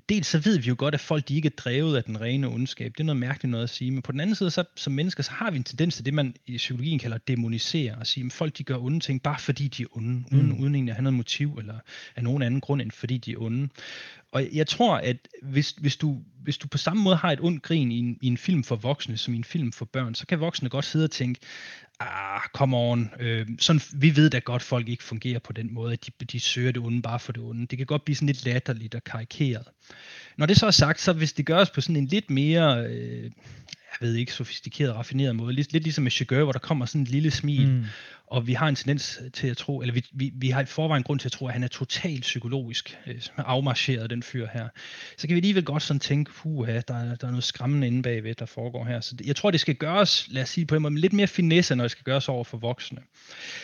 dels 0.09 0.27
så 0.27 0.39
ved 0.39 0.59
vi 0.59 0.69
jo 0.69 0.75
godt, 0.79 0.95
at 0.95 1.01
folk 1.01 1.29
de 1.29 1.37
ikke 1.37 1.47
er 1.47 1.57
drevet 1.57 1.97
af 1.97 2.05
den 2.05 2.21
rene 2.21 2.49
ondskab. 2.49 2.93
Det 2.93 3.01
er 3.01 3.05
noget 3.05 3.21
mærkeligt 3.21 3.51
noget 3.51 3.65
at 3.65 3.71
sige. 3.71 3.91
Men 3.91 4.03
på 4.03 4.13
den 4.13 4.21
anden 4.21 4.37
side, 4.37 4.51
så, 4.51 4.65
som 4.77 4.93
mennesker, 4.93 5.23
så 5.23 5.31
har 5.33 5.51
vi 5.51 5.57
en 5.57 5.65
tendens 5.65 5.95
til 5.95 6.05
det, 6.05 6.15
man 6.15 6.35
i 6.47 6.57
psykologien 6.57 6.99
kalder 6.99 7.19
demonisere. 7.19 8.01
At 8.01 8.07
sige, 8.07 8.27
at 8.27 8.33
folk 8.33 8.59
de 8.59 8.65
gør 8.65 8.77
onde 8.77 9.01
ting, 9.01 9.23
bare 9.23 9.39
fordi 9.39 9.69
de 9.69 9.83
er 9.83 9.87
onde, 9.97 10.25
uden, 10.33 10.47
mm. 10.47 10.61
uden 10.61 10.75
egentlig 10.75 10.93
at 10.93 10.97
have 10.97 11.03
noget 11.03 11.17
motiv, 11.17 11.55
eller 11.59 11.75
af 12.17 12.25
nogen 12.25 12.43
anden 12.43 12.61
grund, 12.61 12.83
end 12.83 12.91
fordi 12.91 13.19
de 13.19 13.33
er 13.33 13.37
onde. 13.39 13.69
Og 14.33 14.49
jeg 14.53 14.67
tror, 14.67 14.97
at 14.97 15.29
hvis, 15.43 15.71
hvis, 15.71 15.97
du, 15.97 16.19
hvis 16.43 16.59
du 16.59 16.69
på 16.69 16.79
samme 16.79 17.03
måde 17.03 17.17
har 17.17 17.33
et 17.33 17.41
ondt 17.41 17.63
grin 17.63 17.93
i 17.93 17.99
en, 17.99 18.19
i 18.23 18.27
en 18.27 18.37
film 18.37 18.65
for 18.65 18.77
voksne, 18.77 19.17
som 19.17 19.35
i 19.35 19.37
en 19.37 19.45
film 19.45 19.73
for 19.73 19.85
børn, 19.85 20.15
så 20.15 20.27
kan 20.27 20.41
voksne 20.41 20.69
godt 20.69 20.85
sidde 20.85 21.05
og 21.05 21.11
tænke, 21.11 21.41
ah, 22.01 22.41
come 22.55 22.77
on, 22.77 23.11
øh, 23.21 23.47
sådan, 23.59 23.83
vi 23.93 24.17
ved 24.17 24.31
da 24.31 24.39
godt, 24.39 24.63
at 24.63 24.67
folk 24.67 24.89
ikke 24.89 25.05
fungerer 25.05 25.39
på 25.39 25.53
den 25.53 25.75
måde, 25.75 25.93
at 25.93 26.07
de, 26.07 26.25
de 26.25 26.41
søger 26.41 26.73
det 26.73 26.83
onde 26.83 27.03
bare 27.03 27.19
for 27.19 27.33
det 27.33 27.43
onde. 27.43 27.67
Det 27.67 27.79
kan 27.79 27.87
godt 27.87 28.05
blive 28.05 28.17
sådan 28.17 28.27
lidt 28.27 28.45
latterligt 28.45 28.95
og 28.95 29.05
karikeret. 29.05 29.65
Når 30.37 30.47
det 30.47 30.57
så 30.57 30.67
er 30.67 30.71
sagt, 30.71 31.01
så 31.01 31.13
hvis 31.13 31.33
det 31.33 31.47
gøres 31.47 31.71
på 31.71 31.81
sådan 31.81 31.97
en 31.97 32.07
lidt 32.07 32.31
mere, 32.31 32.87
øh, 32.87 33.23
jeg 33.65 34.01
ved 34.01 34.15
ikke, 34.15 34.33
sofistikeret, 34.33 34.95
raffineret 34.95 35.37
måde, 35.37 35.53
lidt, 35.53 35.73
lidt 35.73 35.85
ligesom 35.85 36.03
med 36.03 36.11
Chigurh, 36.11 36.43
hvor 36.43 36.53
der 36.53 36.59
kommer 36.59 36.87
sådan 36.87 37.03
et 37.03 37.11
lille 37.11 37.31
smil, 37.31 37.69
mm 37.69 37.85
og 38.31 38.47
vi 38.47 38.53
har 38.53 38.69
en 38.69 38.75
tendens 38.75 39.21
til 39.33 39.47
at 39.47 39.57
tro, 39.57 39.81
eller 39.81 39.95
vi, 39.95 40.05
vi, 40.13 40.33
vi 40.35 40.49
har 40.49 40.63
i 40.63 40.65
forvejen 40.65 41.03
grund 41.03 41.21
til 41.21 41.29
at 41.29 41.33
tro, 41.33 41.47
at 41.47 41.53
han 41.53 41.63
er 41.63 41.69
totalt 41.69 42.21
psykologisk 42.21 42.99
øh, 43.07 43.21
afmarcheret, 43.37 44.11
den 44.11 44.23
fyr 44.23 44.47
her. 44.53 44.69
Så 45.17 45.27
kan 45.27 45.35
vi 45.35 45.39
alligevel 45.39 45.65
godt 45.65 45.83
sådan 45.83 46.01
tænke, 46.01 46.33
puha, 46.33 46.73
der, 46.73 47.15
der 47.15 47.27
er 47.27 47.31
noget 47.31 47.45
skræmmende 47.45 47.87
inde 47.87 48.03
bagved, 48.03 48.35
der 48.35 48.47
foregår 48.47 48.85
her. 48.85 49.01
Så 49.01 49.17
jeg 49.25 49.37
tror, 49.37 49.51
det 49.51 49.61
skal 49.61 49.75
gøres, 49.75 50.27
lad 50.31 50.43
os 50.43 50.49
sige 50.49 50.67
på 50.67 50.77
en 50.77 50.83
måde, 50.83 51.01
lidt 51.01 51.13
mere 51.13 51.27
finesse, 51.27 51.75
når 51.75 51.85
det 51.85 51.91
skal 51.91 52.05
gøres 52.05 52.29
over 52.29 52.45
for 52.45 52.59
voksne. 52.59 52.99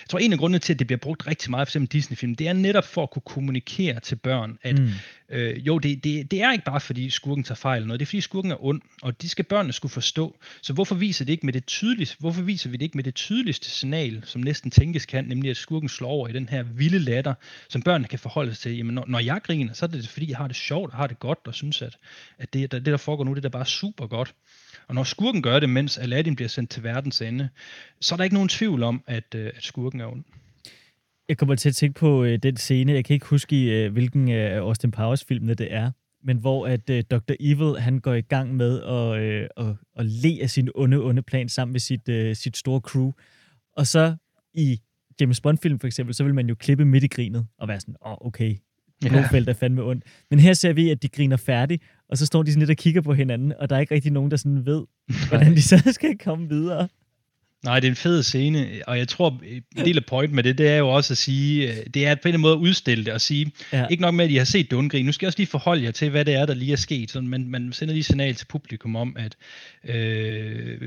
Jeg 0.02 0.08
tror, 0.08 0.18
en 0.18 0.32
af 0.32 0.38
grundene 0.38 0.58
til, 0.58 0.72
at 0.72 0.78
det 0.78 0.86
bliver 0.86 0.98
brugt 0.98 1.26
rigtig 1.26 1.50
meget, 1.50 1.68
for 1.68 1.70
eksempel 1.70 1.92
Disney-film, 1.92 2.34
det 2.34 2.48
er 2.48 2.52
netop 2.52 2.84
for 2.84 3.02
at 3.02 3.10
kunne 3.10 3.22
kommunikere 3.26 4.00
til 4.00 4.16
børn, 4.16 4.58
at 4.62 4.78
mm. 4.78 4.90
øh, 5.28 5.66
jo, 5.66 5.78
det, 5.78 6.04
det, 6.04 6.30
det 6.30 6.42
er 6.42 6.52
ikke 6.52 6.64
bare 6.64 6.80
fordi 6.80 7.10
skurken 7.10 7.44
tager 7.44 7.56
fejl 7.56 7.76
eller 7.76 7.86
noget, 7.86 8.00
det 8.00 8.06
er 8.06 8.08
fordi 8.08 8.20
skurken 8.20 8.50
er 8.50 8.64
ond, 8.64 8.80
og 9.02 9.22
de 9.22 9.28
skal 9.28 9.44
børnene 9.44 9.72
skulle 9.72 9.92
forstå. 9.92 10.38
Så 10.62 10.72
hvorfor 10.72 10.94
viser 10.94 11.24
det 11.24 11.32
ikke 11.32 11.46
med 11.46 11.52
det 11.52 11.66
tydeligste, 11.66 12.16
hvorfor 12.18 12.42
viser 12.42 12.70
vi 12.70 12.76
det 12.76 12.82
ikke 12.82 12.96
med 12.96 13.04
det 13.04 13.14
tydeligste 13.14 13.70
signal, 13.70 14.22
som 14.24 14.40
næsten 14.40 14.55
næsten 14.56 14.70
tænkes 14.70 15.06
kan, 15.06 15.24
nemlig 15.24 15.50
at 15.50 15.56
skurken 15.56 15.88
slår 15.88 16.08
over 16.08 16.28
i 16.28 16.32
den 16.32 16.48
her 16.48 16.62
vilde 16.62 16.98
latter, 16.98 17.34
som 17.68 17.82
børnene 17.82 18.08
kan 18.08 18.18
forholde 18.18 18.54
sig 18.54 18.62
til. 18.62 18.76
Jamen, 18.76 18.94
når, 18.94 19.04
når 19.08 19.18
jeg 19.18 19.40
griner, 19.42 19.72
så 19.72 19.84
er 19.84 19.88
det 19.88 20.08
fordi, 20.08 20.30
jeg 20.30 20.36
har 20.36 20.46
det 20.46 20.56
sjovt 20.56 20.90
og 20.92 20.96
har 20.96 21.06
det 21.06 21.18
godt, 21.18 21.38
og 21.44 21.54
synes, 21.54 21.82
at, 21.82 21.96
at 22.38 22.52
det, 22.52 22.72
det, 22.72 22.86
der 22.86 22.96
foregår 22.96 23.24
nu, 23.24 23.34
det 23.34 23.44
er 23.44 23.48
bare 23.48 23.66
super 23.66 24.06
godt. 24.06 24.34
Og 24.88 24.94
når 24.94 25.04
skurken 25.04 25.42
gør 25.42 25.60
det, 25.60 25.68
mens 25.68 25.98
Aladdin 25.98 26.36
bliver 26.36 26.48
sendt 26.48 26.70
til 26.70 26.82
verdens 26.82 27.22
ende, 27.22 27.48
så 28.00 28.14
er 28.14 28.16
der 28.16 28.24
ikke 28.24 28.34
nogen 28.34 28.48
tvivl 28.48 28.82
om, 28.82 29.04
at, 29.06 29.34
øh, 29.34 29.46
at 29.56 29.64
skurken 29.64 30.00
er 30.00 30.06
ond. 30.06 30.24
Jeg 31.28 31.38
kommer 31.38 31.54
til 31.54 31.68
at 31.68 31.74
tænke 31.74 31.98
på 31.98 32.24
øh, 32.24 32.38
den 32.42 32.56
scene, 32.56 32.92
jeg 32.92 33.04
kan 33.04 33.14
ikke 33.14 33.26
huske, 33.26 33.84
øh, 33.84 33.92
hvilken 33.92 34.28
af 34.28 34.56
øh, 34.56 34.62
Austin 34.62 34.90
Powers-filmene 34.90 35.54
det 35.54 35.72
er, 35.72 35.90
men 36.24 36.36
hvor 36.36 36.66
at 36.66 36.90
øh, 36.90 37.04
Dr. 37.10 37.34
Evil, 37.40 37.80
han 37.80 37.98
går 37.98 38.14
i 38.14 38.20
gang 38.20 38.54
med 38.54 38.82
at, 38.82 39.22
øh, 39.22 39.48
at, 39.56 39.76
at 39.96 40.06
le 40.06 40.38
af 40.42 40.50
sin 40.50 40.68
onde, 40.74 40.96
onde 40.96 41.22
plan 41.22 41.48
sammen 41.48 41.72
med 41.72 41.80
sit, 41.80 42.08
øh, 42.08 42.36
sit 42.36 42.56
store 42.56 42.80
crew. 42.80 43.12
Og 43.76 43.86
så 43.86 44.16
i 44.56 44.80
James 45.20 45.40
Bond-film 45.40 45.78
for 45.78 45.86
eksempel, 45.86 46.14
så 46.14 46.24
vil 46.24 46.34
man 46.34 46.48
jo 46.48 46.54
klippe 46.54 46.84
midt 46.84 47.04
i 47.04 47.06
grinet 47.06 47.46
og 47.58 47.68
være 47.68 47.80
sådan, 47.80 47.96
åh, 48.06 48.12
oh, 48.12 48.26
okay, 48.26 48.56
Blofeld 49.00 49.48
er 49.48 49.52
fandme 49.52 49.82
ondt. 49.82 50.04
Men 50.30 50.38
her 50.38 50.52
ser 50.52 50.72
vi, 50.72 50.90
at 50.90 51.02
de 51.02 51.08
griner 51.08 51.36
færdigt, 51.36 51.82
og 52.08 52.18
så 52.18 52.26
står 52.26 52.42
de 52.42 52.50
sådan 52.50 52.60
lidt 52.60 52.70
og 52.70 52.76
kigger 52.76 53.00
på 53.00 53.14
hinanden, 53.14 53.52
og 53.58 53.70
der 53.70 53.76
er 53.76 53.80
ikke 53.80 53.94
rigtig 53.94 54.12
nogen, 54.12 54.30
der 54.30 54.36
sådan 54.36 54.66
ved, 54.66 54.84
hvordan 55.28 55.56
de 55.56 55.62
så 55.62 55.82
skal 55.92 56.18
komme 56.18 56.48
videre. 56.48 56.88
Nej, 57.64 57.80
det 57.80 57.86
er 57.86 57.90
en 57.90 57.96
fed 57.96 58.22
scene, 58.22 58.68
og 58.86 58.98
jeg 58.98 59.08
tror, 59.08 59.40
en 59.76 59.84
del 59.84 59.96
af 59.96 60.04
point 60.06 60.32
med 60.32 60.42
det, 60.42 60.58
det 60.58 60.68
er 60.68 60.76
jo 60.76 60.88
også 60.88 61.12
at 61.12 61.18
sige, 61.18 61.70
øh, 61.70 61.86
det 61.94 62.06
er 62.06 62.14
på 62.14 62.20
en 62.20 62.28
eller 62.28 62.28
anden 62.28 62.40
måde 62.40 62.52
at 62.52 62.58
udstille 62.58 63.04
det 63.04 63.12
og 63.12 63.20
sige, 63.20 63.52
ja. 63.72 63.86
ikke 63.86 64.00
nok 64.00 64.14
med, 64.14 64.24
at 64.24 64.30
I 64.30 64.36
har 64.36 64.44
set 64.44 64.70
det 64.70 64.76
undgrin, 64.76 65.06
nu 65.06 65.12
skal 65.12 65.26
jeg 65.26 65.28
også 65.28 65.38
lige 65.38 65.46
forholde 65.46 65.84
jer 65.84 65.90
til, 65.90 66.10
hvad 66.10 66.24
det 66.24 66.34
er, 66.34 66.46
der 66.46 66.54
lige 66.54 66.72
er 66.72 66.76
sket. 66.76 67.10
Så 67.10 67.20
man, 67.20 67.50
man 67.50 67.72
sender 67.72 67.94
lige 67.94 68.04
signal 68.04 68.34
til 68.34 68.46
publikum 68.46 68.96
om, 68.96 69.16
at 69.18 69.36
øh, 69.84 70.80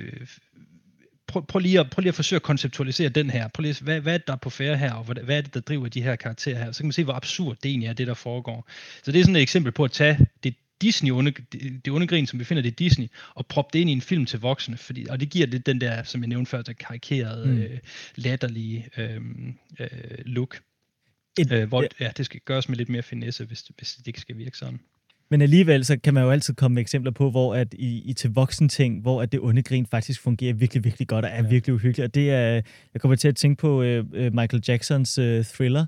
prøv, 1.29 1.45
prøv, 1.45 1.59
lige 1.59 1.79
at, 1.79 1.89
prøv 1.89 2.01
lige 2.01 2.09
at 2.09 2.15
forsøge 2.15 2.37
at 2.37 2.43
konceptualisere 2.43 3.09
den 3.09 3.29
her. 3.29 3.47
Prøv 3.47 3.61
lige, 3.61 3.75
hvad, 3.81 3.99
hvad 4.01 4.13
er 4.13 4.17
det, 4.17 4.27
der 4.27 4.33
er 4.33 4.37
på 4.37 4.49
færre 4.49 4.77
her, 4.77 4.93
og 4.93 5.03
hvad, 5.03 5.15
hvad 5.15 5.37
er 5.37 5.41
det, 5.41 5.53
der 5.53 5.59
driver 5.59 5.87
de 5.87 6.01
her 6.01 6.15
karakterer 6.15 6.63
her? 6.63 6.71
Så 6.71 6.79
kan 6.79 6.87
man 6.87 6.91
se, 6.91 7.03
hvor 7.03 7.13
absurd 7.13 7.57
det 7.63 7.69
egentlig 7.69 7.87
er, 7.87 7.93
det 7.93 8.07
der 8.07 8.13
foregår. 8.13 8.69
Så 9.03 9.11
det 9.11 9.19
er 9.19 9.23
sådan 9.23 9.35
et 9.35 9.41
eksempel 9.41 9.71
på 9.71 9.83
at 9.83 9.91
tage 9.91 10.17
det 10.43 10.55
Disney 10.81 11.11
onde, 11.11 11.31
det 11.85 11.87
onde 11.87 12.07
grin, 12.07 12.27
som 12.27 12.39
vi 12.39 12.43
finder 12.43 12.63
det 12.63 12.79
Disney, 12.79 13.07
og 13.35 13.45
proppe 13.45 13.69
det 13.73 13.79
ind 13.79 13.89
i 13.89 13.93
en 13.93 14.01
film 14.01 14.25
til 14.25 14.39
voksne, 14.39 14.77
fordi, 14.77 15.05
og 15.09 15.19
det 15.19 15.29
giver 15.29 15.47
det 15.47 15.65
den 15.65 15.81
der, 15.81 16.03
som 16.03 16.21
jeg 16.21 16.27
nævnte 16.27 16.49
før, 16.49 16.61
der 16.61 16.73
karikerede, 16.73 17.45
mm. 17.45 17.57
øh, 17.57 17.79
latterlige 18.15 18.89
øh, 18.97 19.21
øh, 19.79 19.89
look. 20.25 20.59
Et, 21.39 21.51
øh, 21.51 21.67
hvor, 21.67 21.85
ja, 21.99 22.11
det 22.17 22.25
skal 22.25 22.39
gøres 22.39 22.69
med 22.69 22.77
lidt 22.77 22.89
mere 22.89 23.03
finesse, 23.03 23.45
hvis, 23.45 23.71
hvis 23.77 23.95
det 23.95 24.07
ikke 24.07 24.21
skal 24.21 24.37
virke 24.37 24.57
sådan. 24.57 24.79
Men 25.31 25.41
alligevel, 25.41 25.85
så 25.85 25.99
kan 25.99 26.13
man 26.13 26.23
jo 26.23 26.31
altid 26.31 26.53
komme 26.53 26.75
med 26.75 26.81
eksempler 26.81 27.11
på, 27.11 27.31
hvor 27.31 27.55
at 27.55 27.73
i, 27.73 28.09
i 28.09 28.13
til 28.13 28.33
voksen 28.33 28.69
ting, 28.69 29.01
hvor 29.01 29.21
at 29.21 29.31
det 29.31 29.39
onde 29.39 29.63
grin 29.63 29.85
faktisk 29.85 30.21
fungerer 30.21 30.53
virkelig, 30.53 30.83
virkelig 30.83 31.07
godt 31.07 31.25
og 31.25 31.31
er 31.31 31.43
ja. 31.43 31.49
virkelig 31.49 31.73
uhyggeligt. 31.73 32.05
Og 32.05 32.15
det 32.15 32.31
er, 32.31 32.61
jeg 32.93 33.01
kommer 33.01 33.15
til 33.15 33.27
at 33.27 33.35
tænke 33.35 33.61
på 33.61 33.81
uh, 33.81 34.05
Michael 34.13 34.63
Jacksons 34.67 35.19
uh, 35.19 35.45
Thriller, 35.45 35.85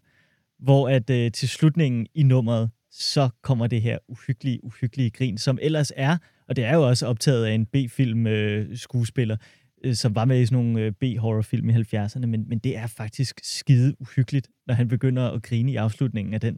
hvor 0.61 0.89
at 0.89 1.09
øh, 1.09 1.31
til 1.31 1.49
slutningen 1.49 2.07
i 2.15 2.23
nummeret, 2.23 2.69
så 2.91 3.29
kommer 3.41 3.67
det 3.67 3.81
her 3.81 3.97
uhyggelige, 4.07 4.63
uhyggelige 4.63 5.09
grin, 5.09 5.37
som 5.37 5.59
ellers 5.61 5.91
er, 5.95 6.17
og 6.47 6.55
det 6.55 6.65
er 6.65 6.75
jo 6.75 6.87
også 6.87 7.07
optaget 7.07 7.45
af 7.45 7.53
en 7.53 7.65
B-film 7.65 8.27
øh, 8.27 8.77
skuespiller, 8.77 9.37
øh, 9.83 9.95
som 9.95 10.15
var 10.15 10.25
med 10.25 10.41
i 10.41 10.45
sådan 10.45 10.63
nogle 10.63 10.81
øh, 10.81 10.91
B-horrorfilm 10.91 11.69
i 11.69 11.73
70'erne, 11.73 12.25
men, 12.25 12.45
men 12.49 12.59
det 12.59 12.77
er 12.77 12.87
faktisk 12.87 13.39
skide 13.43 13.95
uhyggeligt, 13.99 14.47
når 14.67 14.73
han 14.73 14.87
begynder 14.87 15.29
at 15.29 15.43
grine 15.43 15.71
i 15.71 15.75
afslutningen 15.75 16.33
af 16.33 16.41
den 16.41 16.57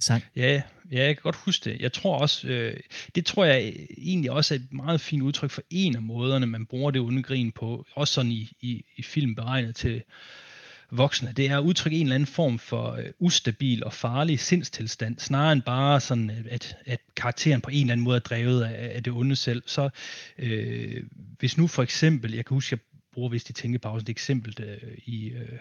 sang. 0.00 0.24
Ja, 0.36 0.62
ja, 0.92 1.06
jeg 1.06 1.16
kan 1.16 1.22
godt 1.22 1.36
huske 1.36 1.70
det. 1.70 1.80
Jeg 1.80 1.92
tror 1.92 2.18
også, 2.18 2.48
øh, 2.48 2.76
det 3.14 3.26
tror 3.26 3.44
jeg 3.44 3.74
egentlig 3.98 4.30
også 4.30 4.54
er 4.54 4.58
et 4.58 4.72
meget 4.72 5.00
fint 5.00 5.22
udtryk 5.22 5.50
for 5.50 5.62
en 5.70 5.96
af 5.96 6.02
måderne, 6.02 6.46
man 6.46 6.66
bruger 6.66 6.90
det 6.90 6.98
undergrin 6.98 7.52
på, 7.52 7.86
også 7.94 8.14
sådan 8.14 8.30
i, 8.30 8.52
i, 8.60 8.84
i 8.96 9.02
film 9.02 9.34
beregnet 9.34 9.76
til 9.76 10.02
voksne. 10.90 11.32
Det 11.36 11.46
er 11.46 11.58
at 11.58 11.62
udtrykke 11.62 11.98
en 11.98 12.06
eller 12.06 12.14
anden 12.14 12.26
form 12.26 12.58
for 12.58 12.92
øh, 12.92 13.04
ustabil 13.18 13.84
og 13.84 13.92
farlig 13.92 14.40
sindstilstand, 14.40 15.18
snarere 15.18 15.52
end 15.52 15.62
bare 15.62 16.00
sådan, 16.00 16.46
at, 16.50 16.76
at 16.86 17.00
karakteren 17.16 17.60
på 17.60 17.70
en 17.70 17.80
eller 17.80 17.92
anden 17.92 18.04
måde 18.04 18.16
er 18.16 18.20
drevet 18.20 18.64
af, 18.64 18.90
af 18.94 19.02
det 19.02 19.12
onde 19.12 19.36
selv. 19.36 19.62
Så 19.66 19.90
øh, 20.38 21.02
hvis 21.38 21.58
nu 21.58 21.66
for 21.66 21.82
eksempel, 21.82 22.34
jeg 22.34 22.44
kan 22.44 22.54
huske, 22.54 22.72
jeg 22.74 22.80
bruger 23.20 23.30
vist 23.30 23.50
i 23.50 23.52
tænkepausen 23.52 24.04
et 24.04 24.08
eksempel 24.08 24.54
øh, 24.62 24.92
i 25.04 25.28
øh, 25.28 25.58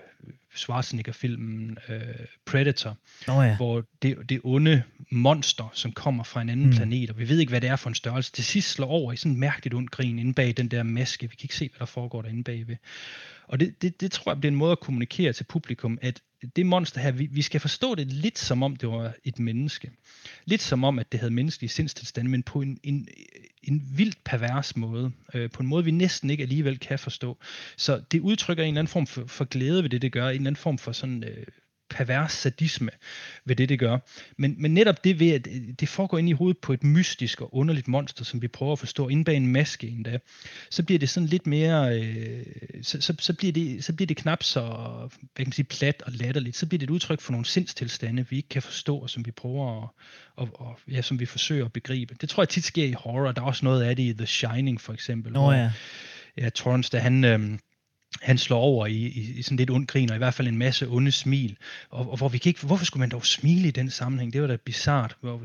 Schwarzenegger-filmen 0.56 1.78
øh, 1.90 2.02
Predator, 2.46 2.98
oh 3.28 3.46
ja. 3.46 3.56
hvor 3.56 3.84
det, 4.02 4.18
det 4.30 4.42
onde 4.44 4.84
monster, 5.12 5.70
som 5.74 5.92
kommer 5.92 6.24
fra 6.24 6.42
en 6.42 6.50
anden 6.50 6.66
mm. 6.66 6.72
planet, 6.72 7.10
og 7.10 7.20
vi 7.20 7.30
ved 7.30 7.40
ikke, 7.40 7.50
hvad 7.50 7.62
det 7.62 7.70
er 7.70 7.76
for 7.76 7.90
en 7.90 7.96
størrelse, 7.96 8.32
til 8.32 8.44
sidst 8.44 8.70
slår 8.70 8.88
over 8.88 9.14
i 9.14 9.16
sådan 9.16 9.32
en 9.32 9.40
mærkeligt 9.40 9.76
ondt 9.76 9.92
grin 9.92 10.20
inde 10.20 10.34
bag 10.34 10.54
den 10.58 10.68
der 10.68 10.84
maske. 10.84 11.30
Vi 11.30 11.36
kan 11.36 11.46
ikke 11.46 11.56
se, 11.56 11.70
hvad 11.70 11.80
der 11.80 11.86
foregår 11.86 12.22
derinde 12.22 12.44
bagved. 12.44 12.76
Og 13.50 13.60
det, 13.60 13.82
det, 13.82 14.02
det 14.02 14.12
tror 14.12 14.32
jeg 14.32 14.40
bliver 14.40 14.52
en 14.52 14.58
måde 14.58 14.72
at 14.72 14.80
kommunikere 14.80 15.34
til 15.34 15.44
publikum, 15.44 15.98
at 16.02 16.22
det 16.56 16.66
monster 16.66 17.02
her, 17.02 17.12
vi, 17.12 17.28
vi 17.32 17.42
skal 17.42 17.62
forstå 17.62 17.96
det 17.96 18.08
lidt 18.08 18.40
som 18.40 18.64
om 18.64 18.76
det 18.76 18.90
var 18.90 19.14
et 19.24 19.40
menneske. 19.40 19.92
Lidt 20.46 20.62
som 20.62 20.84
om, 20.84 21.00
at 21.00 21.12
det 21.12 21.20
havde 21.20 21.34
menneskelige 21.34 21.70
sindstilstande, 21.70 22.32
men 22.32 22.44
på 22.44 22.62
en, 22.62 22.80
en, 22.84 23.08
en 23.64 23.84
vildt 23.96 24.24
pervers 24.24 24.78
måde. 24.78 25.12
Øh, 25.34 25.52
på 25.52 25.64
en 25.64 25.70
måde, 25.70 25.84
vi 25.84 25.92
næsten 25.92 26.30
ikke 26.30 26.42
alligevel 26.44 26.80
kan 26.80 27.00
forstå. 27.00 27.38
Så 27.78 28.02
det 28.12 28.20
udtrykker 28.20 28.64
en 28.64 28.68
eller 28.68 28.80
anden 28.80 28.92
form 28.92 29.08
for, 29.08 29.26
for 29.26 29.46
glæde 29.46 29.84
ved 29.84 29.90
det, 29.90 30.02
det 30.02 30.12
gør. 30.12 30.28
En 30.28 30.36
eller 30.36 30.40
anden 30.40 30.56
form 30.56 30.78
for 30.78 30.92
sådan... 30.92 31.24
Øh, 31.24 31.46
pervers 31.90 32.32
sadisme 32.32 32.90
ved 33.46 33.56
det, 33.56 33.70
det 33.70 33.80
gør. 33.80 33.98
Men, 34.38 34.56
men 34.58 34.74
netop 34.74 35.04
det 35.04 35.20
ved, 35.20 35.32
at 35.32 35.48
det 35.80 35.90
foregår 35.90 36.18
ind 36.18 36.30
i 36.30 36.32
hovedet 36.32 36.58
på 36.58 36.74
et 36.74 36.84
mystisk 36.84 37.42
og 37.42 37.56
underligt 37.56 37.88
monster, 37.88 38.26
som 38.26 38.42
vi 38.42 38.48
prøver 38.48 38.72
at 38.72 38.80
forstå 38.80 39.08
inde 39.08 39.24
bag 39.24 39.36
en 39.36 39.48
maske 39.48 39.88
endda, 39.88 40.20
så 40.70 40.84
bliver 40.84 41.00
det 41.00 41.10
sådan 41.10 41.28
lidt 41.28 41.48
mere, 41.48 42.00
øh, 42.00 42.46
så, 42.82 43.02
så, 43.02 43.16
så, 43.20 43.34
bliver 43.34 43.54
det, 43.54 43.84
så 43.84 43.94
bliver 43.94 44.08
det 44.08 44.18
knap 44.18 44.44
så, 44.44 44.62
hvad 45.20 45.30
kan 45.36 45.46
man 45.46 45.52
sige, 45.52 45.66
plat 45.66 46.04
og 46.06 46.12
latterligt. 46.12 46.58
Så 46.58 46.68
bliver 46.68 46.80
det 46.80 46.86
et 46.86 46.90
udtryk 46.90 47.22
for 47.22 47.32
nogle 47.32 47.46
sindstilstande, 47.46 48.26
vi 48.30 48.38
ikke 48.38 48.50
kan 48.50 48.62
forstå, 48.62 48.98
og 48.98 49.10
som 49.10 49.26
vi 49.26 49.32
prøver 49.32 49.84
at, 49.84 49.90
og, 50.36 50.50
og, 50.54 50.80
ja, 50.92 51.02
som 51.02 51.20
vi 51.20 51.26
forsøger 51.26 51.66
at 51.66 51.74
begribe. 51.74 52.16
Det 52.22 52.30
tror 52.30 52.44
jeg 52.44 52.50
tit 52.50 52.64
sker 52.64 52.86
i 52.86 52.92
horror. 52.92 53.32
Der 53.32 53.42
er 53.42 53.46
også 53.46 53.66
noget 53.66 53.84
af 53.84 53.96
det 53.96 54.04
i 54.04 54.14
The 54.14 54.26
Shining, 54.26 54.82
for 54.82 54.94
eksempel. 54.94 55.34
Nå 55.34 55.52
ja. 55.52 55.72
ja, 56.38 56.50
Torrance, 56.50 56.90
da 56.92 57.00
han... 57.00 57.24
Øh, 57.24 57.60
han 58.22 58.38
slår 58.38 58.60
over 58.60 58.86
i, 58.86 58.94
i, 58.94 59.34
i 59.38 59.42
sådan 59.42 59.58
lidt 59.58 59.70
ond 59.70 59.88
grin, 59.88 60.10
og 60.10 60.16
i 60.16 60.18
hvert 60.18 60.34
fald 60.34 60.48
en 60.48 60.58
masse 60.58 60.88
onde 60.88 61.12
smil. 61.12 61.58
Og, 61.90 62.12
og 62.12 62.18
hvor 62.18 62.30
vi 62.30 62.38
kan 62.38 62.50
ikke, 62.50 62.66
hvorfor 62.66 62.86
skulle 62.86 63.02
man 63.02 63.10
dog 63.10 63.26
smile 63.26 63.68
i 63.68 63.72
den 63.72 63.90
sammenhæng? 63.90 64.34
Det 64.34 64.42
var 64.42 64.48
da 64.48 64.56
bizart. 64.56 65.18
Hvor 65.22 65.42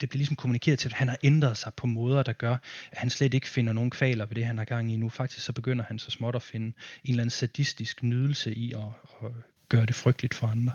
det 0.00 0.08
bliver 0.08 0.18
ligesom 0.18 0.36
kommunikeret 0.36 0.78
til, 0.78 0.88
at 0.88 0.92
han 0.92 1.08
har 1.08 1.16
ændret 1.22 1.56
sig 1.56 1.74
på 1.74 1.86
måder, 1.86 2.22
der 2.22 2.32
gør, 2.32 2.56
at 2.92 2.98
han 2.98 3.10
slet 3.10 3.34
ikke 3.34 3.48
finder 3.48 3.72
nogen 3.72 3.90
kvaler 3.90 4.26
ved 4.26 4.34
det, 4.34 4.46
han 4.46 4.58
har 4.58 4.64
gang 4.64 4.92
i 4.92 4.96
nu. 4.96 5.08
Faktisk 5.08 5.44
så 5.44 5.52
begynder 5.52 5.84
han 5.88 5.98
så 5.98 6.10
småt 6.10 6.34
at 6.34 6.42
finde 6.42 6.66
en 6.66 6.74
eller 7.04 7.22
anden 7.22 7.30
sadistisk 7.30 8.02
nydelse 8.02 8.54
i 8.54 8.72
at, 8.72 8.80
at 9.22 9.30
gøre 9.68 9.86
det 9.86 9.94
frygteligt 9.94 10.34
for 10.34 10.46
andre. 10.46 10.72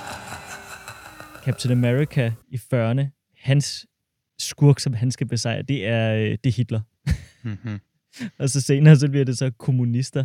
Captain 1.46 1.72
America 1.72 2.32
i 2.48 2.56
40'erne, 2.56 3.32
hans 3.38 3.86
skurk, 4.38 4.80
som 4.80 4.94
han 4.94 5.10
skal 5.10 5.26
besejre, 5.26 5.62
det 5.62 5.86
er, 5.86 6.14
øh, 6.14 6.30
det 6.30 6.46
er 6.46 6.52
Hitler. 6.52 6.80
Mm-hmm. 7.42 7.78
og 8.38 8.50
så 8.50 8.60
senere, 8.60 8.96
så 8.96 9.08
bliver 9.08 9.24
det 9.24 9.38
så 9.38 9.50
kommunister. 9.58 10.24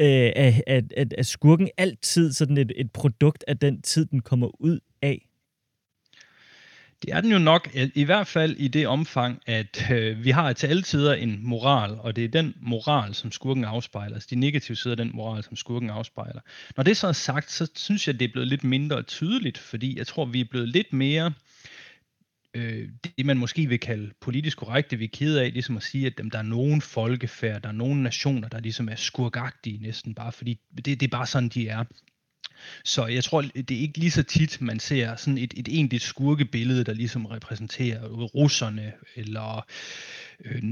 Øh, 0.00 0.32
at, 0.36 0.62
at, 0.66 0.92
at, 0.96 1.12
at 1.12 1.26
skurken 1.26 1.68
altid 1.76 2.32
sådan 2.32 2.58
et, 2.58 2.72
et 2.76 2.92
produkt 2.92 3.44
af 3.48 3.58
den 3.58 3.82
tid, 3.82 4.06
den 4.06 4.20
kommer 4.20 4.60
ud? 4.60 4.80
Det 7.02 7.12
er 7.12 7.20
den 7.20 7.32
jo 7.32 7.38
nok, 7.38 7.68
i 7.94 8.04
hvert 8.04 8.26
fald 8.26 8.56
i 8.56 8.68
det 8.68 8.86
omfang, 8.86 9.42
at 9.46 9.90
øh, 9.90 10.24
vi 10.24 10.30
har 10.30 10.52
til 10.52 10.66
alle 10.66 10.82
tider 10.82 11.14
en 11.14 11.40
moral, 11.42 11.90
og 12.00 12.16
det 12.16 12.24
er 12.24 12.28
den 12.28 12.54
moral, 12.60 13.14
som 13.14 13.32
skurken 13.32 13.64
afspejler, 13.64 14.14
altså 14.14 14.28
de 14.30 14.36
negative 14.36 14.76
sider 14.76 14.92
af 14.92 14.96
den 14.96 15.10
moral, 15.14 15.42
som 15.42 15.56
skurken 15.56 15.90
afspejler. 15.90 16.40
Når 16.76 16.84
det 16.84 16.96
så 16.96 17.06
er 17.06 17.12
sagt, 17.12 17.50
så 17.50 17.70
synes 17.74 18.06
jeg, 18.06 18.20
det 18.20 18.28
er 18.28 18.32
blevet 18.32 18.48
lidt 18.48 18.64
mindre 18.64 19.02
tydeligt, 19.02 19.58
fordi 19.58 19.98
jeg 19.98 20.06
tror, 20.06 20.24
vi 20.24 20.40
er 20.40 20.44
blevet 20.50 20.68
lidt 20.68 20.92
mere 20.92 21.32
øh, 22.56 22.88
det, 23.04 23.26
man 23.26 23.38
måske 23.38 23.66
vil 23.66 23.80
kalde 23.80 24.12
politisk 24.20 24.58
korrekt, 24.58 24.90
det 24.90 24.98
vi 24.98 25.04
er 25.04 25.08
ked 25.12 25.36
af, 25.36 25.52
ligesom 25.52 25.76
at 25.76 25.82
sige, 25.82 26.06
at 26.06 26.18
dem, 26.18 26.30
der 26.30 26.38
er 26.38 26.42
nogen 26.42 26.80
folkefærd, 26.80 27.62
der 27.62 27.68
er 27.68 27.72
nogen 27.72 28.02
nationer, 28.02 28.48
der 28.48 28.60
ligesom 28.60 28.88
er 28.88 28.94
skurkagtige 28.94 29.78
næsten, 29.82 30.14
bare 30.14 30.32
fordi 30.32 30.60
det, 30.76 30.86
det 30.86 31.02
er 31.02 31.08
bare 31.08 31.26
sådan, 31.26 31.48
de 31.48 31.68
er. 31.68 31.84
Så 32.84 33.06
jeg 33.06 33.24
tror, 33.24 33.42
det 33.42 33.70
er 33.70 33.80
ikke 33.80 33.98
lige 33.98 34.10
så 34.10 34.22
tit, 34.22 34.60
man 34.60 34.80
ser 34.80 35.16
sådan 35.16 35.38
et, 35.38 35.54
et 35.56 35.68
egentligt 35.68 36.02
skurkebillede, 36.02 36.84
der 36.84 36.92
ligesom 36.92 37.26
repræsenterer 37.26 38.08
russerne, 38.08 38.92
eller 39.16 39.66
øh, 40.44 40.62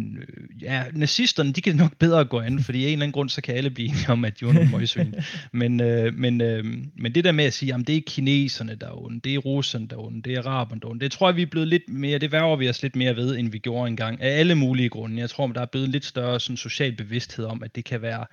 ja, 0.62 0.85
nazisterne, 0.92 1.53
de 1.53 1.61
kan 1.61 1.77
nok 1.77 1.96
bedre 1.98 2.24
gå 2.24 2.40
an, 2.40 2.61
fordi 2.61 2.85
af 2.85 2.87
en 2.87 2.92
eller 2.92 3.03
anden 3.03 3.12
grund, 3.12 3.29
så 3.29 3.42
kan 3.42 3.55
alle 3.55 3.70
blive 3.70 3.88
enige 3.88 4.11
om, 4.11 4.24
at 4.24 4.40
de 4.40 4.44
er 4.44 4.53
nogle 4.53 4.70
møgsvin. 4.70 5.14
Men, 5.53 5.81
øh, 5.81 6.14
men, 6.14 6.40
øh, 6.40 6.64
men 6.94 7.14
det 7.14 7.24
der 7.24 7.33
med 7.33 7.44
at 7.44 7.53
sige, 7.53 7.74
at 7.74 7.87
det 7.87 7.96
er 7.96 8.00
kineserne, 8.07 8.74
der 8.74 8.87
er 8.87 9.05
onde, 9.05 9.20
det 9.20 9.35
er 9.35 9.38
russerne, 9.38 9.88
der 9.88 9.96
er 9.96 10.00
onde, 10.00 10.22
det 10.22 10.35
er 10.35 10.42
araberne, 10.42 10.81
der 10.81 10.87
er 10.87 10.90
onde, 10.90 11.05
det 11.05 11.12
tror 11.12 11.29
jeg, 11.29 11.37
vi 11.37 11.42
er 11.42 11.46
blevet 11.46 11.68
lidt 11.68 11.88
mere, 11.88 12.18
det 12.18 12.33
værger 12.33 12.57
vi 12.57 12.68
os 12.68 12.83
lidt 12.83 12.96
mere 12.96 13.16
ved, 13.16 13.37
end 13.37 13.50
vi 13.50 13.59
gjorde 13.59 13.88
engang, 13.88 14.22
af 14.22 14.38
alle 14.38 14.55
mulige 14.55 14.88
grunde. 14.88 15.18
Jeg 15.18 15.31
tror, 15.31 15.46
der 15.46 15.61
er 15.61 15.66
blevet 15.66 15.88
lidt 15.88 16.05
større 16.05 16.40
sådan, 16.40 16.57
social 16.57 16.92
bevidsthed 16.92 17.44
om, 17.44 17.62
at 17.62 17.77
det 17.77 17.85
kan 17.85 18.03
være, 18.03 18.27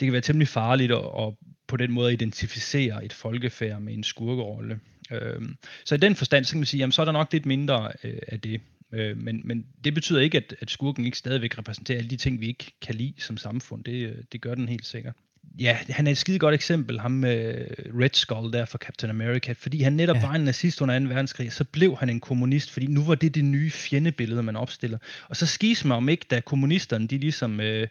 det 0.00 0.06
kan 0.06 0.12
være 0.12 0.22
temmelig 0.22 0.48
farligt 0.48 0.92
at, 0.92 1.04
at 1.18 1.34
på 1.68 1.76
den 1.76 1.92
måde 1.92 2.12
identificere 2.12 3.04
et 3.04 3.12
folkefærd 3.12 3.80
med 3.80 3.94
en 3.94 4.04
skurkerolle. 4.04 4.80
Øh, 5.10 5.42
så 5.84 5.94
i 5.94 5.98
den 5.98 6.16
forstand, 6.16 6.44
så 6.44 6.52
kan 6.52 6.60
man 6.60 6.66
sige, 6.66 6.78
jamen, 6.78 6.92
så 6.92 7.00
er 7.00 7.04
der 7.04 7.12
nok 7.12 7.32
lidt 7.32 7.46
mindre 7.46 7.92
øh, 8.04 8.18
af 8.28 8.40
det. 8.40 8.60
Øh, 8.92 9.16
men, 9.16 9.40
men 9.44 9.66
det 9.84 9.94
betyder 9.94 10.20
ikke, 10.20 10.38
at, 10.38 10.54
at 10.60 10.70
skurken 10.70 11.04
ikke 11.04 11.18
stadigvæk 11.18 11.58
repræsenterer 11.58 11.98
alle 11.98 12.10
de 12.10 12.16
ting, 12.16 12.40
vi 12.40 12.46
ikke 12.46 12.72
kan 12.80 12.94
lide 12.94 13.14
som 13.18 13.36
samfund. 13.36 13.84
Det, 13.84 14.08
øh, 14.08 14.24
det 14.32 14.40
gør 14.40 14.54
den 14.54 14.68
helt 14.68 14.86
sikkert 14.86 15.14
ja, 15.60 15.78
han 15.88 16.06
er 16.06 16.10
et 16.10 16.18
skide 16.18 16.38
godt 16.38 16.54
eksempel, 16.54 17.00
ham 17.00 17.10
med 17.10 17.66
Red 18.00 18.10
Skull 18.12 18.52
der 18.52 18.64
for 18.64 18.78
Captain 18.78 19.10
America, 19.10 19.54
fordi 19.58 19.82
han 19.82 19.92
netop 19.92 20.16
ja. 20.16 20.26
var 20.26 20.34
en 20.34 20.40
nazist 20.40 20.80
under 20.80 20.98
2. 20.98 21.04
verdenskrig, 21.04 21.52
så 21.52 21.64
blev 21.64 21.96
han 21.96 22.10
en 22.10 22.20
kommunist, 22.20 22.70
fordi 22.70 22.86
nu 22.86 23.04
var 23.04 23.14
det 23.14 23.34
det 23.34 23.44
nye 23.44 23.70
fjendebillede, 23.70 24.42
man 24.42 24.56
opstiller. 24.56 24.98
Og 25.28 25.36
så 25.36 25.46
skis 25.46 25.84
mig 25.84 25.96
om 25.96 26.08
ikke, 26.08 26.26
da 26.30 26.40
kommunisterne, 26.40 27.06
de 27.06 27.18
ligesom 27.18 27.60
øh, 27.60 27.88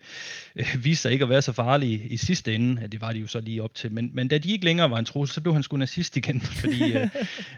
øh, 0.56 0.84
viste 0.84 1.02
sig 1.02 1.12
ikke 1.12 1.24
at 1.24 1.30
være 1.30 1.42
så 1.42 1.52
farlige 1.52 2.08
i 2.08 2.18
sidste 2.18 2.56
ende, 2.56 2.82
ja, 2.82 2.88
det 2.88 3.02
var 3.02 3.14
de 3.14 3.20
jo 3.20 3.28
så 3.28 3.40
lige 3.40 3.64
op 3.64 3.76
til, 3.76 3.92
men, 3.92 4.12
men 4.14 4.28
da 4.28 4.38
de 4.38 4.52
ikke 4.52 4.66
længere 4.66 4.90
var 4.90 5.00
en 5.00 5.06
trussel, 5.06 5.34
så 5.34 5.42
blev 5.42 5.54
han 5.54 5.64
sgu 5.64 5.78
nazist 5.78 6.18
igen, 6.18 6.42
fordi, 6.62 6.94
øh, 6.94 7.08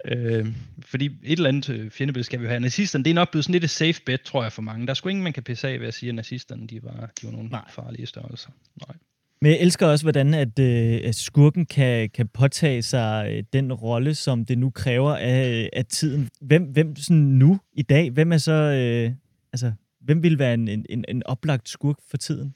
øh, 0.06 0.48
fordi 0.80 1.06
et 1.06 1.38
eller 1.38 1.50
andet 1.50 1.70
øh, 1.70 1.92
fjendebillede 1.92 2.26
skal 2.26 2.40
vi 2.40 2.44
jo 2.44 2.50
have. 2.50 2.60
Nazisterne, 2.60 3.04
det 3.04 3.10
er 3.10 3.16
nok 3.16 3.32
blevet 3.32 3.46
sådan 3.46 3.54
lidt 3.54 3.64
et 3.64 3.70
safe 3.70 4.02
bet, 4.06 4.22
tror 4.22 4.44
jeg, 4.44 4.52
for 4.52 4.62
mange. 4.62 4.86
Der 4.86 4.92
er 4.92 4.96
sgu 4.96 5.10
ingen, 5.10 5.24
man 5.24 5.34
kan 5.34 5.44
pisse 5.44 5.68
af 5.68 5.80
ved 5.80 5.88
at 5.88 5.94
sige, 5.94 6.10
at 6.10 6.16
nazisterne, 6.16 6.68
de 6.68 6.84
var, 6.84 7.10
de 7.22 7.28
var 7.28 7.32
nogle 7.32 7.50
Nej. 7.50 7.62
farlige 7.70 8.06
størrelser. 8.06 8.50
Nej. 8.88 8.96
Men 9.42 9.52
jeg 9.52 9.60
elsker 9.62 9.88
også, 9.88 10.06
hvordan 10.06 10.34
at, 10.34 10.60
øh, 10.60 11.02
at 11.04 11.16
skurken 11.16 11.66
kan, 11.66 12.10
kan 12.10 12.28
påtage 12.28 12.82
sig 12.82 13.32
øh, 13.32 13.44
den 13.54 13.74
rolle, 13.74 14.16
som 14.16 14.46
det 14.46 14.58
nu 14.58 14.70
kræver 14.70 15.16
af, 15.16 15.64
øh, 15.64 15.70
af 15.74 15.86
tiden. 15.86 16.30
Hvem, 16.42 16.64
hvem 16.64 16.96
sådan 16.96 17.18
nu 17.18 17.60
i 17.74 17.82
dag, 17.82 18.12
hvem 18.12 18.32
er 18.32 18.38
så, 18.38 18.52
øh, 18.52 19.12
altså, 19.54 19.74
hvem 20.02 20.24
vil 20.24 20.40
være 20.40 20.54
en, 20.54 20.68
en, 20.68 21.06
en 21.08 21.24
oplagt 21.26 21.70
skurk 21.70 21.98
for 22.10 22.18
tiden? 22.18 22.54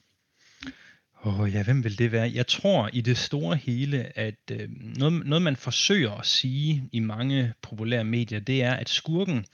Åh 1.24 1.40
oh, 1.40 1.54
ja, 1.54 1.62
hvem 1.62 1.84
vil 1.84 1.98
det 1.98 2.12
være? 2.12 2.30
Jeg 2.34 2.46
tror 2.46 2.90
i 2.92 3.00
det 3.00 3.18
store 3.18 3.56
hele, 3.56 4.18
at 4.18 4.50
øh, 4.52 4.68
noget, 4.98 5.26
noget 5.26 5.42
man 5.42 5.56
forsøger 5.56 6.12
at 6.12 6.26
sige 6.26 6.88
i 6.92 7.00
mange 7.00 7.52
populære 7.62 8.04
medier, 8.04 8.40
det 8.40 8.62
er, 8.62 8.72
at 8.72 8.88
skurken 8.88 9.44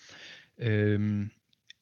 øh, 0.59 1.27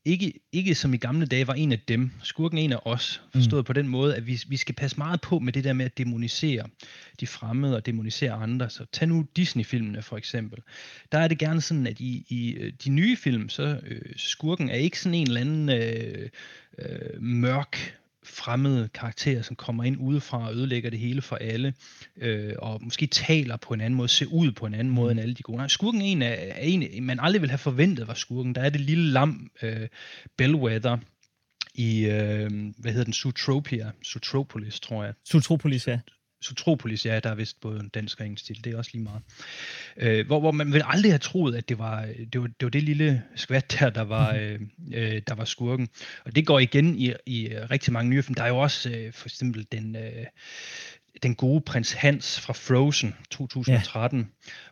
ikke, 0.09 0.33
ikke 0.53 0.75
som 0.75 0.95
i 0.95 0.97
gamle 0.97 1.27
dage 1.27 1.47
var 1.47 1.55
en 1.55 1.73
af 1.73 1.81
dem, 1.89 2.11
skurken 2.23 2.59
en 2.59 2.73
af 2.73 2.79
os, 2.85 3.23
forstået 3.33 3.61
mm. 3.61 3.65
på 3.65 3.73
den 3.73 3.89
måde, 3.89 4.17
at 4.17 4.27
vi, 4.27 4.43
vi 4.49 4.57
skal 4.57 4.75
passe 4.75 4.97
meget 4.97 5.21
på 5.21 5.39
med 5.39 5.53
det 5.53 5.65
der 5.65 5.73
med 5.73 5.85
at 5.85 5.99
demonisere 5.99 6.69
de 7.21 7.27
fremmede 7.27 7.77
og 7.77 7.87
demonisere 7.87 8.33
andre. 8.33 8.71
Så 8.71 8.85
tag 8.93 9.09
nu 9.09 9.27
Disney-filmene 9.37 10.03
for 10.03 10.17
eksempel. 10.17 10.59
Der 11.13 11.19
er 11.19 11.29
det 11.29 11.39
gerne 11.39 11.61
sådan, 11.61 11.87
at 11.87 12.01
i, 12.01 12.27
i 12.29 12.51
øh, 12.51 12.73
de 12.85 12.91
nye 12.91 13.17
film, 13.17 13.49
så 13.49 13.81
øh, 13.87 14.01
skurken 14.17 14.71
er 14.71 14.77
ikke 14.77 15.01
sådan 15.01 15.15
en 15.15 15.27
eller 15.27 15.41
anden 15.41 15.69
øh, 15.69 16.29
øh, 16.79 17.23
mørk 17.23 17.99
fremmede 18.29 18.89
karakterer, 18.95 19.43
som 19.43 19.57
kommer 19.57 19.85
ind 19.85 19.97
udefra 20.01 20.49
og 20.49 20.55
ødelægger 20.55 20.91
det 20.91 20.99
hele 20.99 21.23
for 21.23 21.37
alle, 21.37 21.75
øh, 22.17 22.55
og 22.59 22.81
måske 22.85 23.07
taler 23.07 23.57
på 23.57 23.75
en 23.75 23.81
anden 23.81 23.97
måde, 23.97 24.09
ser 24.09 24.27
ud 24.27 24.53
på 24.53 24.67
en 24.67 24.75
anden 24.75 24.95
måde 24.95 25.11
end 25.11 25.21
alle 25.21 25.35
de 25.35 25.43
gode. 25.43 25.57
Nej, 25.57 25.69
skurken 25.69 26.01
er 26.01 26.05
en, 26.05 26.23
er 26.23 26.55
en 26.59 27.05
man 27.05 27.21
aldrig 27.21 27.43
vil 27.43 27.51
have 27.51 27.59
forventet 27.59 28.09
var 28.09 28.15
skurken. 28.15 28.55
Der 28.55 28.61
er 28.61 28.71
det 28.71 28.81
lille 28.81 29.13
lam, 29.13 29.51
øh, 29.63 29.89
Bellwether, 30.37 30.99
i, 31.75 32.05
øh, 32.05 32.51
hvad 32.79 32.93
hedder 32.93 33.05
den, 33.05 33.13
Zootropia, 33.13 33.91
Zootropolis, 34.05 34.81
tror 34.81 35.05
jeg. 35.05 35.15
Zootropolis, 35.29 35.89
ja. 35.89 35.99
Zootropolis, 36.45 37.07
ja, 37.07 37.21
der 37.21 37.31
er 37.31 37.35
vist 37.35 37.61
både 37.61 37.81
en 37.81 37.89
dansk 37.89 38.21
og 38.21 38.27
engelsk 38.27 38.45
stil, 38.45 38.65
det 38.65 38.73
er 38.73 38.79
også 38.79 38.91
lige 38.95 39.03
meget. 39.03 39.23
Øh, 39.97 40.27
hvor, 40.27 40.41
hvor 40.41 40.51
man 40.51 40.73
vil 40.73 40.83
aldrig 40.85 41.13
have 41.13 41.19
troet, 41.19 41.57
at 41.57 41.69
det 41.69 41.79
var 41.79 42.07
det, 42.33 42.41
var, 42.41 42.47
det, 42.47 42.63
var 42.63 42.71
det 42.71 42.83
lille 42.83 43.23
skvat 43.35 43.77
der, 43.81 43.91
der 43.91 44.03
var, 44.03 44.35
øh, 44.35 44.61
øh, 44.95 45.23
der 45.29 45.35
var 45.35 45.45
skurken. 45.45 45.89
Og 46.25 46.37
det 46.37 46.47
går 46.47 46.59
igen 46.59 46.99
i, 46.99 47.13
i 47.27 47.49
rigtig 47.49 47.93
mange 47.93 48.11
nye 48.11 48.23
film. 48.23 48.35
Der 48.35 48.43
er 48.43 48.49
jo 48.49 48.59
også 48.59 48.91
øh, 48.91 49.13
for 49.13 49.27
eksempel 49.27 49.67
den, 49.73 49.97
øh, 49.97 50.27
den 51.23 51.35
gode 51.35 51.61
prins 51.61 51.93
Hans 51.93 52.41
fra 52.41 52.53
Frozen 52.53 53.15
2013, 53.31 54.19
ja. 54.19 54.25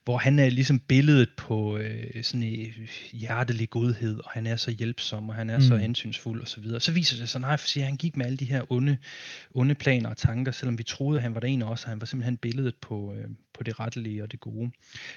hvor 0.04 0.16
han 0.18 0.38
er 0.38 0.50
ligesom 0.50 0.78
billedet 0.78 1.28
på 1.36 1.78
øh, 1.78 2.22
sådan 2.22 2.42
en 2.42 2.72
hjertelig 3.12 3.70
godhed, 3.70 4.18
og 4.18 4.30
han 4.30 4.46
er 4.46 4.56
så 4.56 4.70
hjælpsom, 4.70 5.28
og 5.28 5.34
han 5.34 5.50
er 5.50 5.56
mm. 5.56 5.62
så 5.62 5.76
hensynsfuld 5.76 6.40
og 6.40 6.48
så 6.48 6.60
videre. 6.60 6.80
Så 6.80 6.92
viser 6.92 7.16
det 7.16 7.28
sig, 7.28 7.40
nej, 7.40 7.56
for 7.56 7.66
siger, 7.66 7.84
han 7.84 7.96
gik 7.96 8.16
med 8.16 8.26
alle 8.26 8.36
de 8.36 8.44
her 8.44 8.72
onde, 8.72 8.98
onde 9.54 9.74
planer 9.74 10.10
og 10.10 10.16
tanker, 10.16 10.52
selvom 10.52 10.78
vi 10.78 10.82
troede, 10.82 11.18
at 11.18 11.22
han 11.22 11.34
var 11.34 11.40
der 11.40 11.48
en 11.48 11.62
af 11.62 11.70
os, 11.70 11.84
og 11.84 11.90
han 11.90 12.00
var 12.00 12.06
simpelthen 12.06 12.36
billedet 12.36 12.74
på, 12.82 13.14
øh, 13.14 13.24
på 13.54 13.62
det 13.62 13.80
rettelige 13.80 14.22
og 14.22 14.32
det 14.32 14.40
gode. 14.40 14.70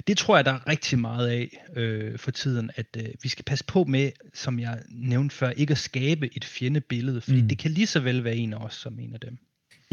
Det 0.07 0.17
tror 0.17 0.35
jeg, 0.35 0.45
der 0.45 0.53
er 0.53 0.67
rigtig 0.67 0.99
meget 0.99 1.27
af 1.27 1.65
øh, 1.75 2.17
for 2.17 2.31
tiden, 2.31 2.71
at 2.75 2.97
øh, 2.97 3.05
vi 3.23 3.29
skal 3.29 3.45
passe 3.45 3.65
på 3.65 3.83
med, 3.83 4.11
som 4.33 4.59
jeg 4.59 4.79
nævnte 4.89 5.35
før, 5.35 5.49
ikke 5.49 5.71
at 5.71 5.77
skabe 5.77 6.29
et 6.37 6.45
fjendebillede, 6.45 7.21
fordi 7.21 7.41
mm. 7.41 7.47
det 7.47 7.57
kan 7.57 7.71
lige 7.71 7.87
så 7.87 7.99
vel 7.99 8.23
være 8.23 8.35
en 8.35 8.53
af 8.53 8.57
os 8.57 8.73
som 8.73 8.99
en 8.99 9.13
af 9.13 9.19
dem. 9.19 9.37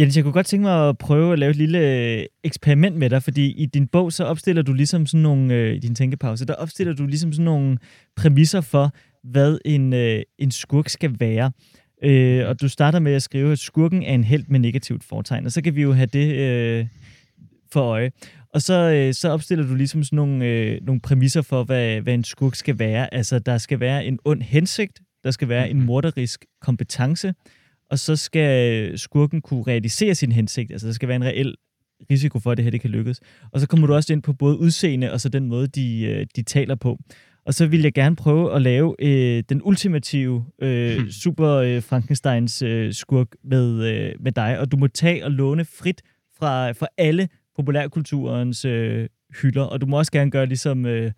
Jens, 0.01 0.17
jeg 0.17 0.25
kunne 0.25 0.33
godt 0.33 0.47
tænke 0.47 0.63
mig 0.63 0.89
at 0.89 0.99
prøve 0.99 1.33
at 1.33 1.39
lave 1.39 1.51
et 1.51 1.57
lille 1.57 1.79
øh, 1.79 2.27
eksperiment 2.45 2.97
med 2.97 3.11
dig, 3.11 3.23
fordi 3.23 3.51
i 3.51 3.67
din 3.67 3.87
bog, 3.87 4.13
så 4.13 4.25
opstiller 4.25 4.63
du 4.63 4.73
ligesom 4.73 5.07
sådan 5.07 5.23
nogle, 5.23 5.55
øh, 5.55 5.75
i 5.75 5.79
din 5.79 5.95
tænkepause, 5.95 6.47
der 6.47 6.55
opstiller 6.55 6.95
du 6.95 7.07
ligesom 7.07 7.33
sådan 7.33 7.45
nogle 7.45 7.79
præmisser 8.17 8.61
for, 8.61 8.95
hvad 9.25 9.59
en, 9.65 9.93
øh, 9.93 10.23
en 10.39 10.51
skurk 10.51 10.89
skal 10.89 11.17
være. 11.21 11.53
Øh, 12.05 12.49
og 12.49 12.61
du 12.61 12.69
starter 12.69 12.99
med 12.99 13.13
at 13.13 13.23
skrive, 13.23 13.53
at 13.53 13.59
skurken 13.59 14.03
er 14.03 14.15
en 14.15 14.25
held 14.25 14.45
med 14.49 14.61
negativt 14.61 15.05
fortegn, 15.05 15.47
og 15.47 15.53
så 15.53 15.63
kan 15.63 15.77
vi 15.77 15.83
jo 15.83 15.93
have 15.93 16.07
det 16.07 16.35
øh, 16.35 16.87
for 17.73 17.81
øje. 17.81 18.11
Og 18.55 18.63
så, 18.63 18.75
øh, 18.75 19.15
så 19.15 19.29
opstiller 19.29 19.67
du 19.67 19.75
ligesom 19.75 20.03
sådan 20.03 20.17
nogle, 20.17 20.45
øh, 20.47 20.81
nogle 20.83 21.01
præmisser 21.01 21.43
for, 21.43 21.65
hvad, 21.65 22.01
hvad 22.01 22.15
en 22.15 22.25
skurk 22.25 22.55
skal 22.55 22.79
være. 22.79 23.15
Altså, 23.15 23.39
der 23.39 23.59
skal 23.59 23.81
være 23.81 24.05
en 24.05 24.19
ond 24.25 24.43
hensigt, 24.43 25.01
der 25.25 25.31
skal 25.31 25.49
være 25.49 25.71
en 25.71 25.83
morderisk 25.83 26.45
kompetence, 26.61 27.35
og 27.91 27.99
så 27.99 28.17
skal 28.17 28.99
skurken 28.99 29.41
kunne 29.41 29.63
realisere 29.63 30.15
sin 30.15 30.33
hensigt. 30.33 30.73
Altså, 30.73 30.87
der 30.87 30.93
skal 30.93 31.09
være 31.09 31.17
en 31.17 31.25
reel 31.25 31.55
risiko 32.11 32.39
for, 32.39 32.51
at 32.51 32.57
det 32.57 32.65
her 32.65 32.71
det 32.71 32.81
kan 32.81 32.91
lykkes. 32.91 33.21
Og 33.53 33.61
så 33.61 33.69
kommer 33.69 33.87
du 33.87 33.95
også 33.95 34.13
ind 34.13 34.23
på 34.23 34.33
både 34.33 34.59
udseende 34.59 35.13
og 35.13 35.21
så 35.21 35.29
den 35.29 35.47
måde, 35.47 35.67
de, 35.67 36.03
øh, 36.03 36.27
de 36.37 36.43
taler 36.43 36.75
på. 36.75 36.99
Og 37.47 37.55
så 37.55 37.67
vil 37.67 37.83
jeg 37.83 37.95
gerne 37.95 38.17
prøve 38.17 38.55
at 38.55 38.63
lave 38.63 38.95
øh, 38.99 39.43
den 39.49 39.61
ultimative 39.65 40.45
øh, 40.63 40.99
hmm. 40.99 41.11
super 41.11 41.49
øh, 41.49 41.83
Frankensteins 41.83 42.63
øh, 42.63 42.93
skurk 42.93 43.29
med, 43.45 43.85
øh, 43.85 44.15
med 44.21 44.33
dig. 44.33 44.59
Og 44.59 44.73
du 44.73 44.77
må 44.77 44.87
tage 44.87 45.25
og 45.25 45.31
låne 45.31 45.65
frit 45.65 46.03
fra, 46.39 46.73
fra 46.73 46.87
alle 46.99 47.29
populærkulturens 47.57 48.65
øh, 48.65 49.09
hylder. 49.43 49.63
Og 49.63 49.81
du 49.81 49.87
må 49.87 49.99
også 49.99 50.13
gerne 50.13 50.31
gøre 50.31 50.47
ligesom 50.47 50.87
øh, 50.87 51.13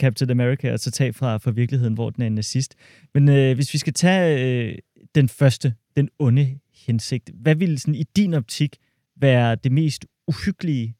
Captain 0.00 0.30
America, 0.30 0.72
og 0.72 0.78
så 0.78 0.90
tage 0.90 1.12
fra, 1.12 1.36
fra 1.36 1.50
virkeligheden, 1.50 1.94
hvor 1.94 2.10
den 2.10 2.22
er 2.22 2.26
en 2.26 2.34
nazist. 2.34 2.74
Men 3.14 3.28
øh, 3.28 3.54
hvis 3.54 3.72
vi 3.72 3.78
skal 3.78 3.92
tage 3.92 4.44
øh, 4.44 4.78
den 5.14 5.28
første, 5.28 5.74
den 5.96 6.08
onde 6.18 6.58
hensigt. 6.86 7.30
Hvad 7.34 7.54
ville 7.54 7.78
sådan 7.78 7.94
i 7.94 8.04
din 8.16 8.34
optik 8.34 8.76
være 9.16 9.54
det 9.54 9.72
mest 9.72 10.06
uhyggelige, 10.26 10.96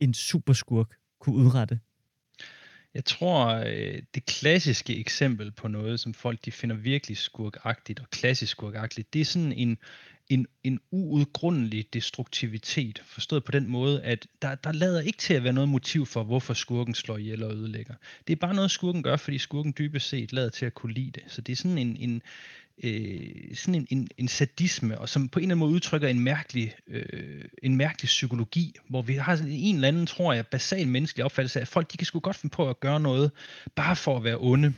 en 0.00 0.14
superskurk 0.14 0.96
kunne 1.20 1.36
udrette? 1.36 1.80
Jeg 2.94 3.04
tror, 3.04 3.46
øh, 3.46 4.02
det 4.14 4.26
klassiske 4.26 4.98
eksempel 4.98 5.50
på 5.50 5.68
noget, 5.68 6.00
som 6.00 6.14
folk 6.14 6.44
de 6.44 6.52
finder 6.52 6.76
virkelig 6.76 7.16
skurkagtigt 7.16 8.00
og 8.00 8.10
klassisk 8.10 8.52
skurkagtigt, 8.52 9.12
det 9.12 9.20
er 9.20 9.24
sådan 9.24 9.52
en, 9.52 9.78
en, 10.28 10.46
en 10.64 10.80
uudgrundelig 10.90 11.86
destruktivitet, 11.92 13.02
forstået 13.04 13.44
på 13.44 13.52
den 13.52 13.68
måde, 13.68 14.02
at 14.02 14.26
der, 14.42 14.54
der 14.54 14.72
lader 14.72 15.00
ikke 15.00 15.18
til 15.18 15.34
at 15.34 15.44
være 15.44 15.52
noget 15.52 15.68
motiv 15.68 16.06
for, 16.06 16.22
hvorfor 16.22 16.54
skurken 16.54 16.94
slår 16.94 17.16
ihjel 17.16 17.42
og 17.42 17.54
ødelægger. 17.54 17.94
Det 18.26 18.32
er 18.32 18.36
bare 18.36 18.54
noget, 18.54 18.70
skurken 18.70 19.02
gør, 19.02 19.16
fordi 19.16 19.38
skurken 19.38 19.74
dybest 19.78 20.08
set 20.08 20.32
lader 20.32 20.50
til 20.50 20.66
at 20.66 20.74
kunne 20.74 20.92
lide 20.92 21.10
det. 21.10 21.22
Så 21.26 21.40
det 21.40 21.52
er 21.52 21.56
sådan 21.56 21.78
en, 21.78 21.96
en, 21.96 22.22
øh, 22.84 23.54
sådan 23.54 23.74
en, 23.74 23.86
en, 23.90 24.08
en 24.18 24.28
sadisme, 24.28 24.98
og 24.98 25.08
som 25.08 25.28
på 25.28 25.38
en 25.38 25.42
eller 25.42 25.54
anden 25.54 25.58
måde 25.58 25.72
udtrykker 25.72 26.08
en 26.08 26.20
mærkelig, 26.20 26.74
øh, 26.88 27.44
en 27.62 27.76
mærkelig 27.76 28.06
psykologi, 28.06 28.74
hvor 28.88 29.02
vi 29.02 29.14
har 29.14 29.40
en 29.48 29.74
eller 29.74 29.88
anden, 29.88 30.06
tror 30.06 30.32
jeg, 30.32 30.46
basal 30.46 30.88
menneskelig 30.88 31.24
opfattelse 31.24 31.58
af, 31.58 31.62
at 31.62 31.68
folk 31.68 31.92
de 31.92 31.96
kan 31.96 32.06
sgu 32.06 32.20
godt 32.20 32.36
finde 32.36 32.52
på 32.52 32.68
at 32.68 32.80
gøre 32.80 33.00
noget, 33.00 33.30
bare 33.76 33.96
for 33.96 34.16
at 34.16 34.24
være 34.24 34.36
onde. 34.40 34.74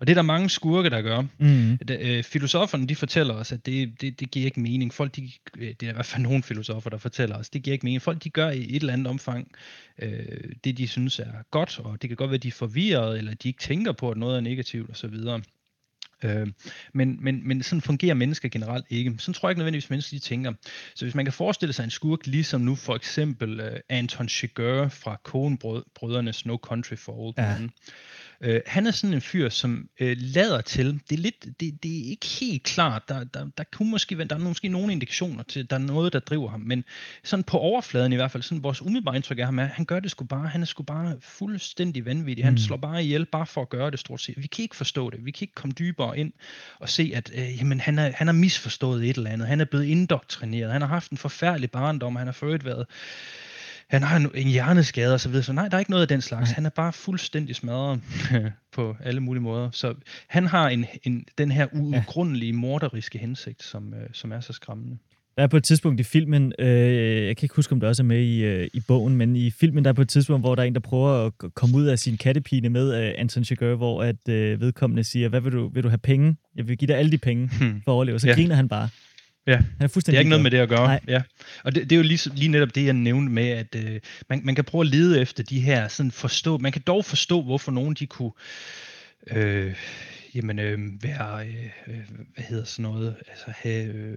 Og 0.00 0.06
det 0.06 0.12
er 0.12 0.14
der 0.14 0.22
mange 0.22 0.50
skurke, 0.50 0.90
der 0.90 1.02
gør. 1.02 1.22
Mm. 1.38 1.78
Da, 1.78 1.96
øh, 2.00 2.24
filosoferne, 2.24 2.86
de 2.86 2.96
fortæller 2.96 3.34
os, 3.34 3.52
at 3.52 3.66
det, 3.66 4.00
det, 4.00 4.20
det 4.20 4.30
giver 4.30 4.46
ikke 4.46 4.60
mening. 4.60 4.94
Folk, 4.94 5.16
de, 5.16 5.30
øh, 5.58 5.74
det 5.80 5.86
er 5.86 5.90
i 5.90 5.94
hvert 5.94 6.06
fald 6.06 6.22
nogle 6.22 6.42
filosofer, 6.42 6.90
der 6.90 6.98
fortæller 6.98 7.36
os, 7.36 7.50
det 7.50 7.62
giver 7.62 7.72
ikke 7.72 7.86
mening. 7.86 8.02
Folk, 8.02 8.24
de 8.24 8.30
gør 8.30 8.50
i 8.50 8.76
et 8.76 8.80
eller 8.80 8.92
andet 8.92 9.06
omfang 9.06 9.48
øh, 9.98 10.50
det, 10.64 10.78
de 10.78 10.88
synes 10.88 11.18
er 11.18 11.32
godt, 11.50 11.78
og 11.78 12.02
det 12.02 12.10
kan 12.10 12.16
godt 12.16 12.30
være, 12.30 12.36
at 12.36 12.42
de 12.42 12.48
er 12.48 12.52
forvirret, 12.52 13.18
eller 13.18 13.34
de 13.34 13.48
ikke 13.48 13.60
tænker 13.60 13.92
på, 13.92 14.10
at 14.10 14.16
noget 14.16 14.36
er 14.36 14.40
negativt 14.40 14.90
osv., 14.90 15.14
Øh, 16.24 16.46
men, 16.94 17.24
men, 17.24 17.48
men 17.48 17.62
sådan 17.62 17.82
fungerer 17.82 18.14
mennesker 18.14 18.48
generelt 18.48 18.84
ikke. 18.90 19.14
Sådan 19.18 19.34
tror 19.34 19.48
jeg 19.48 19.50
ikke 19.50 19.58
nødvendigvis, 19.58 19.90
mennesker 19.90 20.16
de 20.16 20.22
tænker. 20.22 20.52
Så 20.94 21.04
hvis 21.04 21.14
man 21.14 21.24
kan 21.24 21.32
forestille 21.32 21.72
sig 21.72 21.84
en 21.84 21.90
skurk, 21.90 22.26
ligesom 22.26 22.60
nu 22.60 22.74
for 22.74 22.94
eksempel 22.94 23.60
uh, 23.60 23.76
Anton 23.88 24.28
Chigurh 24.28 24.90
fra 24.90 25.16
Coen-brødrenes 25.24 26.46
No 26.46 26.56
Country 26.56 26.96
for 26.96 27.12
Old 27.12 27.34
Men, 27.36 27.62
ja. 27.62 27.92
Øh, 28.40 28.60
han 28.66 28.86
er 28.86 28.90
sådan 28.90 29.14
en 29.14 29.20
fyr, 29.20 29.48
som 29.48 29.88
øh, 30.00 30.16
lader 30.20 30.60
til, 30.60 31.00
det 31.10 31.18
er, 31.18 31.22
lidt, 31.22 31.44
det, 31.60 31.82
det 31.82 31.98
er 31.98 32.10
ikke 32.10 32.26
helt 32.26 32.62
klart, 32.62 33.08
der, 33.08 33.24
der, 33.24 33.46
der 33.58 33.64
kunne 33.72 33.90
måske 33.90 34.24
der 34.24 34.34
er 34.34 34.38
måske 34.38 34.68
nogle 34.68 34.92
indikationer 34.92 35.42
til, 35.42 35.70
der 35.70 35.76
er 35.76 35.80
noget, 35.80 36.12
der 36.12 36.18
driver 36.18 36.50
ham, 36.50 36.60
men 36.60 36.84
sådan 37.24 37.44
på 37.44 37.58
overfladen 37.58 38.12
i 38.12 38.16
hvert 38.16 38.30
fald, 38.30 38.42
sådan 38.42 38.62
vores 38.62 38.82
umiddelbare 38.82 39.16
indtryk 39.16 39.38
af 39.38 39.44
ham 39.44 39.58
er, 39.58 39.64
han 39.64 39.84
gør 39.84 40.00
det 40.00 40.10
sgu 40.10 40.24
bare, 40.24 40.48
han 40.48 40.62
er 40.62 40.66
sgu 40.66 40.82
bare 40.82 41.16
fuldstændig 41.20 42.04
vanvittig, 42.04 42.44
han 42.44 42.54
mm. 42.54 42.58
slår 42.58 42.76
bare 42.76 43.04
ihjel, 43.04 43.26
bare 43.26 43.46
for 43.46 43.62
at 43.62 43.68
gøre 43.68 43.90
det 43.90 43.98
stort 43.98 44.20
set. 44.20 44.34
Vi 44.36 44.46
kan 44.46 44.62
ikke 44.62 44.76
forstå 44.76 45.10
det, 45.10 45.24
vi 45.24 45.30
kan 45.30 45.44
ikke 45.44 45.54
komme 45.54 45.74
dybere 45.78 46.18
ind 46.18 46.32
og 46.78 46.88
se, 46.88 47.12
at 47.14 47.32
øh, 47.34 47.58
jamen, 47.58 47.80
han, 47.80 47.98
er, 47.98 48.10
han 48.14 48.26
har 48.26 48.34
misforstået 48.34 49.10
et 49.10 49.16
eller 49.16 49.30
andet, 49.30 49.48
han 49.48 49.60
er 49.60 49.64
blevet 49.64 49.84
indoktrineret, 49.84 50.72
han 50.72 50.80
har 50.80 50.88
haft 50.88 51.10
en 51.10 51.18
forfærdelig 51.18 51.70
barndom, 51.70 52.16
han 52.16 52.26
har 52.26 52.32
ført 52.32 52.64
været 52.64 52.86
han 53.90 54.02
har 54.02 54.16
en, 54.16 54.30
en 54.34 54.48
hjerneskade 54.48 55.14
og 55.14 55.20
så 55.20 55.28
videre. 55.28 55.44
Så 55.44 55.52
nej, 55.52 55.68
der 55.68 55.74
er 55.74 55.78
ikke 55.78 55.90
noget 55.90 56.02
af 56.02 56.08
den 56.08 56.20
slags. 56.20 56.50
Han 56.50 56.66
er 56.66 56.70
bare 56.70 56.92
fuldstændig 56.92 57.56
smadret 57.56 58.00
på 58.76 58.96
alle 59.04 59.20
mulige 59.20 59.42
måder. 59.42 59.70
Så 59.72 59.94
han 60.28 60.46
har 60.46 60.68
en, 60.68 60.86
en, 61.02 61.24
den 61.38 61.50
her 61.50 61.66
ugrundelige, 61.72 62.52
morderiske 62.52 63.18
hensigt, 63.18 63.62
som, 63.62 63.94
øh, 63.94 64.08
som 64.12 64.32
er 64.32 64.40
så 64.40 64.52
skræmmende. 64.52 64.98
Der 65.36 65.42
er 65.42 65.46
på 65.46 65.56
et 65.56 65.64
tidspunkt 65.64 66.00
i 66.00 66.02
filmen, 66.02 66.52
øh, 66.58 67.26
jeg 67.26 67.36
kan 67.36 67.44
ikke 67.44 67.56
huske, 67.56 67.72
om 67.72 67.80
det 67.80 67.88
også 67.88 68.02
er 68.02 68.04
med 68.04 68.20
i, 68.20 68.44
øh, 68.44 68.68
i 68.74 68.80
bogen, 68.88 69.16
men 69.16 69.36
i 69.36 69.50
filmen 69.50 69.84
der 69.84 69.90
er 69.90 69.94
på 69.94 70.02
et 70.02 70.08
tidspunkt, 70.08 70.42
hvor 70.42 70.54
der 70.54 70.62
er 70.62 70.66
en, 70.66 70.74
der 70.74 70.80
prøver 70.80 71.26
at 71.26 71.32
komme 71.54 71.76
ud 71.76 71.84
af 71.84 71.98
sin 71.98 72.16
kattepine 72.16 72.68
med 72.68 72.94
øh, 72.94 73.14
Anton 73.18 73.44
Chigurh, 73.44 73.76
hvor 73.76 74.02
at 74.02 74.28
øh, 74.28 74.60
vedkommende 74.60 75.04
siger, 75.04 75.28
hvad 75.28 75.40
vil 75.40 75.52
du, 75.52 75.68
vil 75.68 75.82
du 75.82 75.88
have 75.88 75.98
penge? 75.98 76.36
Jeg 76.56 76.68
vil 76.68 76.78
give 76.78 76.86
dig 76.86 76.96
alle 76.96 77.10
de 77.10 77.18
penge 77.18 77.50
hmm. 77.58 77.82
for 77.84 77.90
at 77.90 77.94
overleve. 77.94 78.18
Så 78.18 78.28
ja. 78.28 78.34
griner 78.34 78.54
han 78.54 78.68
bare. 78.68 78.88
Ja, 79.46 79.56
han 79.56 79.64
er 79.80 79.88
fuldstændig 79.88 80.12
det 80.12 80.16
er 80.16 80.20
ikke 80.20 80.30
noget 80.30 80.42
med 80.42 80.50
det 80.50 80.58
at 80.58 80.68
gøre. 80.68 80.86
Nej. 80.86 81.00
Ja. 81.08 81.22
Og 81.64 81.74
det, 81.74 81.90
det 81.90 81.92
er 81.92 81.96
jo 81.96 82.02
lige, 82.02 82.30
lige 82.34 82.48
netop 82.48 82.74
det, 82.74 82.84
jeg 82.84 82.92
nævnte 82.92 83.32
med, 83.32 83.48
at 83.48 83.74
øh, 83.74 84.00
man, 84.28 84.40
man 84.44 84.54
kan 84.54 84.64
prøve 84.64 84.82
at 84.82 84.90
lede 84.90 85.20
efter 85.20 85.42
de 85.42 85.60
her, 85.60 85.88
sådan 85.88 86.12
forstå, 86.12 86.58
man 86.58 86.72
kan 86.72 86.82
dog 86.86 87.04
forstå, 87.04 87.42
hvorfor 87.42 87.72
nogen 87.72 87.94
de 87.94 88.06
kunne 88.06 88.32
øh, 89.30 89.74
jamen, 90.34 90.58
øh, 90.58 90.78
være, 91.02 91.46
øh, 91.46 91.70
øh 91.86 92.00
hvad 92.34 92.44
hedder 92.44 92.64
sådan 92.64 92.82
noget, 92.82 93.16
altså 93.28 93.52
have... 93.62 93.94
Øh, 93.94 94.16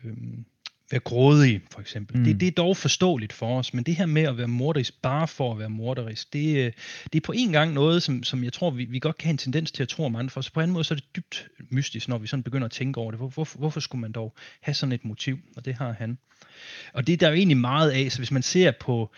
være 0.91 0.99
grådig, 0.99 1.61
for 1.71 1.81
eksempel. 1.81 2.17
Mm. 2.17 2.23
Det, 2.23 2.39
det 2.39 2.47
er 2.47 2.51
dog 2.51 2.77
forståeligt 2.77 3.33
for 3.33 3.59
os, 3.59 3.73
men 3.73 3.83
det 3.83 3.95
her 3.95 4.05
med 4.05 4.21
at 4.21 4.37
være 4.37 4.47
morderisk, 4.47 5.01
bare 5.01 5.27
for 5.27 5.51
at 5.51 5.59
være 5.59 5.69
morderisk, 5.69 6.33
det, 6.33 6.57
øh, 6.57 6.71
det 7.13 7.19
er 7.19 7.25
på 7.25 7.33
en 7.35 7.51
gang 7.51 7.73
noget, 7.73 8.03
som, 8.03 8.23
som 8.23 8.43
jeg 8.43 8.53
tror, 8.53 8.71
vi, 8.71 8.85
vi 8.85 8.99
godt 8.99 9.17
kan 9.17 9.25
have 9.25 9.31
en 9.31 9.37
tendens 9.37 9.71
til 9.71 9.83
at 9.83 9.89
tro 9.89 10.05
om 10.05 10.15
andre, 10.15 10.29
for 10.29 10.41
så 10.41 10.53
på 10.53 10.61
en 10.61 10.71
måde 10.71 10.83
så 10.83 10.93
er 10.93 10.95
det 10.95 11.15
dybt 11.15 11.47
mystisk, 11.69 12.07
når 12.07 12.17
vi 12.17 12.27
sådan 12.27 12.43
begynder 12.43 12.65
at 12.65 12.71
tænke 12.71 12.99
over 12.99 13.11
det. 13.11 13.19
Hvor, 13.19 13.27
hvor, 13.27 13.47
hvorfor 13.57 13.79
skulle 13.79 14.01
man 14.01 14.11
dog 14.11 14.35
have 14.61 14.73
sådan 14.73 14.93
et 14.93 15.05
motiv? 15.05 15.39
Og 15.55 15.65
det 15.65 15.75
har 15.75 15.91
han. 15.91 16.17
Og 16.93 17.07
det 17.07 17.13
er 17.13 17.17
der 17.17 17.27
jo 17.27 17.33
egentlig 17.33 17.57
meget 17.57 17.91
af, 17.91 18.11
så 18.11 18.17
hvis 18.17 18.31
man 18.31 18.43
ser 18.43 18.71
på 18.79 19.11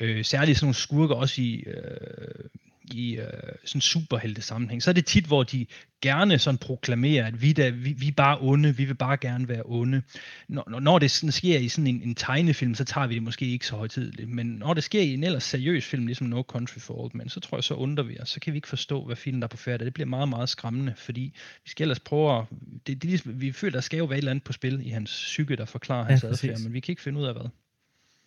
øh, 0.00 0.24
særligt 0.24 0.58
sådan 0.58 0.66
nogle 0.66 0.74
skurker 0.74 1.14
også 1.14 1.42
i... 1.42 1.64
Øh, 1.66 2.44
i 2.92 3.16
øh, 3.16 3.26
sådan 3.64 3.80
superhelte 3.80 4.42
sammenhæng, 4.42 4.82
så 4.82 4.90
er 4.90 4.92
det 4.92 5.06
tit, 5.06 5.26
hvor 5.26 5.42
de 5.42 5.66
gerne 6.02 6.38
sådan 6.38 6.58
proklamerer, 6.58 7.26
at 7.26 7.42
vi, 7.42 7.52
da, 7.52 7.68
vi, 7.68 7.92
vi 7.92 8.08
er 8.08 8.12
bare 8.12 8.38
onde, 8.40 8.76
vi 8.76 8.84
vil 8.84 8.94
bare 8.94 9.16
gerne 9.16 9.48
være 9.48 9.62
onde. 9.64 10.02
Når, 10.48 10.80
når 10.80 10.98
det 10.98 11.10
sådan 11.10 11.32
sker 11.32 11.58
i 11.58 11.68
sådan 11.68 11.86
en, 11.86 12.02
en 12.02 12.14
tegnefilm, 12.14 12.74
så 12.74 12.84
tager 12.84 13.06
vi 13.06 13.14
det 13.14 13.22
måske 13.22 13.46
ikke 13.46 13.66
så 13.66 13.76
højtidligt, 13.76 14.28
men 14.28 14.46
når 14.46 14.74
det 14.74 14.84
sker 14.84 15.00
i 15.00 15.14
en 15.14 15.24
ellers 15.24 15.44
seriøs 15.44 15.86
film, 15.86 16.06
ligesom 16.06 16.26
No 16.26 16.42
Country 16.42 16.78
for 16.78 16.94
Old 16.94 17.10
Men, 17.14 17.28
så 17.28 17.40
tror 17.40 17.56
jeg, 17.56 17.64
så 17.64 17.74
undrer 17.74 18.04
vi 18.04 18.20
os, 18.20 18.28
så 18.28 18.40
kan 18.40 18.52
vi 18.52 18.58
ikke 18.58 18.68
forstå, 18.68 19.04
hvad 19.04 19.16
filmen 19.16 19.42
der 19.42 19.46
er 19.46 19.50
på 19.50 19.56
færd. 19.56 19.80
Det 19.80 19.94
bliver 19.94 20.06
meget, 20.06 20.28
meget 20.28 20.48
skræmmende, 20.48 20.94
fordi 20.96 21.32
vi 21.64 21.70
skal 21.70 21.84
ellers 21.84 22.00
prøve 22.00 22.38
at, 22.38 22.44
det, 22.86 23.02
det, 23.02 23.40
vi 23.40 23.52
føler, 23.52 23.72
der 23.72 23.80
skal 23.80 23.96
jo 23.96 24.04
være 24.04 24.18
et 24.18 24.18
eller 24.18 24.30
andet 24.30 24.44
på 24.44 24.52
spil 24.52 24.86
i 24.86 24.88
hans 24.88 25.10
psyke, 25.10 25.56
der 25.56 25.64
forklarer 25.64 26.04
hans 26.04 26.22
ja, 26.22 26.28
adfærd, 26.28 26.60
men 26.60 26.72
vi 26.72 26.80
kan 26.80 26.92
ikke 26.92 27.02
finde 27.02 27.20
ud 27.20 27.24
af 27.24 27.34
hvad. 27.34 27.50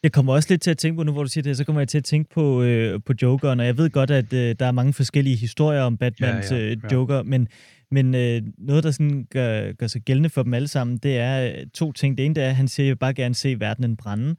Jeg 0.04 0.12
kommer 0.12 0.34
også 0.34 0.50
lidt 0.50 0.62
til 0.62 0.72
at 0.72 0.78
tænke 0.78 0.98
på, 0.98 1.04
nu 1.04 1.12
hvor 1.12 1.24
du 1.24 1.30
siger 1.30 1.43
det, 1.43 1.58
så 1.58 1.64
kommer 1.64 1.82
jeg 1.82 1.88
til 1.88 1.98
at 1.98 2.04
tænke 2.04 2.30
på, 2.30 2.64
øh, 2.64 3.02
på 3.06 3.14
Jokeren, 3.22 3.60
og 3.60 3.66
jeg 3.66 3.78
ved 3.78 3.89
godt, 3.89 4.12
at 4.12 4.34
øh, 4.34 4.56
der 4.60 4.66
er 4.66 4.72
mange 4.72 4.93
forskellige 4.93 5.36
historier 5.36 5.82
om 5.82 5.98
Batmans 5.98 6.52
ja, 6.52 6.58
ja, 6.58 6.64
øh, 6.64 6.78
ja. 6.84 6.93
Joker, 6.93 7.24
men, 7.24 7.48
men 7.91 8.16
øh, 8.16 8.41
noget, 8.58 8.84
der 8.84 8.91
sådan 8.91 9.28
gør, 9.30 9.72
gør 9.72 9.88
sig 9.88 10.02
gældende 10.02 10.30
for 10.30 10.43
dem 10.43 10.54
alle 10.54 10.68
sammen, 10.68 10.98
det 10.98 11.18
er 11.18 11.45
øh, 11.45 11.68
to 11.74 11.91
ting. 11.91 12.18
Det 12.18 12.26
ene 12.26 12.36
det 12.36 12.43
er, 12.43 12.50
at 12.50 12.56
han 12.56 12.68
siger, 12.68 12.86
at 12.86 12.88
jeg 12.88 13.00
bare 13.00 13.14
gerne 13.14 13.36
se 13.36 13.60
verdenen 13.60 13.98
brænde, 13.98 14.36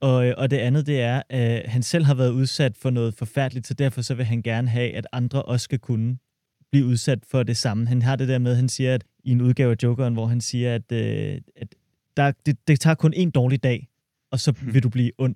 og, 0.00 0.26
øh, 0.26 0.34
og 0.38 0.50
det 0.50 0.56
andet, 0.56 0.86
det 0.86 1.00
er, 1.00 1.22
at 1.28 1.68
han 1.68 1.82
selv 1.82 2.04
har 2.04 2.14
været 2.14 2.30
udsat 2.30 2.76
for 2.76 2.90
noget 2.90 3.14
forfærdeligt, 3.14 3.66
så 3.66 3.74
derfor 3.74 4.02
så 4.02 4.14
vil 4.14 4.24
han 4.24 4.42
gerne 4.42 4.68
have, 4.68 4.90
at 4.90 5.06
andre 5.12 5.42
også 5.42 5.64
skal 5.64 5.78
kunne 5.78 6.16
blive 6.72 6.86
udsat 6.86 7.18
for 7.30 7.42
det 7.42 7.56
samme. 7.56 7.88
Han 7.88 8.02
har 8.02 8.16
det 8.16 8.28
der 8.28 8.38
med, 8.38 8.50
at 8.50 8.56
han 8.56 8.68
siger, 8.68 8.94
at 8.94 9.04
i 9.24 9.30
en 9.30 9.40
udgave 9.40 9.70
af 9.70 9.76
Jokeren, 9.82 10.14
hvor 10.14 10.26
han 10.26 10.40
siger, 10.40 10.74
at, 10.74 10.92
øh, 10.92 11.40
at 11.56 11.74
der, 12.16 12.32
det, 12.46 12.68
det 12.68 12.80
tager 12.80 12.94
kun 12.94 13.12
en 13.16 13.30
dårlig 13.30 13.62
dag, 13.62 13.88
og 14.32 14.40
så 14.40 14.52
hmm. 14.52 14.74
vil 14.74 14.82
du 14.82 14.88
blive 14.88 15.12
ond 15.18 15.34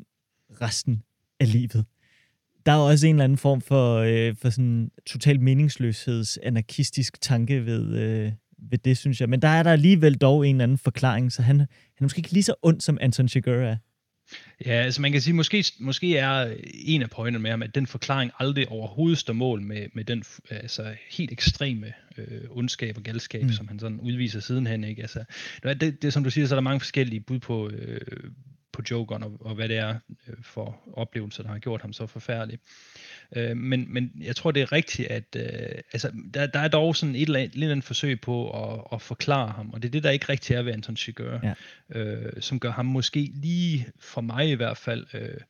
resten 0.61 1.03
af 1.40 1.53
livet. 1.53 1.84
Der 2.66 2.72
er 2.72 2.76
også 2.76 3.07
en 3.07 3.14
eller 3.14 3.24
anden 3.24 3.38
form 3.38 3.61
for, 3.61 3.97
øh, 3.97 4.36
for 4.36 4.51
sådan 4.51 4.90
total 5.07 5.40
meningsløsheds 5.40 6.36
anarkistisk 6.36 7.20
tanke 7.20 7.66
ved, 7.66 7.97
øh, 7.97 8.32
ved 8.59 8.78
det, 8.78 8.99
synes 8.99 9.20
jeg. 9.20 9.28
Men 9.28 9.42
der 9.42 9.49
er 9.49 9.62
der 9.62 9.72
alligevel 9.72 10.14
dog 10.14 10.49
en 10.49 10.57
eller 10.57 10.64
anden 10.64 10.78
forklaring, 10.78 11.32
så 11.32 11.42
han, 11.42 11.59
han 11.59 11.68
er 12.01 12.05
måske 12.05 12.18
ikke 12.18 12.32
lige 12.32 12.42
så 12.42 12.55
ond, 12.62 12.80
som 12.80 12.99
Anton 13.01 13.28
Chigurh 13.28 13.62
er. 13.62 13.76
Ja, 14.66 14.72
altså 14.72 15.03
man 15.03 15.12
kan 15.12 15.20
sige, 15.20 15.34
måske, 15.34 15.64
måske 15.80 16.16
er 16.16 16.55
en 16.74 17.03
af 17.03 17.11
pointerne 17.11 17.42
med 17.42 17.51
ham, 17.51 17.62
at 17.62 17.74
den 17.74 17.86
forklaring 17.86 18.30
aldrig 18.38 18.68
overhovedet 18.68 19.18
står 19.18 19.32
mål 19.32 19.62
med, 19.62 19.86
med 19.94 20.05
den 20.05 20.24
altså, 20.51 20.94
helt 21.11 21.32
ekstreme 21.32 21.92
øh, 22.18 22.40
ondskab 22.51 22.97
og 22.97 23.03
galskab, 23.03 23.42
mm. 23.42 23.53
som 23.53 23.68
han 23.68 23.78
sådan 23.78 24.01
udviser 24.01 24.40
sidenhen. 24.40 24.84
Ikke? 24.84 25.03
Altså, 25.03 25.24
det, 25.62 26.03
det, 26.03 26.12
som 26.12 26.24
du 26.24 26.30
siger, 26.30 26.47
så 26.47 26.55
er 26.55 26.57
der 26.57 26.62
mange 26.62 26.80
forskellige 26.80 27.20
bud 27.20 27.38
på, 27.38 27.70
øh, 27.70 28.01
på 28.77 28.83
Jokeren, 28.91 29.22
og, 29.22 29.33
og 29.41 29.55
hvad 29.55 29.68
det 29.68 29.77
er 29.77 29.95
øh, 30.29 30.43
for 30.43 30.77
oplevelser, 30.93 31.43
der 31.43 31.51
har 31.51 31.59
gjort 31.59 31.83
ham 31.83 31.93
så 31.93 32.07
forfærdelig. 32.07 32.59
Øh, 33.37 33.57
men, 33.57 33.87
men 33.89 34.12
jeg 34.20 34.37
tror, 34.37 34.51
det 34.51 34.62
er 34.62 34.72
rigtigt, 34.72 35.09
at 35.09 35.37
øh, 35.37 35.43
altså, 35.93 36.11
der, 36.35 36.47
der 36.47 36.61
er 36.61 36.68
dog 36.68 36.97
sådan 36.97 37.14
et 37.14 37.22
eller 37.22 37.39
andet, 37.39 37.51
et 37.51 37.55
eller 37.55 37.72
andet 37.72 37.85
forsøg 37.85 38.20
på 38.20 38.51
at, 38.51 38.81
at 38.93 39.03
forklare 39.03 39.53
ham, 39.53 39.70
og 39.70 39.83
det 39.83 39.89
er 39.89 39.93
det, 39.93 40.03
der 40.03 40.11
ikke 40.11 40.27
rigtig 40.29 40.57
er 40.57 40.62
ved 40.62 40.72
Anton 40.72 40.97
Chigurh, 40.97 41.41
ja. 41.43 42.01
øh, 42.01 42.33
som 42.41 42.61
gør 42.61 42.70
ham 42.70 42.87
måske 42.87 43.31
lige, 43.35 43.87
for 44.01 44.20
mig 44.20 44.51
i 44.51 44.55
hvert 44.55 44.77
fald, 44.77 45.07
øh, 45.14 45.41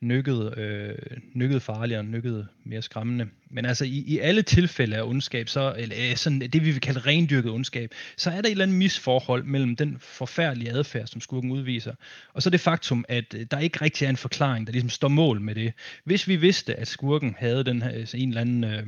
nykket, 0.00 0.58
øh, 0.58 0.94
nykket 1.34 1.62
farligere, 1.62 2.04
nykket 2.04 2.48
mere 2.64 2.82
skræmmende. 2.82 3.26
Men 3.50 3.66
altså 3.66 3.84
i, 3.84 4.04
i 4.06 4.18
alle 4.18 4.42
tilfælde 4.42 4.96
af 4.96 5.02
ondskab, 5.02 5.48
så, 5.48 5.74
eller 5.78 5.96
øh, 6.10 6.16
sådan 6.16 6.40
det 6.40 6.64
vi 6.64 6.70
vil 6.70 6.80
kalde 6.80 7.00
rendyrket 7.00 7.50
ondskab, 7.50 7.94
så 8.16 8.30
er 8.30 8.34
der 8.40 8.48
et 8.48 8.50
eller 8.50 8.64
andet 8.64 8.78
misforhold 8.78 9.44
mellem 9.44 9.76
den 9.76 9.96
forfærdelige 10.00 10.70
adfærd, 10.70 11.06
som 11.06 11.20
skurken 11.20 11.50
udviser, 11.50 11.94
og 12.32 12.42
så 12.42 12.50
det 12.50 12.60
faktum, 12.60 13.04
at 13.08 13.34
øh, 13.34 13.46
der 13.50 13.58
ikke 13.58 13.78
rigtig 13.82 14.04
er 14.04 14.10
en 14.10 14.16
forklaring, 14.16 14.66
der 14.66 14.72
ligesom 14.72 14.90
står 14.90 15.08
mål 15.08 15.40
med 15.40 15.54
det. 15.54 15.72
Hvis 16.04 16.28
vi 16.28 16.36
vidste, 16.36 16.74
at 16.80 16.88
skurken 16.88 17.23
havde 17.38 17.64
den 17.64 17.82
her, 17.82 17.90
altså 17.90 18.16
en 18.16 18.28
eller 18.28 18.40
anden 18.40 18.64
øh, 18.64 18.86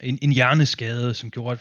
en, 0.00 0.18
en 0.22 0.32
hjerneskade, 0.32 1.14
som 1.14 1.30
gjorde, 1.30 1.52
at 1.52 1.58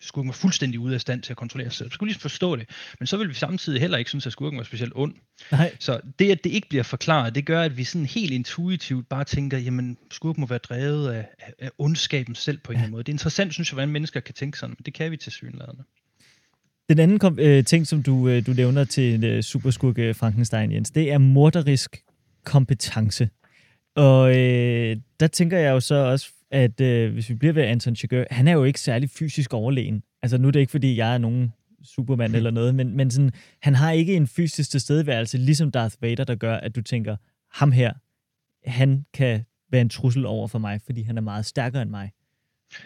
skurken 0.00 0.28
var 0.28 0.32
fuldstændig 0.32 0.80
ude 0.80 0.94
af 0.94 1.00
stand 1.00 1.22
til 1.22 1.32
at 1.32 1.36
kontrollere 1.36 1.70
sig 1.70 1.76
selv. 1.76 1.90
Så 1.90 1.94
skulle 1.94 2.10
lige 2.10 2.20
forstå 2.20 2.56
det. 2.56 2.68
Men 2.98 3.06
så 3.06 3.16
vil 3.16 3.28
vi 3.28 3.34
samtidig 3.34 3.80
heller 3.80 3.98
ikke 3.98 4.08
synes, 4.08 4.26
at 4.26 4.32
skurken 4.32 4.58
var 4.58 4.64
specielt 4.64 4.92
ond. 4.96 5.14
Nej. 5.52 5.76
Så 5.78 6.00
det, 6.18 6.30
at 6.30 6.44
det 6.44 6.50
ikke 6.50 6.68
bliver 6.68 6.82
forklaret, 6.82 7.34
det 7.34 7.46
gør, 7.46 7.62
at 7.62 7.76
vi 7.76 7.84
sådan 7.84 8.06
helt 8.06 8.32
intuitivt 8.32 9.08
bare 9.08 9.24
tænker, 9.24 9.58
jamen 9.58 9.98
skurken 10.10 10.40
må 10.40 10.46
være 10.46 10.58
drevet 10.58 11.12
af, 11.12 11.26
af 11.58 11.70
ondskaben 11.78 12.34
selv 12.34 12.58
på 12.58 12.72
en 12.72 12.76
eller 12.76 12.82
anden 12.82 12.92
måde. 12.92 13.02
Det 13.02 13.08
er 13.08 13.14
interessant, 13.14 13.52
synes 13.52 13.70
jeg, 13.70 13.74
hvordan 13.74 13.88
mennesker 13.88 14.20
kan 14.20 14.34
tænke 14.34 14.58
sådan, 14.58 14.76
men 14.78 14.84
det 14.84 14.94
kan 14.94 15.10
vi 15.10 15.16
til 15.16 15.32
synlædende. 15.32 15.82
Den 16.88 16.98
anden 16.98 17.18
kom, 17.18 17.38
øh, 17.38 17.64
ting, 17.64 17.86
som 17.86 18.02
du, 18.02 18.28
øh, 18.28 18.46
du 18.46 18.52
nævner 18.52 18.84
til 18.84 19.24
øh, 19.24 19.42
superskurke 19.42 20.14
Frankenstein, 20.14 20.72
Jens, 20.72 20.90
det 20.90 21.12
er 21.12 21.18
morderisk 21.18 22.02
kompetence. 22.44 23.28
Og 23.94 24.36
øh, 24.36 24.96
der 25.20 25.26
tænker 25.26 25.58
jeg 25.58 25.70
jo 25.70 25.80
så 25.80 25.94
også, 25.94 26.32
at 26.50 26.80
øh, 26.80 27.12
hvis 27.12 27.28
vi 27.28 27.34
bliver 27.34 27.52
ved 27.52 27.62
Anton 27.62 27.96
Chigurh, 27.96 28.24
han 28.30 28.48
er 28.48 28.52
jo 28.52 28.64
ikke 28.64 28.80
særlig 28.80 29.10
fysisk 29.10 29.54
overlegen. 29.54 30.02
Altså 30.22 30.38
nu 30.38 30.48
er 30.48 30.52
det 30.52 30.60
ikke, 30.60 30.70
fordi 30.70 30.96
jeg 30.96 31.14
er 31.14 31.18
nogen 31.18 31.52
Superman 31.84 32.34
eller 32.38 32.50
noget, 32.50 32.74
men, 32.74 32.96
men 32.96 33.10
sådan, 33.10 33.32
han 33.62 33.74
har 33.74 33.90
ikke 33.90 34.14
en 34.14 34.26
fysisk 34.26 34.70
tilstedeværelse, 34.70 35.38
ligesom 35.38 35.70
Darth 35.70 35.96
Vader, 36.00 36.24
der 36.24 36.34
gør, 36.34 36.56
at 36.56 36.76
du 36.76 36.82
tænker, 36.82 37.16
ham 37.50 37.72
her, 37.72 37.92
han 38.66 39.04
kan 39.14 39.44
være 39.70 39.80
en 39.80 39.88
trussel 39.88 40.26
over 40.26 40.48
for 40.48 40.58
mig, 40.58 40.80
fordi 40.84 41.02
han 41.02 41.16
er 41.16 41.22
meget 41.22 41.46
stærkere 41.46 41.82
end 41.82 41.90
mig. 41.90 42.12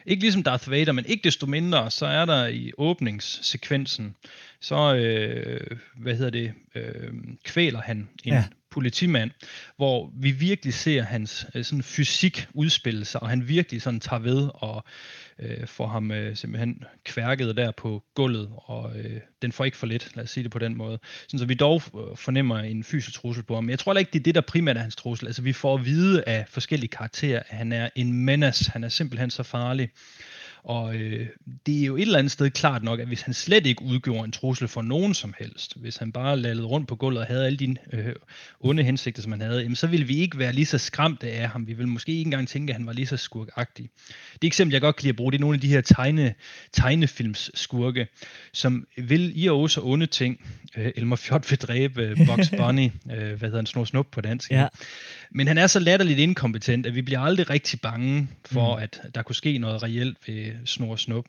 Ikke 0.07 0.23
ligesom 0.23 0.43
Darth 0.43 0.71
Vader, 0.71 0.93
men 0.93 1.05
ikke 1.05 1.25
desto 1.25 1.47
mindre, 1.47 1.91
så 1.91 2.07
er 2.07 2.25
der 2.25 2.47
i 2.47 2.73
åbningssekvensen, 2.79 4.17
så, 4.61 4.95
øh, 4.95 5.79
hvad 5.97 6.17
hedder 6.17 6.31
det, 6.31 6.53
øh, 6.75 7.13
kvæler 7.45 7.81
han 7.81 8.09
en 8.25 8.33
ja 8.33 8.45
politimand, 8.71 9.31
hvor 9.77 10.13
vi 10.21 10.31
virkelig 10.31 10.75
ser 10.75 11.03
hans 11.03 11.47
øh, 11.55 11.65
sådan 11.65 11.83
fysik 11.83 12.49
udspille 12.55 13.05
sig, 13.05 13.23
og 13.23 13.29
han 13.29 13.49
virkelig 13.49 13.83
sådan 13.83 14.01
tager 14.01 14.21
ved 14.21 14.51
og 14.55 14.85
øh, 15.39 15.67
får 15.67 15.87
ham 15.87 16.11
øh, 16.11 16.37
simpelthen 16.37 16.85
kværket 17.05 17.57
der 17.57 17.71
på 17.71 18.03
gulvet, 18.15 18.51
og 18.57 18.99
øh, 18.99 19.21
den 19.43 19.53
får 19.53 19.65
ikke 19.65 19.77
for 19.77 19.87
lidt, 19.87 20.17
lad 20.17 20.25
os 20.25 20.31
sige 20.31 20.45
det 20.45 20.51
på 20.51 20.59
den 20.59 20.77
måde. 20.77 20.99
Sådan, 21.23 21.39
så 21.39 21.47
vi 21.47 21.55
dog 21.55 21.83
øh, 21.95 22.17
fornemmer 22.17 22.59
en 22.59 22.85
fysisk 22.85 23.21
trussel 23.21 23.45
på 23.45 23.55
ham. 23.55 23.65
Men 23.65 23.71
jeg 23.71 23.79
tror 23.79 23.95
ikke, 23.95 24.11
det 24.13 24.19
er 24.19 24.23
det, 24.23 24.35
der 24.35 24.41
primært 24.41 24.77
er 24.77 24.81
hans 24.81 24.97
trussel. 24.97 25.27
Altså 25.27 25.43
vi 25.43 25.53
får 25.53 25.75
at 25.75 25.85
vide 25.85 26.25
af 26.27 26.45
forskellige 26.49 26.89
karakterer, 26.89 27.43
at 27.49 27.57
han 27.57 27.73
er 27.73 27.89
en 27.95 28.13
menace, 28.13 28.71
han 28.71 28.85
er 28.85 28.89
simpelthen 28.89 29.31
så 29.31 29.43
farlig. 29.43 29.91
Og 30.69 30.95
øh, 30.97 31.27
det 31.67 31.83
er 31.83 31.87
jo 31.87 31.97
et 31.97 32.03
eller 32.03 32.19
andet 32.19 32.33
sted 32.33 32.51
klart 32.51 32.83
nok, 32.83 33.01
at 33.01 33.07
hvis 33.07 33.23
han 33.23 33.35
slet 33.35 33.67
ikke 33.67 33.83
udgjorde 33.83 34.25
en 34.25 34.33
trussel 34.33 34.69
for 34.69 34.83
nogen 34.83 35.15
som 35.15 35.35
helst, 35.39 35.77
hvis 35.77 35.97
han 35.97 36.13
bare 36.13 36.37
lavede 36.37 36.65
rundt 36.65 36.89
på 36.89 36.97
gulvet 36.97 37.21
og 37.21 37.27
havde 37.27 37.47
alle 37.47 37.59
de 37.59 37.77
øh, 37.93 38.15
onde 38.61 38.83
hensigter, 38.83 39.23
som 39.23 39.33
han 39.33 39.41
havde, 39.41 39.63
jamen, 39.63 39.77
så 39.77 39.87
ville 39.87 40.07
vi 40.07 40.17
ikke 40.17 40.39
være 40.39 40.53
lige 40.53 40.67
så 40.67 40.79
skræmte 40.79 41.31
af 41.31 41.49
ham. 41.49 41.67
Vi 41.67 41.73
ville 41.73 41.91
måske 41.91 42.13
ikke 42.13 42.23
engang 42.23 42.49
tænke, 42.49 42.71
at 42.71 42.77
han 42.77 42.87
var 42.87 42.93
lige 42.93 43.07
så 43.07 43.17
skurkagtig. 43.17 43.91
Det 44.43 44.47
eksempel, 44.47 44.73
jeg 44.73 44.81
godt 44.81 44.97
kan 44.97 45.03
lide 45.03 45.11
at 45.11 45.17
bruge, 45.17 45.33
det 45.33 45.39
er 45.39 45.41
nogle 45.41 45.55
af 45.55 45.61
de 45.61 45.69
her 45.69 45.81
tegne, 45.81 46.35
tegnefilms 46.73 47.51
skurke, 47.55 48.07
som 48.53 48.87
vil 48.97 49.33
i 49.43 49.49
og 49.49 49.71
så 49.71 49.81
onde 49.85 50.07
ting. 50.07 50.41
Øh, 50.77 50.93
Elmer 50.97 51.17
Fjord 51.17 51.49
vil 51.49 51.59
dræbe 51.59 52.03
øh, 52.03 52.27
Bugs 52.27 52.51
Bunny, 52.59 52.91
øh, 53.13 53.19
hvad 53.19 53.39
hedder 53.39 53.57
han, 53.57 53.67
Snor 53.67 53.85
Snup 53.85 54.07
på 54.13 54.21
dansk. 54.21 54.51
Ja. 54.51 54.67
Men 55.31 55.47
han 55.47 55.59
er 55.59 55.67
så 55.67 55.81
latterligt 55.81 56.19
inkompetent, 56.19 56.87
at 56.87 56.95
vi 56.95 57.03
bliver 57.03 57.21
aldrig 57.21 57.51
rigtig 57.51 57.81
bange 57.81 58.29
for, 58.45 58.77
mm. 58.77 58.83
at 58.83 59.01
der 59.15 59.23
kunne 59.23 59.37
ske 59.37 59.59
noget 59.59 59.83
reelt 59.83 60.19
ved 60.27 60.53
Snor 60.65 60.97
Snup. 60.97 61.25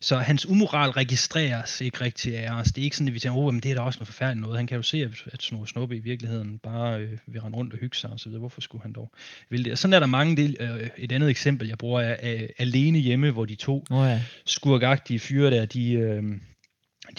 Så 0.00 0.16
hans 0.16 0.46
umoral 0.46 0.90
registreres 0.90 1.80
ikke 1.80 2.00
rigtig 2.00 2.38
af 2.38 2.52
os. 2.52 2.66
Det 2.66 2.78
er 2.78 2.84
ikke 2.84 2.96
sådan, 2.96 3.08
at 3.08 3.14
vi 3.14 3.18
tænker, 3.18 3.38
oh, 3.38 3.54
men 3.54 3.62
det 3.62 3.70
er 3.70 3.74
da 3.74 3.80
også 3.80 3.98
noget 3.98 4.06
forfærdeligt 4.06 4.42
noget. 4.42 4.56
Han 4.56 4.66
kan 4.66 4.76
jo 4.76 4.82
se, 4.82 5.02
at, 5.02 5.10
at 5.26 5.42
Snor 5.42 5.64
Snup 5.64 5.92
i 5.92 5.98
virkeligheden 5.98 6.58
bare 6.58 7.00
øh, 7.00 7.18
vil 7.26 7.40
rende 7.40 7.58
rundt 7.58 7.72
og 7.72 7.78
hygge 7.78 7.96
sig 7.96 8.10
og 8.10 8.20
så 8.20 8.28
videre. 8.28 8.38
Hvorfor 8.38 8.60
skulle 8.60 8.82
han 8.82 8.92
dog 8.92 9.10
vil 9.50 9.64
det? 9.64 9.72
Og 9.72 9.78
sådan 9.78 9.94
er 9.94 10.00
der 10.00 10.06
mange 10.06 10.36
del. 10.36 10.56
Øh, 10.60 10.90
et 10.96 11.12
andet 11.12 11.30
eksempel, 11.30 11.68
jeg 11.68 11.78
bruger, 11.78 12.00
er 12.00 12.34
øh, 12.34 12.48
Alene 12.58 12.98
Hjemme, 12.98 13.30
hvor 13.30 13.44
de 13.44 13.54
to 13.54 13.84
oh, 13.90 14.06
ja. 14.06 14.22
skurkagtige 14.46 15.18
fyre 15.18 15.50
der, 15.50 15.66
de... 15.66 15.92
Øh, 15.92 16.22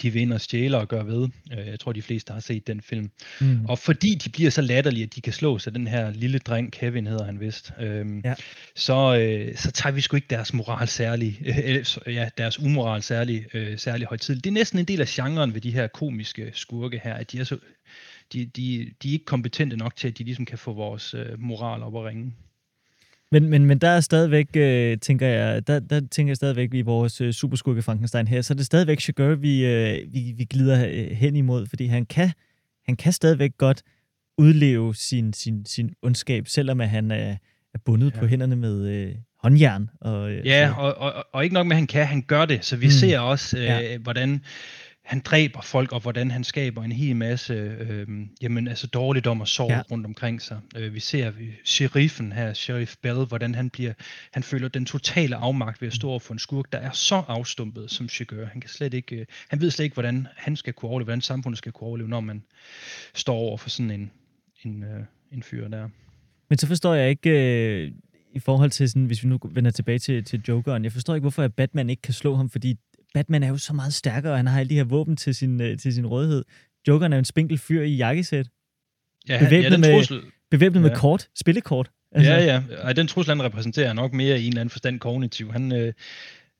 de 0.02 0.10
vinder 0.10 0.34
og 0.34 0.40
stjæler 0.40 0.78
og 0.78 0.88
gør 0.88 1.02
ved. 1.02 1.28
Øh, 1.52 1.66
jeg 1.66 1.80
tror, 1.80 1.92
de 1.92 2.02
fleste 2.02 2.32
har 2.32 2.40
set 2.40 2.66
den 2.66 2.80
film. 2.80 3.10
Mm. 3.40 3.64
Og 3.64 3.78
fordi 3.78 4.08
de 4.24 4.30
bliver 4.30 4.50
så 4.50 4.62
latterlige, 4.62 5.04
at 5.04 5.14
de 5.14 5.20
kan 5.20 5.32
slå 5.32 5.58
sig, 5.58 5.74
den 5.74 5.86
her 5.86 6.10
lille 6.10 6.38
dreng, 6.38 6.72
Kevin 6.72 7.06
hedder 7.06 7.24
han 7.24 7.40
vist, 7.40 7.72
øhm, 7.80 8.20
ja. 8.24 8.34
så, 8.76 9.18
øh, 9.18 9.56
så 9.56 9.70
tager 9.70 9.92
vi 9.92 10.00
sgu 10.00 10.16
ikke 10.16 10.26
deres 10.30 10.54
moral 10.54 10.88
særlig, 10.88 11.40
øh, 11.46 12.14
ja, 12.14 12.28
deres 12.38 12.58
umoral 12.58 13.02
særlig, 13.02 13.46
øh, 13.54 13.78
særlig 13.78 14.06
højtidligt. 14.06 14.44
Det 14.44 14.50
er 14.50 14.54
næsten 14.54 14.78
en 14.78 14.84
del 14.84 15.00
af 15.00 15.06
genren 15.06 15.54
ved 15.54 15.60
de 15.60 15.70
her 15.70 15.86
komiske 15.86 16.50
skurke 16.54 17.00
her, 17.04 17.14
at 17.14 17.32
de 17.32 17.38
er, 17.38 17.44
så, 17.44 17.58
de, 18.32 18.44
de, 18.44 18.90
de 19.02 19.08
er 19.08 19.12
ikke 19.12 19.24
kompetente 19.24 19.76
nok 19.76 19.96
til, 19.96 20.08
at 20.08 20.18
de 20.18 20.24
ligesom 20.24 20.44
kan 20.44 20.58
få 20.58 20.72
vores 20.72 21.14
øh, 21.14 21.40
moral 21.40 21.82
op 21.82 21.96
at 21.96 22.04
ringe. 22.04 22.32
Men, 23.32 23.48
men, 23.48 23.66
men 23.66 23.78
der 23.78 23.88
er 23.88 24.00
stadigvæk, 24.00 24.46
øh, 24.56 24.98
tænker 24.98 25.26
jeg, 25.26 25.66
der, 25.66 25.80
der 25.80 26.00
tænker 26.10 26.30
jeg 26.30 26.36
stadigvæk 26.36 26.74
i 26.74 26.80
vores 26.80 27.20
øh, 27.20 27.32
superskurke 27.32 27.82
Frankenstein 27.82 28.28
her, 28.28 28.42
så 28.42 28.54
er 28.54 28.56
det 28.56 28.66
stadigvæk 28.66 29.00
Chigurh, 29.00 29.42
vi, 29.42 29.66
øh, 29.66 29.98
vi, 30.12 30.34
vi 30.36 30.44
glider 30.44 30.86
øh, 30.86 31.10
hen 31.10 31.36
imod, 31.36 31.66
fordi 31.66 31.86
han 31.86 32.06
kan, 32.06 32.32
han 32.86 32.96
kan 32.96 33.12
stadigvæk 33.12 33.50
godt 33.58 33.82
udleve 34.38 34.94
sin, 34.94 35.32
sin, 35.32 35.66
sin 35.66 35.90
ondskab, 36.02 36.48
selvom 36.48 36.80
at 36.80 36.88
han 36.88 37.10
er, 37.10 37.36
er 37.74 37.78
bundet 37.84 38.14
ja. 38.14 38.20
på 38.20 38.26
hænderne 38.26 38.56
med 38.56 38.88
øh, 38.88 39.14
håndjern. 39.42 39.90
Og, 40.00 40.30
øh, 40.30 40.46
ja, 40.46 40.74
og, 40.76 40.94
og, 40.94 41.24
og 41.32 41.44
ikke 41.44 41.54
nok 41.54 41.66
med, 41.66 41.76
at 41.76 41.78
han 41.78 41.86
kan, 41.86 42.06
han 42.06 42.22
gør 42.22 42.44
det, 42.44 42.64
så 42.64 42.76
vi 42.76 42.86
mm. 42.86 42.90
ser 42.90 43.18
også, 43.18 43.58
øh, 43.58 43.64
ja. 43.64 43.98
hvordan 43.98 44.44
han 45.08 45.20
dræber 45.20 45.60
folk, 45.60 45.92
og 45.92 46.00
hvordan 46.00 46.30
han 46.30 46.44
skaber 46.44 46.82
en 46.82 46.92
hel 46.92 47.16
masse 47.16 47.54
øh, 47.54 48.06
jamen, 48.42 48.68
altså 48.68 48.86
dårligdom 48.86 49.40
og 49.40 49.48
sorg 49.48 49.70
ja. 49.70 49.82
rundt 49.90 50.06
omkring 50.06 50.42
sig. 50.42 50.60
Øh, 50.76 50.94
vi 50.94 51.00
ser 51.00 51.30
vi, 51.30 51.52
sheriffen 51.64 52.32
her, 52.32 52.52
Sheriff 52.52 52.96
Bell, 53.02 53.24
hvordan 53.24 53.54
han 53.54 53.70
bliver, 53.70 53.92
han 54.32 54.42
føler 54.42 54.68
den 54.68 54.86
totale 54.86 55.36
afmagt 55.36 55.82
ved 55.82 55.88
at 55.88 55.94
stå 55.94 56.08
over 56.08 56.18
for 56.18 56.32
en 56.32 56.38
skurk, 56.38 56.72
der 56.72 56.78
er 56.78 56.90
så 56.90 57.22
afstumpet 57.28 57.90
som 57.90 58.08
Chigurh. 58.08 58.48
Han 58.48 58.60
kan 58.60 58.70
slet 58.70 58.94
ikke, 58.94 59.16
øh, 59.16 59.26
han 59.48 59.60
ved 59.60 59.70
slet 59.70 59.84
ikke, 59.84 59.94
hvordan 59.94 60.26
han 60.36 60.56
skal 60.56 60.72
kunne 60.72 60.90
overleve, 60.90 61.04
hvordan 61.04 61.20
samfundet 61.20 61.58
skal 61.58 61.72
kunne 61.72 61.88
overleve, 61.88 62.08
når 62.08 62.20
man 62.20 62.42
står 63.14 63.36
over 63.36 63.56
for 63.56 63.68
sådan 63.68 63.90
en, 63.90 64.10
en, 64.64 64.82
øh, 64.82 65.04
en 65.32 65.42
fyr 65.42 65.68
der. 65.68 65.88
Men 66.48 66.58
så 66.58 66.66
forstår 66.66 66.94
jeg 66.94 67.10
ikke, 67.10 67.30
øh, 67.30 67.92
i 68.34 68.38
forhold 68.38 68.70
til 68.70 68.88
sådan, 68.88 69.06
hvis 69.06 69.22
vi 69.22 69.28
nu 69.28 69.38
vender 69.44 69.70
tilbage 69.70 69.98
til, 69.98 70.24
til 70.24 70.42
Jokeren, 70.48 70.84
jeg 70.84 70.92
forstår 70.92 71.14
ikke, 71.14 71.22
hvorfor 71.22 71.48
Batman 71.48 71.90
ikke 71.90 72.02
kan 72.02 72.14
slå 72.14 72.34
ham, 72.34 72.50
fordi 72.50 72.76
Batman 73.14 73.42
er 73.42 73.48
jo 73.48 73.56
så 73.58 73.72
meget 73.72 73.94
stærkere, 73.94 74.32
og 74.32 74.38
han 74.38 74.46
har 74.46 74.60
alle 74.60 74.70
de 74.70 74.74
her 74.74 74.84
våben 74.84 75.16
til 75.16 75.34
sin, 75.34 75.60
øh, 75.62 75.78
til 75.78 75.94
sin 75.94 76.06
rådighed. 76.06 76.44
Jokeren 76.88 77.12
er 77.12 77.18
en 77.18 77.24
spinkel 77.24 77.58
fyr 77.58 77.82
i 77.82 77.94
jakkesæt. 77.96 78.46
Ja, 79.28 79.38
bevæbnet, 79.38 79.64
ja, 79.64 79.70
den 79.70 79.80
med, 79.80 80.22
bevæbnet 80.50 80.80
Ja. 80.80 80.88
med 80.88 80.96
kort, 80.96 81.28
spillekort. 81.40 81.90
Altså. 82.12 82.32
Ja, 82.32 82.44
ja. 82.44 82.62
Ej, 82.82 82.92
den 82.92 83.06
trussel, 83.06 83.36
han 83.36 83.44
repræsenterer, 83.44 83.88
er 83.88 83.92
nok 83.92 84.12
mere 84.12 84.40
i 84.40 84.42
en 84.42 84.48
eller 84.48 84.60
anden 84.60 84.70
forstand 84.70 85.00
kognitiv. 85.00 85.52
Han, 85.52 85.72
øh, 85.72 85.92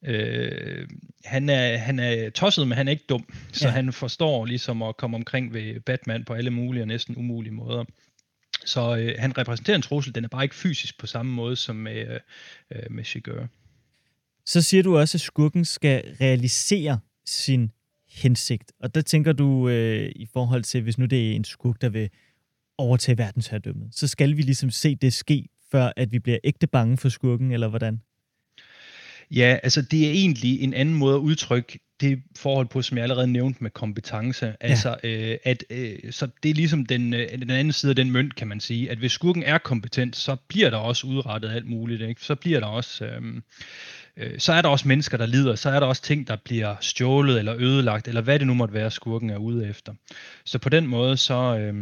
øh, 0.04 0.88
han, 1.24 1.48
er, 1.48 1.76
han 1.76 1.98
er 1.98 2.30
tosset, 2.30 2.68
men 2.68 2.76
han 2.78 2.88
er 2.88 2.92
ikke 2.92 3.04
dum. 3.08 3.26
Så 3.52 3.66
Ja. 3.68 3.72
han 3.72 3.92
forstår 3.92 4.44
ligesom 4.44 4.82
at 4.82 4.96
komme 4.96 5.16
omkring 5.16 5.54
ved 5.54 5.80
Batman 5.80 6.24
på 6.24 6.34
alle 6.34 6.50
mulige 6.50 6.82
og 6.82 6.86
næsten 6.88 7.16
umulige 7.16 7.54
måder. 7.54 7.84
Så 8.66 8.96
øh, 8.96 9.14
han 9.18 9.38
repræsenterer 9.38 9.76
en 9.76 9.82
trussel, 9.82 10.14
den 10.14 10.24
er 10.24 10.28
bare 10.28 10.42
ikke 10.42 10.54
fysisk 10.54 10.98
på 11.00 11.06
samme 11.06 11.32
måde 11.32 11.56
som 11.56 11.76
med, 11.76 12.18
øh, 12.72 12.82
med 12.90 13.04
Shigur. 13.04 13.48
Så 14.48 14.62
siger 14.62 14.82
du 14.82 14.98
også, 14.98 15.16
at 15.16 15.20
skurken 15.20 15.64
skal 15.64 16.16
realisere 16.20 16.98
sin 17.26 17.70
hensigt. 18.08 18.72
Og 18.80 18.94
der 18.94 19.00
tænker 19.00 19.32
du 19.32 19.68
øh, 19.68 20.12
i 20.16 20.26
forhold 20.32 20.62
til, 20.62 20.82
hvis 20.82 20.98
nu 20.98 21.06
det 21.06 21.30
er 21.30 21.36
en 21.36 21.44
skurk, 21.44 21.80
der 21.80 21.88
vil 21.88 22.10
overtage 22.78 23.18
verdensherredømmet, 23.18 23.94
så 23.94 24.08
skal 24.08 24.36
vi 24.36 24.42
ligesom 24.42 24.70
se 24.70 24.94
det 24.94 25.12
ske, 25.12 25.48
før 25.70 25.92
at 25.96 26.12
vi 26.12 26.18
bliver 26.18 26.38
ægte 26.44 26.66
bange 26.66 26.96
for 26.96 27.08
skurken, 27.08 27.52
eller 27.52 27.68
hvordan? 27.68 28.00
Ja, 29.30 29.58
altså 29.62 29.82
det 29.82 30.06
er 30.06 30.10
egentlig 30.10 30.60
en 30.60 30.74
anden 30.74 30.94
måde 30.94 31.14
at 31.14 31.20
udtrykke 31.20 31.78
det 32.00 32.22
forhold 32.36 32.66
på, 32.66 32.82
som 32.82 32.96
jeg 32.96 33.02
allerede 33.02 33.26
nævnte 33.26 33.62
med 33.62 33.70
kompetence. 33.70 34.54
Altså, 34.60 34.96
øh, 35.04 35.36
at, 35.44 35.64
øh, 35.70 35.98
så 36.10 36.28
det 36.42 36.50
er 36.50 36.54
ligesom 36.54 36.86
den, 36.86 37.14
øh, 37.14 37.38
den 37.38 37.50
anden 37.50 37.72
side 37.72 37.90
af 37.90 37.96
den 37.96 38.10
mønt, 38.10 38.34
kan 38.34 38.48
man 38.48 38.60
sige, 38.60 38.90
at 38.90 38.98
hvis 38.98 39.12
skurken 39.12 39.42
er 39.42 39.58
kompetent, 39.58 40.16
så 40.16 40.36
bliver 40.48 40.70
der 40.70 40.76
også 40.76 41.06
udrettet 41.06 41.50
alt 41.50 41.66
muligt. 41.66 42.02
Ikke? 42.02 42.20
Så 42.20 42.34
bliver 42.34 42.60
der 42.60 42.66
også... 42.66 43.04
Øh, 43.04 43.22
øh, 44.16 44.38
så 44.38 44.52
er 44.52 44.62
der 44.62 44.68
også 44.68 44.88
mennesker, 44.88 45.16
der 45.16 45.26
lider, 45.26 45.54
så 45.54 45.70
er 45.70 45.80
der 45.80 45.86
også 45.86 46.02
ting, 46.02 46.28
der 46.28 46.36
bliver 46.36 46.76
stjålet 46.80 47.38
eller 47.38 47.54
ødelagt, 47.58 48.08
eller 48.08 48.20
hvad 48.20 48.38
det 48.38 48.46
nu 48.46 48.54
måtte 48.54 48.74
være, 48.74 48.90
skurken 48.90 49.30
er 49.30 49.36
ude 49.36 49.68
efter. 49.68 49.94
Så 50.44 50.58
på 50.58 50.68
den 50.68 50.86
måde, 50.86 51.16
så, 51.16 51.58
øh, 51.58 51.74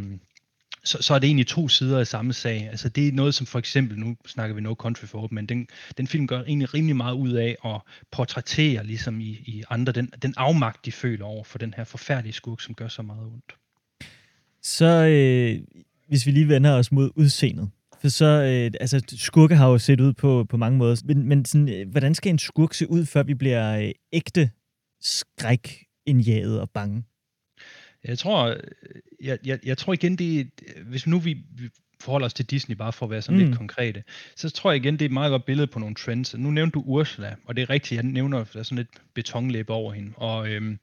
så, 0.86 0.98
så 1.02 1.14
er 1.14 1.18
det 1.18 1.26
egentlig 1.26 1.46
to 1.46 1.68
sider 1.68 1.98
af 1.98 2.06
samme 2.06 2.32
sag. 2.32 2.68
Altså 2.70 2.88
det 2.88 3.08
er 3.08 3.12
noget 3.12 3.34
som 3.34 3.46
for 3.46 3.58
eksempel, 3.58 3.98
nu 3.98 4.16
snakker 4.26 4.54
vi 4.54 4.60
No 4.60 4.74
Country 4.74 5.04
for 5.04 5.22
Old 5.22 5.32
Men, 5.32 5.46
den, 5.46 5.66
den 5.98 6.06
film 6.06 6.26
gør 6.26 6.42
egentlig 6.42 6.74
rimelig 6.74 6.96
meget 6.96 7.14
ud 7.14 7.32
af 7.32 7.56
at 7.64 7.80
portrættere 8.12 8.86
ligesom 8.86 9.20
i, 9.20 9.28
i 9.28 9.62
andre 9.70 9.92
den, 9.92 10.12
den 10.22 10.34
afmagt, 10.36 10.84
de 10.84 10.92
føler 10.92 11.24
over 11.24 11.44
for 11.44 11.58
den 11.58 11.74
her 11.76 11.84
forfærdelige 11.84 12.32
skurk, 12.32 12.60
som 12.60 12.74
gør 12.74 12.88
så 12.88 13.02
meget 13.02 13.22
ondt. 13.26 13.54
Så 14.62 14.86
øh, 14.86 15.82
hvis 16.08 16.26
vi 16.26 16.30
lige 16.30 16.48
vender 16.48 16.72
os 16.72 16.92
mod 16.92 17.10
udseendet. 17.16 17.70
For 18.00 18.08
så, 18.08 18.26
øh, 18.26 18.70
altså 18.80 19.02
skurke 19.08 19.56
har 19.56 19.68
jo 19.68 19.78
set 19.78 20.00
ud 20.00 20.12
på, 20.12 20.46
på 20.48 20.56
mange 20.56 20.78
måder, 20.78 21.02
men, 21.04 21.28
men 21.28 21.44
sådan, 21.44 21.68
øh, 21.68 21.90
hvordan 21.90 22.14
skal 22.14 22.30
en 22.30 22.38
skurk 22.38 22.74
se 22.74 22.90
ud, 22.90 23.06
før 23.06 23.22
vi 23.22 23.34
bliver 23.34 23.78
øh, 23.78 23.90
ægte 24.12 24.50
skrækindjaget 25.00 26.60
og 26.60 26.70
bange? 26.70 27.04
Jeg 28.08 28.18
tror, 28.18 28.46
øh, 28.46 28.56
jeg, 29.20 29.38
jeg, 29.44 29.58
jeg 29.64 29.78
tror 29.78 29.92
igen, 29.92 30.16
det 30.16 30.50
hvis 30.86 31.06
nu 31.06 31.18
vi, 31.18 31.36
vi 31.56 31.68
forholder 32.00 32.26
os 32.26 32.34
til 32.34 32.44
Disney, 32.44 32.76
bare 32.76 32.92
for 32.92 33.06
at 33.06 33.10
være 33.10 33.22
sådan 33.22 33.40
mm. 33.40 33.46
Lidt 33.46 33.58
konkrete, 33.58 34.02
så 34.36 34.50
tror 34.50 34.70
jeg 34.70 34.76
igen, 34.84 34.94
det 34.94 35.02
er 35.02 35.06
et 35.06 35.12
meget 35.12 35.30
godt 35.30 35.44
billede 35.44 35.66
på 35.66 35.78
nogle 35.78 35.94
trends. 35.94 36.34
Nu 36.34 36.50
nævnte 36.50 36.74
du 36.74 36.82
Ursula, 36.86 37.34
og 37.44 37.56
det 37.56 37.62
er 37.62 37.70
rigtigt, 37.70 37.96
jeg 37.96 38.02
nævner, 38.04 38.44
der 38.44 38.58
er 38.58 38.62
sådan 38.62 38.76
lidt 38.76 38.88
betonlæbe 39.14 39.72
over 39.72 39.92
hende, 39.92 40.12
og 40.16 40.48
øhm, 40.48 40.78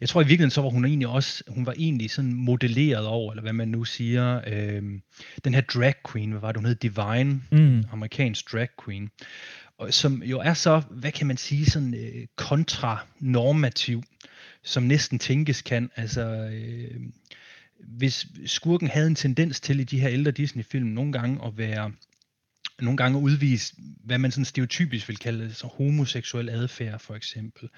jeg 0.00 0.08
tror 0.08 0.20
i 0.20 0.24
virkeligheden, 0.24 0.50
så 0.50 0.62
var 0.62 0.68
hun 0.68 0.84
egentlig 0.84 1.08
også, 1.08 1.44
hun 1.48 1.66
var 1.66 1.74
egentlig 1.78 2.10
sådan 2.10 2.32
modelleret 2.32 3.06
over, 3.06 3.32
eller 3.32 3.42
hvad 3.42 3.52
man 3.52 3.68
nu 3.68 3.84
siger, 3.84 4.40
øhm, 4.46 5.02
den 5.44 5.54
her 5.54 5.60
drag 5.60 5.94
queen, 6.12 6.30
hvad 6.30 6.40
var 6.40 6.52
det, 6.52 6.56
hun 6.56 6.66
hed 6.66 6.74
Divine, 6.74 7.42
Mm. 7.50 7.84
amerikansk 7.92 8.52
drag 8.52 8.68
queen, 8.84 9.10
og 9.78 9.94
som 9.94 10.22
jo 10.22 10.38
er 10.38 10.54
så, 10.54 10.82
hvad 10.90 11.12
kan 11.12 11.26
man 11.26 11.36
sige, 11.36 11.66
sådan 11.66 11.94
øh, 11.94 12.26
kontranormativ, 12.36 14.02
som 14.62 14.82
næsten 14.82 15.18
tænkes 15.18 15.62
kan. 15.62 15.90
Altså, 15.96 16.50
øh, 16.52 17.00
hvis 17.78 18.26
skurken 18.46 18.88
havde 18.88 19.06
en 19.06 19.14
tendens 19.14 19.60
til 19.60 19.80
i 19.80 19.84
de 19.84 20.00
her 20.00 20.10
ældre 20.10 20.30
Disney-film 20.30 20.86
nogle 20.86 21.12
gange 21.12 21.46
at 21.46 21.58
være 21.58 21.92
nogle 22.82 22.96
gange 22.96 23.18
at 23.18 23.22
udvise, 23.22 23.74
hvad 24.04 24.18
man 24.18 24.30
sådan 24.30 24.44
stereotypisk 24.44 25.08
vil 25.08 25.16
kalde 25.16 25.54
så 25.54 25.66
homoseksuel 25.66 26.48
adfærd, 26.48 27.00
for 27.00 27.14
eksempel. 27.14 27.68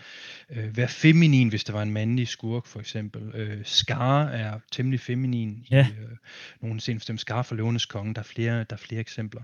Øh, 0.50 0.76
være 0.76 0.88
feminin, 0.88 1.48
hvis 1.48 1.64
der 1.64 1.72
var 1.72 1.82
en 1.82 1.90
mandlig 1.90 2.28
skurk, 2.28 2.66
for 2.66 2.80
eksempel. 2.80 3.22
Øh, 3.34 3.64
Scar 3.64 4.24
er 4.24 4.58
temmelig 4.72 5.00
feminin 5.00 5.66
Ja. 5.70 5.86
i 5.86 6.02
øh, 6.02 6.16
nogle 6.62 6.80
scener, 6.80 7.00
for 7.00 7.16
Scar 7.16 7.42
for 7.42 7.54
Løvenes 7.54 7.86
Konge, 7.86 8.14
der 8.14 8.20
er 8.20 8.24
flere, 8.24 8.58
der 8.58 8.76
er 8.76 8.76
flere 8.76 9.00
eksempler. 9.00 9.42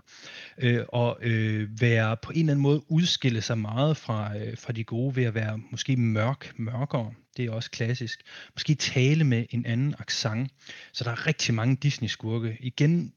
Øh, 0.59 0.84
og 0.89 1.18
øh, 1.22 1.80
være 1.80 2.16
på 2.22 2.30
en 2.30 2.39
eller 2.39 2.53
anden 2.53 2.62
måde 2.62 2.82
udskille 2.89 3.41
sig 3.41 3.59
meget 3.59 3.97
fra, 3.97 4.39
øh, 4.39 4.59
fra 4.59 4.72
de 4.72 4.84
gode 4.84 5.16
ved 5.16 5.24
at 5.24 5.34
være 5.34 5.61
måske 5.70 5.97
mørk, 5.97 6.53
mørkere. 6.59 7.12
Det 7.37 7.45
er 7.45 7.51
også 7.51 7.70
klassisk. 7.70 8.20
Måske 8.55 8.74
tale 8.74 9.24
med 9.24 9.47
en 9.51 9.66
anden 9.66 9.95
accent. 9.99 10.51
Så 10.93 11.05
der 11.05 11.11
er 11.11 11.26
rigtig 11.26 11.55
mange 11.55 11.76
Disney-skurke. 11.76 12.57
Igen, 12.61 13.12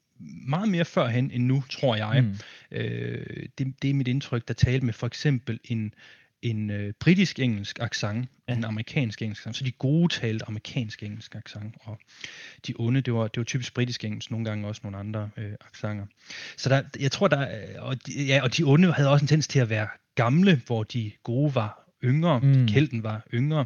meget 0.47 0.69
mere 0.69 0.85
førhen 0.85 1.31
end 1.31 1.43
nu, 1.45 1.63
tror 1.69 1.95
jeg. 1.95 2.23
Mm. 2.23 2.37
Øh, 2.77 3.25
det, 3.57 3.73
det 3.81 3.89
er 3.89 3.93
mit 3.93 4.07
indtryk, 4.07 4.47
der 4.47 4.53
talte 4.53 4.85
med 4.85 4.93
for 4.93 5.07
eksempel 5.07 5.59
en, 5.63 5.93
en 6.41 6.69
øh, 6.69 6.93
britisk-engelsk 6.99 7.79
accent, 7.81 8.29
Ja. 8.49 8.53
en 8.53 8.63
amerikansk-engelsk 8.63 9.41
accent. 9.41 9.55
Så 9.55 9.63
de 9.63 9.71
gode 9.71 10.13
talte 10.13 10.45
amerikansk-engelsk 10.47 11.35
accent, 11.35 11.75
og 11.79 11.99
de 12.67 12.73
onde, 12.79 13.01
det 13.01 13.13
var, 13.13 13.27
det 13.27 13.37
var 13.37 13.43
typisk 13.43 13.73
britisk-engelsk, 13.73 14.31
nogle 14.31 14.45
gange 14.45 14.67
også 14.67 14.81
nogle 14.83 14.97
andre 14.97 15.29
øh, 15.37 15.51
accenter. 15.67 16.05
Så 16.57 16.69
der, 16.69 16.83
jeg 16.99 17.11
tror, 17.11 17.27
der 17.27 17.37
er- 17.37 17.81
og 17.81 18.05
de, 18.07 18.25
ja, 18.25 18.39
og 18.43 18.57
de 18.57 18.63
onde 18.63 18.93
havde 18.93 19.09
også 19.09 19.23
en 19.23 19.27
tendens 19.27 19.47
til 19.47 19.59
at 19.59 19.69
være 19.69 19.87
gamle, 20.15 20.61
hvor 20.65 20.83
de 20.83 21.11
gode 21.23 21.55
var 21.55 21.88
yngre, 22.03 22.39
Mm. 22.39 22.67
kelten 22.67 23.03
var 23.03 23.27
yngre, 23.33 23.65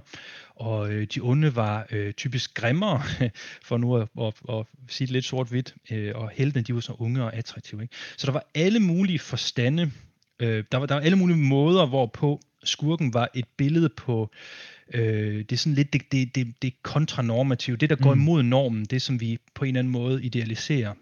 og 0.56 0.94
øh, 0.94 1.08
de 1.16 1.20
onde 1.22 1.56
var 1.56 1.88
øh, 1.92 2.14
typisk 2.14 2.54
grimmere, 2.54 3.02
for 3.68 3.78
nu 3.78 3.96
at, 3.98 4.08
at, 4.22 4.34
at 4.50 4.66
sige 4.88 5.06
det 5.08 5.14
lidt 5.14 5.26
sort-hvidt, 5.26 5.76
øh, 5.92 6.12
og 6.16 6.30
heltene, 6.34 6.64
de 6.64 6.74
var 6.76 6.80
så 6.82 6.94
unge 6.98 7.24
og 7.24 7.36
attraktive. 7.36 7.82
Ikke? 7.82 7.96
Så 8.18 8.28
der 8.28 8.34
var 8.34 8.44
alle 8.56 8.80
mulige 8.80 9.20
forstande, 9.20 9.92
øh, 10.40 10.64
der, 10.72 10.78
var, 10.78 10.86
der 10.86 10.96
var 10.96 11.02
alle 11.02 11.18
mulige 11.18 11.38
måder, 11.38 11.86
hvorpå 11.86 12.40
skurken 12.64 13.14
var 13.14 13.30
et 13.34 13.46
billede 13.58 13.90
på, 13.90 14.32
øh, 14.94 15.38
det 15.40 15.52
er 15.52 15.56
sådan 15.58 15.74
lidt 15.76 15.94
det, 15.94 16.12
det, 16.12 16.36
det, 16.36 16.54
det 16.62 16.84
kontranormative, 16.84 17.78
det 17.78 17.90
der 17.90 17.96
går 17.96 18.14
Mm. 18.14 18.22
imod 18.22 18.44
normen, 18.44 18.86
det 18.86 19.02
som 19.02 19.22
vi 19.22 19.38
på 19.56 19.66
en 19.66 19.68
eller 19.70 19.80
anden 19.80 19.92
måde 19.92 20.24
idealiserer 20.24 20.94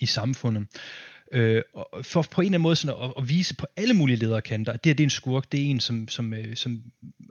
i 0.00 0.06
samfundet. 0.06 0.66
Øh, 1.32 1.62
og 1.74 2.04
for 2.04 2.22
på 2.30 2.40
en 2.40 2.44
eller 2.44 2.54
anden 2.54 2.62
måde 2.62 2.76
sådan 2.76 2.96
at, 3.02 3.12
at 3.18 3.28
vise 3.28 3.56
på 3.56 3.66
alle 3.76 3.94
mulige 3.94 4.16
lederkanter, 4.16 4.72
at 4.72 4.84
det 4.84 4.90
her 4.90 4.94
det 4.94 5.02
er 5.02 5.06
en 5.06 5.10
skurk, 5.10 5.52
det 5.52 5.60
er 5.60 5.64
en, 5.64 5.80
som, 5.80 6.08
som, 6.08 6.34
øh, 6.34 6.56
som 6.56 6.82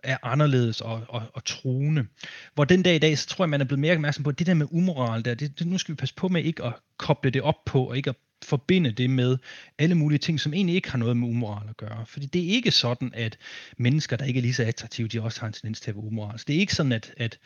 er 0.03 0.17
anderledes 0.23 0.81
og, 0.81 1.01
og, 1.07 1.21
og 1.33 1.45
truende. 1.45 2.05
Hvor 2.53 2.63
den 2.63 2.83
dag 2.83 2.95
i 2.95 2.99
dag, 2.99 3.17
så 3.17 3.27
tror 3.27 3.45
jeg, 3.45 3.49
man 3.49 3.61
er 3.61 3.65
blevet 3.65 3.79
mere 3.79 3.93
opmærksom 3.93 4.23
på, 4.23 4.29
at 4.29 4.39
det 4.39 4.47
der 4.47 4.53
med 4.53 4.67
umoral 4.71 5.25
der, 5.25 5.33
det, 5.33 5.59
det, 5.59 5.67
nu 5.67 5.77
skal 5.77 5.91
vi 5.93 5.97
passe 5.97 6.15
på 6.15 6.27
med 6.27 6.43
ikke 6.43 6.63
at 6.63 6.73
koble 6.97 7.29
det 7.29 7.41
op 7.41 7.65
på, 7.65 7.83
og 7.89 7.97
ikke 7.97 8.09
at 8.09 8.15
forbinde 8.43 8.91
det 8.91 9.09
med 9.09 9.37
alle 9.79 9.95
mulige 9.95 10.19
ting, 10.19 10.39
som 10.39 10.53
egentlig 10.53 10.75
ikke 10.75 10.91
har 10.91 10.97
noget 10.97 11.17
med 11.17 11.27
umoral 11.27 11.69
at 11.69 11.77
gøre. 11.77 12.05
Fordi 12.05 12.25
det 12.25 12.43
er 12.43 12.47
ikke 12.47 12.71
sådan, 12.71 13.11
at 13.13 13.37
mennesker, 13.77 14.15
der 14.15 14.25
ikke 14.25 14.37
er 14.37 14.41
lige 14.41 14.53
så 14.53 14.63
attraktive, 14.63 15.07
de 15.07 15.21
også 15.21 15.39
har 15.39 15.47
en 15.47 15.53
tendens 15.53 15.81
til 15.81 15.91
at 15.91 15.95
være 15.95 16.03
umoralske. 16.03 16.47
Det 16.47 16.55
er 16.55 16.59
ikke 16.59 16.75
sådan, 16.75 16.91
at, 16.91 17.13
at 17.17 17.39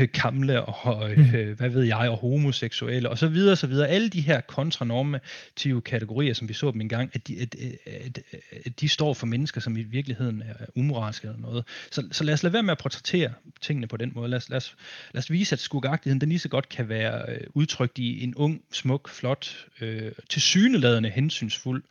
øh, 0.00 0.08
gamle 0.22 0.64
og, 0.64 1.10
øh, 1.10 1.56
hvad 1.56 1.68
ved 1.68 1.82
jeg, 1.82 2.10
og 2.10 2.16
homoseksuelle 2.16 3.08
og 3.08 3.18
så 3.18 3.28
videre, 3.28 3.56
så 3.56 3.66
videre, 3.66 3.88
alle 3.88 4.08
de 4.08 4.20
her 4.20 4.40
kontranormative 4.40 5.82
kategorier, 5.82 6.34
som 6.34 6.48
vi 6.48 6.54
så 6.54 6.70
dem 6.70 6.80
engang, 6.80 7.10
at 7.12 7.28
de, 7.28 7.40
at, 7.40 7.56
at, 7.86 8.18
at 8.66 8.80
de 8.80 8.88
står 8.88 9.14
for 9.14 9.26
mennesker, 9.26 9.60
som 9.60 9.76
i 9.76 9.82
virkeligheden 9.82 10.42
er 10.42 10.66
umoralske 10.74 11.28
eller 11.28 11.40
noget. 11.40 11.64
Så, 11.90 12.08
så 12.12 12.24
lad 12.24 12.34
os 12.34 12.42
lade 12.42 12.52
være 12.52 12.62
med 12.62 12.72
at 12.72 12.78
portrættere 12.78 13.32
tingene 13.60 13.86
på 13.86 13.96
den 13.96 14.12
måde. 14.14 14.28
Lad 14.28 14.36
os, 14.36 14.48
lad 14.48 14.56
os, 14.56 14.76
lad 15.14 15.18
os 15.18 15.30
vise, 15.30 15.52
at 15.52 15.58
skurkagtigheden, 15.58 16.20
den 16.20 16.28
lige 16.28 16.38
så 16.38 16.48
godt 16.48 16.68
kan 16.68 16.88
være 16.88 17.22
øh, 17.28 17.40
udtrykt 17.54 17.98
i 17.98 18.24
en 18.24 18.34
ung, 18.34 18.62
smuk, 18.72 19.08
flot, 19.08 19.66
øh, 19.80 20.12
tilsyneladende 20.30 21.10
hensynsfuld 21.10 21.82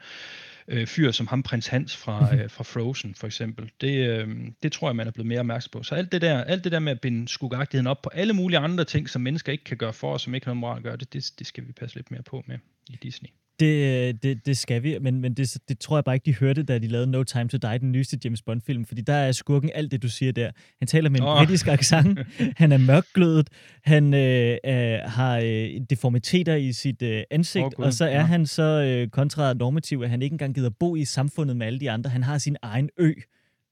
øh, 0.68 0.88
fyr 0.88 1.12
som 1.12 1.28
ham, 1.28 1.44
prins 1.44 1.68
Hans 1.68 1.98
fra, 1.98 2.36
øh, 2.36 2.50
fra 2.50 2.64
Frozen 2.64 3.16
for 3.16 3.28
eksempel. 3.28 3.72
Det, 3.82 4.08
øh, 4.10 4.28
det 4.64 4.72
tror 4.72 4.90
jeg, 4.90 4.96
man 4.96 5.08
er 5.08 5.12
blevet 5.12 5.28
mere 5.28 5.40
opmærksom 5.40 5.70
på. 5.72 5.84
Så 5.84 5.96
alt 5.96 6.12
det 6.12 6.22
der, 6.22 6.44
alt 6.44 6.64
det 6.64 6.72
der 6.72 6.80
med 6.80 6.92
at 6.92 7.02
binde 7.02 7.28
skugagtigheden 7.28 7.88
op 7.88 8.02
på 8.02 8.10
alle 8.10 8.34
mulige 8.34 8.60
andre 8.60 8.86
ting, 8.86 9.10
som 9.10 9.22
mennesker 9.22 9.52
ikke 9.52 9.64
kan 9.64 9.78
gøre 9.78 9.94
for 9.94 10.14
os, 10.14 10.22
som 10.22 10.36
ikke 10.36 10.48
har 10.48 10.54
noget 10.54 10.60
moral 10.60 10.78
at 10.78 10.84
gøre, 10.84 10.98
det, 10.98 11.14
det, 11.14 11.32
det 11.40 11.48
skal 11.48 11.68
vi 11.68 11.72
passe 11.72 11.96
lidt 11.96 12.12
mere 12.12 12.24
på 12.24 12.44
med 12.48 12.58
i 12.90 12.98
Disney. 13.04 13.30
Det, 13.60 14.24
det, 14.24 14.45
det 14.45 14.57
skal 14.57 14.84
vi, 14.84 14.97
men, 15.01 15.22
men 15.22 15.34
det, 15.34 15.57
det 15.70 15.80
tror 15.80 15.97
jeg 15.97 16.03
bare 16.03 16.16
ikke, 16.16 16.26
de 16.26 16.36
hørte, 16.36 16.64
da 16.64 16.80
de 16.80 16.88
lavede 16.88 17.12
No 17.12 17.24
Time 17.24 17.47
to 17.47 17.57
Die, 17.57 17.78
den 17.78 17.91
nyeste 17.91 18.20
James 18.24 18.41
Bond-film, 18.41 18.86
fordi 18.86 19.01
der 19.01 19.14
er 19.14 19.32
skurken 19.32 19.72
alt 19.76 19.91
det, 19.91 20.03
du 20.03 20.10
siger 20.10 20.32
der. 20.32 20.51
Han 20.80 20.88
taler 20.88 21.10
med 21.10 21.20
en 21.20 21.26
Åh. 21.26 21.38
britisk 21.38 21.68
accent, 21.68 22.20
han 22.62 22.72
er 22.72 22.78
mørkglødet, 22.78 23.49
han 23.84 24.14
øh, 24.14 24.57
øh, 24.66 24.99
har 25.05 25.38
øh, 25.43 25.70
deformiteter 25.89 26.55
i 26.55 26.74
sit 26.74 27.01
øh, 27.01 27.24
ansigt, 27.32 27.76
Gud, 27.76 27.86
og 27.86 27.93
så 27.93 28.05
er 28.05 28.10
ja. 28.10 28.22
han 28.22 28.45
så 28.45 28.64
øh, 28.64 29.07
kontranormativ, 29.07 30.01
at 30.03 30.10
han 30.10 30.22
ikke 30.22 30.34
engang 30.34 30.55
gider 30.55 30.70
bo 30.70 30.95
i 30.95 31.05
samfundet 31.05 31.57
med 31.57 31.68
alle 31.68 31.80
de 31.80 31.91
andre. 31.91 32.10
Han 32.10 32.24
har 32.24 32.38
sin 32.38 32.57
egen 32.62 32.89
ø, 32.97 33.14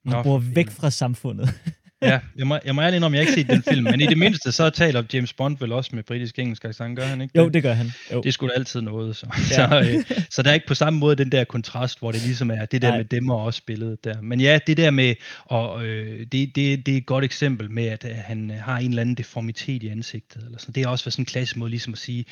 og 0.06 0.12
han 0.12 0.20
Nå, 0.20 0.24
bor 0.24 0.38
væk 0.38 0.70
fra 0.70 0.90
samfundet. 0.90 1.50
ja, 2.02 2.20
jeg 2.36 2.48
må, 2.48 2.60
jeg 2.66 2.76
må 2.76 2.82
ærlig 2.82 3.04
om, 3.04 3.14
jeg 3.14 3.20
har 3.20 3.22
ikke 3.22 3.34
set 3.34 3.48
den 3.48 3.64
film, 3.64 3.84
men 3.84 4.02
i 4.02 4.06
det 4.06 4.18
mindste, 4.18 4.52
så 4.52 4.70
taler 4.70 5.04
James 5.14 5.34
Bond 5.34 5.58
vel 5.60 5.72
også 5.72 5.96
med 5.96 6.04
britisk-engelsk 6.04 6.66
accent, 6.66 7.00
gør 7.00 7.06
han 7.06 7.22
ikke 7.22 7.32
det? 7.34 7.40
Jo, 7.40 7.50
det 7.50 7.64
gør 7.64 7.74
han. 7.74 7.92
Jo. 8.14 8.22
Det 8.22 8.34
skulle 8.34 8.56
altid 8.56 8.82
noget, 8.82 9.16
så. 9.16 9.28
Ja. 9.52 9.56
så, 9.56 9.80
øh, 9.80 10.26
så 10.30 10.44
der 10.44 10.50
er 10.50 10.54
ikke 10.54 10.68
på 10.68 10.76
samme 10.76 11.00
måde 11.00 11.16
den 11.16 11.32
der 11.32 11.44
kontrast, 11.44 12.00
hvor 12.00 12.12
det 12.12 12.22
ligesom 12.22 12.52
er 12.52 12.66
det 12.66 12.82
der 12.82 12.90
Nej. 12.90 12.98
med 12.98 13.06
dem 13.06 13.30
og 13.30 13.44
også 13.44 13.62
billedet 13.66 14.04
der. 14.04 14.22
Men 14.22 14.42
ja, 14.42 14.60
det 14.68 14.78
der 14.78 14.92
med, 14.92 15.16
og 15.46 15.86
øh, 15.86 16.20
det, 16.20 16.56
det, 16.56 16.86
det 16.86 16.94
er 16.94 16.98
et 16.98 17.06
godt 17.06 17.24
eksempel 17.24 17.72
med, 17.72 17.86
at, 17.86 18.06
at 18.06 18.16
han 18.16 18.50
har 18.50 18.78
en 18.78 18.90
eller 18.90 19.02
anden 19.02 19.16
deformitet 19.16 19.84
i 19.84 19.88
ansigtet, 19.88 20.44
eller 20.44 20.58
sådan. 20.60 20.74
det 20.74 20.84
er 20.84 20.88
også 20.88 21.12
sådan 21.12 21.22
en 21.22 21.26
klassisk 21.26 21.58
måde 21.58 21.70
ligesom 21.70 21.94
at 21.94 22.00
sige, 22.00 22.26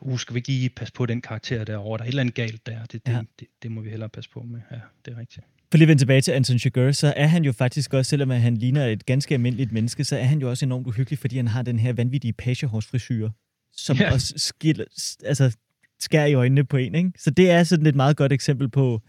uh, 0.00 0.18
skal 0.18 0.34
vi 0.34 0.38
ikke 0.38 0.48
lige 0.48 0.68
passe 0.68 0.94
på 0.94 1.06
den 1.06 1.20
karakter 1.20 1.64
derovre, 1.64 1.98
der 1.98 2.04
er 2.04 2.06
et 2.06 2.08
eller 2.08 2.20
andet 2.20 2.34
galt 2.34 2.66
der, 2.66 2.84
det, 2.92 3.06
det, 3.06 3.12
ja. 3.12 3.20
det, 3.40 3.48
det 3.62 3.70
må 3.70 3.80
vi 3.80 3.90
hellere 3.90 4.08
passe 4.08 4.30
på 4.30 4.42
med, 4.42 4.60
ja, 4.70 4.76
det 5.04 5.14
er 5.14 5.20
rigtigt. 5.20 5.46
For 5.72 5.76
lige 5.78 5.84
at 5.84 5.88
vende 5.88 6.00
tilbage 6.00 6.20
til 6.20 6.32
Anton 6.32 6.58
Chigurh, 6.58 6.92
så 6.94 7.14
er 7.16 7.26
han 7.26 7.44
jo 7.44 7.52
faktisk 7.52 7.94
også, 7.94 8.08
selvom 8.08 8.30
han 8.30 8.56
ligner 8.56 8.86
et 8.86 9.06
ganske 9.06 9.34
almindeligt 9.34 9.72
menneske, 9.72 10.04
så 10.04 10.16
er 10.16 10.24
han 10.24 10.40
jo 10.40 10.50
også 10.50 10.64
enormt 10.64 10.86
uhyggelig, 10.86 11.18
fordi 11.18 11.36
han 11.36 11.48
har 11.48 11.62
den 11.62 11.78
her 11.78 11.92
vanvittige 11.92 12.32
pagehårsfrisyr, 12.32 13.30
som 13.72 13.96
ja. 13.96 14.12
også 14.12 14.34
skiller, 14.36 14.84
altså, 15.24 15.56
skærer 16.00 16.26
i 16.26 16.34
øjnene 16.34 16.64
på 16.64 16.76
en. 16.76 16.94
Ikke? 16.94 17.12
Så 17.18 17.30
det 17.30 17.50
er 17.50 17.64
sådan 17.64 17.86
et 17.86 17.94
meget 17.94 18.16
godt 18.16 18.32
eksempel 18.32 18.68
på 18.68 19.00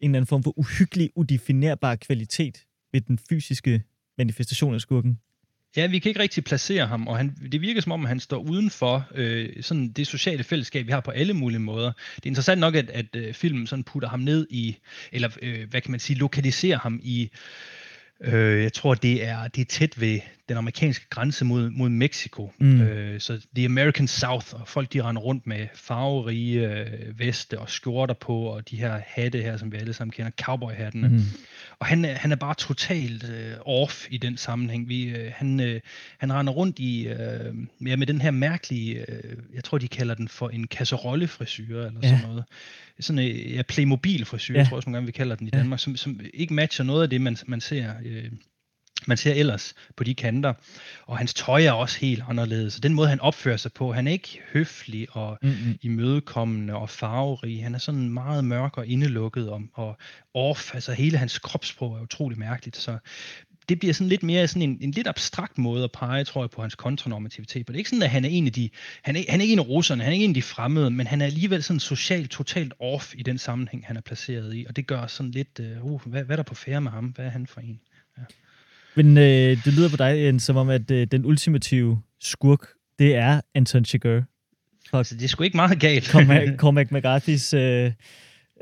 en 0.00 0.10
eller 0.10 0.18
anden 0.18 0.26
form 0.26 0.42
for 0.42 0.58
uhyggelig, 0.58 1.10
udefinerbar 1.14 1.96
kvalitet 1.96 2.64
ved 2.92 3.00
den 3.00 3.18
fysiske 3.28 3.82
manifestation 4.18 4.74
af 4.74 4.80
skurken. 4.80 5.18
Ja, 5.78 5.86
vi 5.86 5.98
kan 5.98 6.10
ikke 6.10 6.20
rigtig 6.20 6.44
placere 6.44 6.86
ham, 6.86 7.06
og 7.06 7.16
han, 7.16 7.36
det 7.52 7.60
virker 7.60 7.80
som 7.80 7.92
om, 7.92 8.04
han 8.04 8.20
står 8.20 8.38
uden 8.38 8.70
for 8.70 9.08
øh, 9.14 9.62
sådan 9.62 9.88
det 9.88 10.06
sociale 10.06 10.44
fællesskab, 10.44 10.86
vi 10.86 10.92
har 10.92 11.00
på 11.00 11.10
alle 11.10 11.34
mulige 11.34 11.58
måder. 11.60 11.92
Det 12.16 12.24
er 12.24 12.26
interessant 12.26 12.60
nok, 12.60 12.74
at, 12.74 12.90
at 12.90 13.16
øh, 13.16 13.34
filmen 13.34 13.66
sådan 13.66 13.84
putter 13.84 14.08
ham 14.08 14.20
ned 14.20 14.46
i, 14.50 14.76
eller 15.12 15.28
øh, 15.42 15.70
hvad 15.70 15.80
kan 15.80 15.90
man 15.90 16.00
sige, 16.00 16.18
lokaliserer 16.18 16.78
ham 16.78 17.00
i, 17.02 17.30
øh, 18.20 18.62
jeg 18.62 18.72
tror, 18.72 18.94
det 18.94 19.24
er, 19.24 19.48
det 19.48 19.60
er 19.60 19.64
tæt 19.64 20.00
ved 20.00 20.20
den 20.48 20.56
amerikanske 20.56 21.06
grænse 21.10 21.44
mod, 21.44 21.70
mod 21.70 21.88
Mexico. 21.88 22.52
Mm. 22.58 22.80
Øh, 22.80 23.20
så 23.20 23.46
The 23.54 23.64
American 23.64 24.08
South, 24.08 24.54
og 24.54 24.68
folk 24.68 24.92
de 24.92 25.02
render 25.02 25.22
rundt 25.22 25.46
med 25.46 25.66
farverige 25.74 26.68
øh, 26.68 27.18
veste 27.18 27.58
og 27.58 27.70
skjorter 27.70 28.14
på, 28.14 28.40
og 28.40 28.70
de 28.70 28.76
her 28.76 29.00
hatte 29.06 29.42
her, 29.42 29.56
som 29.56 29.72
vi 29.72 29.76
alle 29.76 29.92
sammen 29.92 30.12
kender, 30.12 30.30
cowboyhattene. 30.42 31.08
Mm. 31.08 31.22
Og 31.78 31.86
han, 31.86 32.04
han 32.04 32.32
er 32.32 32.36
bare 32.36 32.54
totalt 32.54 33.30
øh, 33.30 33.52
off 33.66 34.06
i 34.10 34.18
den 34.18 34.36
sammenhæng. 34.36 34.88
Vi, 34.88 35.04
øh, 35.04 35.32
han, 35.34 35.60
øh, 35.60 35.80
han 36.18 36.32
render 36.32 36.52
rundt 36.52 36.78
i, 36.78 37.08
øh, 37.08 37.54
ja, 37.86 37.96
med 37.96 38.06
den 38.06 38.20
her 38.20 38.30
mærkelige, 38.30 39.10
øh, 39.10 39.36
jeg 39.54 39.64
tror 39.64 39.78
de 39.78 39.88
kalder 39.88 40.14
den 40.14 40.28
for 40.28 40.48
en 40.48 40.66
kasserollefrisyr, 40.66 41.78
eller 41.78 42.00
ja. 42.02 42.08
sådan 42.08 42.28
noget. 42.28 42.44
Sådan 43.00 43.18
en 43.18 43.54
ja, 43.54 43.62
Playmobil-frisyr, 43.62 44.58
ja. 44.58 44.64
tror 44.64 44.76
jeg, 44.76 44.82
som 44.82 44.92
gange 44.92 45.06
vi 45.06 45.12
kalder 45.12 45.36
den 45.36 45.46
i 45.46 45.50
Danmark, 45.50 45.80
ja. 45.80 45.82
som, 45.82 45.96
som 45.96 46.20
ikke 46.34 46.54
matcher 46.54 46.84
noget 46.84 47.02
af 47.02 47.10
det, 47.10 47.20
man, 47.20 47.36
man 47.46 47.60
ser 47.60 47.92
øh, 48.08 48.32
man 49.06 49.16
ser 49.16 49.34
ellers 49.34 49.74
på 49.96 50.04
de 50.04 50.14
kanter. 50.14 50.54
Og 51.06 51.18
hans 51.18 51.34
tøj 51.34 51.62
er 51.62 51.72
også 51.72 51.98
helt 51.98 52.22
anderledes. 52.28 52.74
Så 52.74 52.80
den 52.80 52.94
måde, 52.94 53.08
han 53.08 53.20
opfører 53.20 53.56
sig 53.56 53.72
på, 53.72 53.92
han 53.92 54.06
er 54.06 54.12
ikke 54.12 54.40
høflig 54.52 55.06
og 55.10 55.38
mm-hmm. 55.42 55.78
imødekommende 55.82 56.74
og 56.74 56.90
farverig. 56.90 57.62
Han 57.62 57.74
er 57.74 57.78
sådan 57.78 58.10
meget 58.10 58.44
mørk 58.44 58.78
og 58.78 58.86
indelukket 58.86 59.50
og, 59.50 59.62
og 59.74 59.96
off. 60.34 60.74
Altså 60.74 60.92
hele 60.92 61.18
hans 61.18 61.38
kropssprog 61.38 61.96
er 61.96 62.02
utrolig 62.02 62.38
mærkeligt. 62.38 62.76
Så 62.76 62.98
det 63.68 63.78
bliver 63.78 63.94
sådan 63.94 64.08
lidt 64.08 64.22
mere 64.22 64.48
sådan 64.48 64.62
en, 64.62 64.78
en 64.80 64.90
lidt 64.90 65.06
abstrakt 65.06 65.58
måde 65.58 65.84
at 65.84 65.92
pege, 65.92 66.24
tror 66.24 66.42
jeg, 66.42 66.50
på 66.50 66.60
hans 66.60 66.74
kontranormativitet. 66.74 67.66
For 67.66 67.72
det 67.72 67.76
er 67.76 67.78
ikke 67.78 67.90
sådan, 67.90 68.02
at 68.02 68.10
han 68.10 68.24
er 68.24 68.28
en 68.28 68.46
af 68.46 68.52
de, 68.52 68.70
han 69.02 69.16
er, 69.16 69.22
han 69.28 69.40
er 69.40 69.42
ikke 69.42 69.52
en 69.52 69.58
af 69.58 69.68
russerne, 69.68 70.02
han 70.02 70.10
er 70.10 70.14
ikke 70.14 70.24
en 70.24 70.30
af 70.30 70.34
de 70.34 70.42
fremmede, 70.42 70.90
men 70.90 71.06
han 71.06 71.20
er 71.20 71.26
alligevel 71.26 71.62
sådan 71.62 71.80
socialt 71.80 72.30
totalt 72.30 72.74
off 72.80 73.14
i 73.14 73.22
den 73.22 73.38
sammenhæng, 73.38 73.86
han 73.86 73.96
er 73.96 74.00
placeret 74.00 74.54
i. 74.54 74.66
Og 74.68 74.76
det 74.76 74.86
gør 74.86 75.06
sådan 75.06 75.32
lidt, 75.32 75.60
uh, 75.82 75.92
uh 75.92 76.06
hvad, 76.06 76.24
hvad 76.24 76.34
er 76.34 76.36
der 76.36 76.42
på 76.42 76.54
færre 76.54 76.80
med 76.80 76.90
ham? 76.90 77.04
Hvad 77.04 77.24
er 77.24 77.30
han 77.30 77.46
for 77.46 77.60
en? 77.60 77.80
Men 78.94 79.18
øh, 79.18 79.64
det 79.64 79.72
lyder 79.72 79.90
på 79.90 79.96
dig, 79.96 80.18
Jens, 80.18 80.42
som 80.42 80.56
om, 80.56 80.68
at 80.68 80.90
øh, 80.90 81.06
den 81.06 81.24
ultimative 81.24 82.02
skurk, 82.20 82.68
det 82.98 83.14
er 83.14 83.40
Anton 83.54 83.84
Chigurh. 83.84 84.22
Altså, 84.92 85.14
det 85.14 85.24
er 85.24 85.28
sgu 85.28 85.42
ikke 85.44 85.56
meget 85.56 85.80
galt. 85.80 86.06
Cormac 86.56 86.88
McCarthy's 86.94 87.56
øh, 87.56 87.92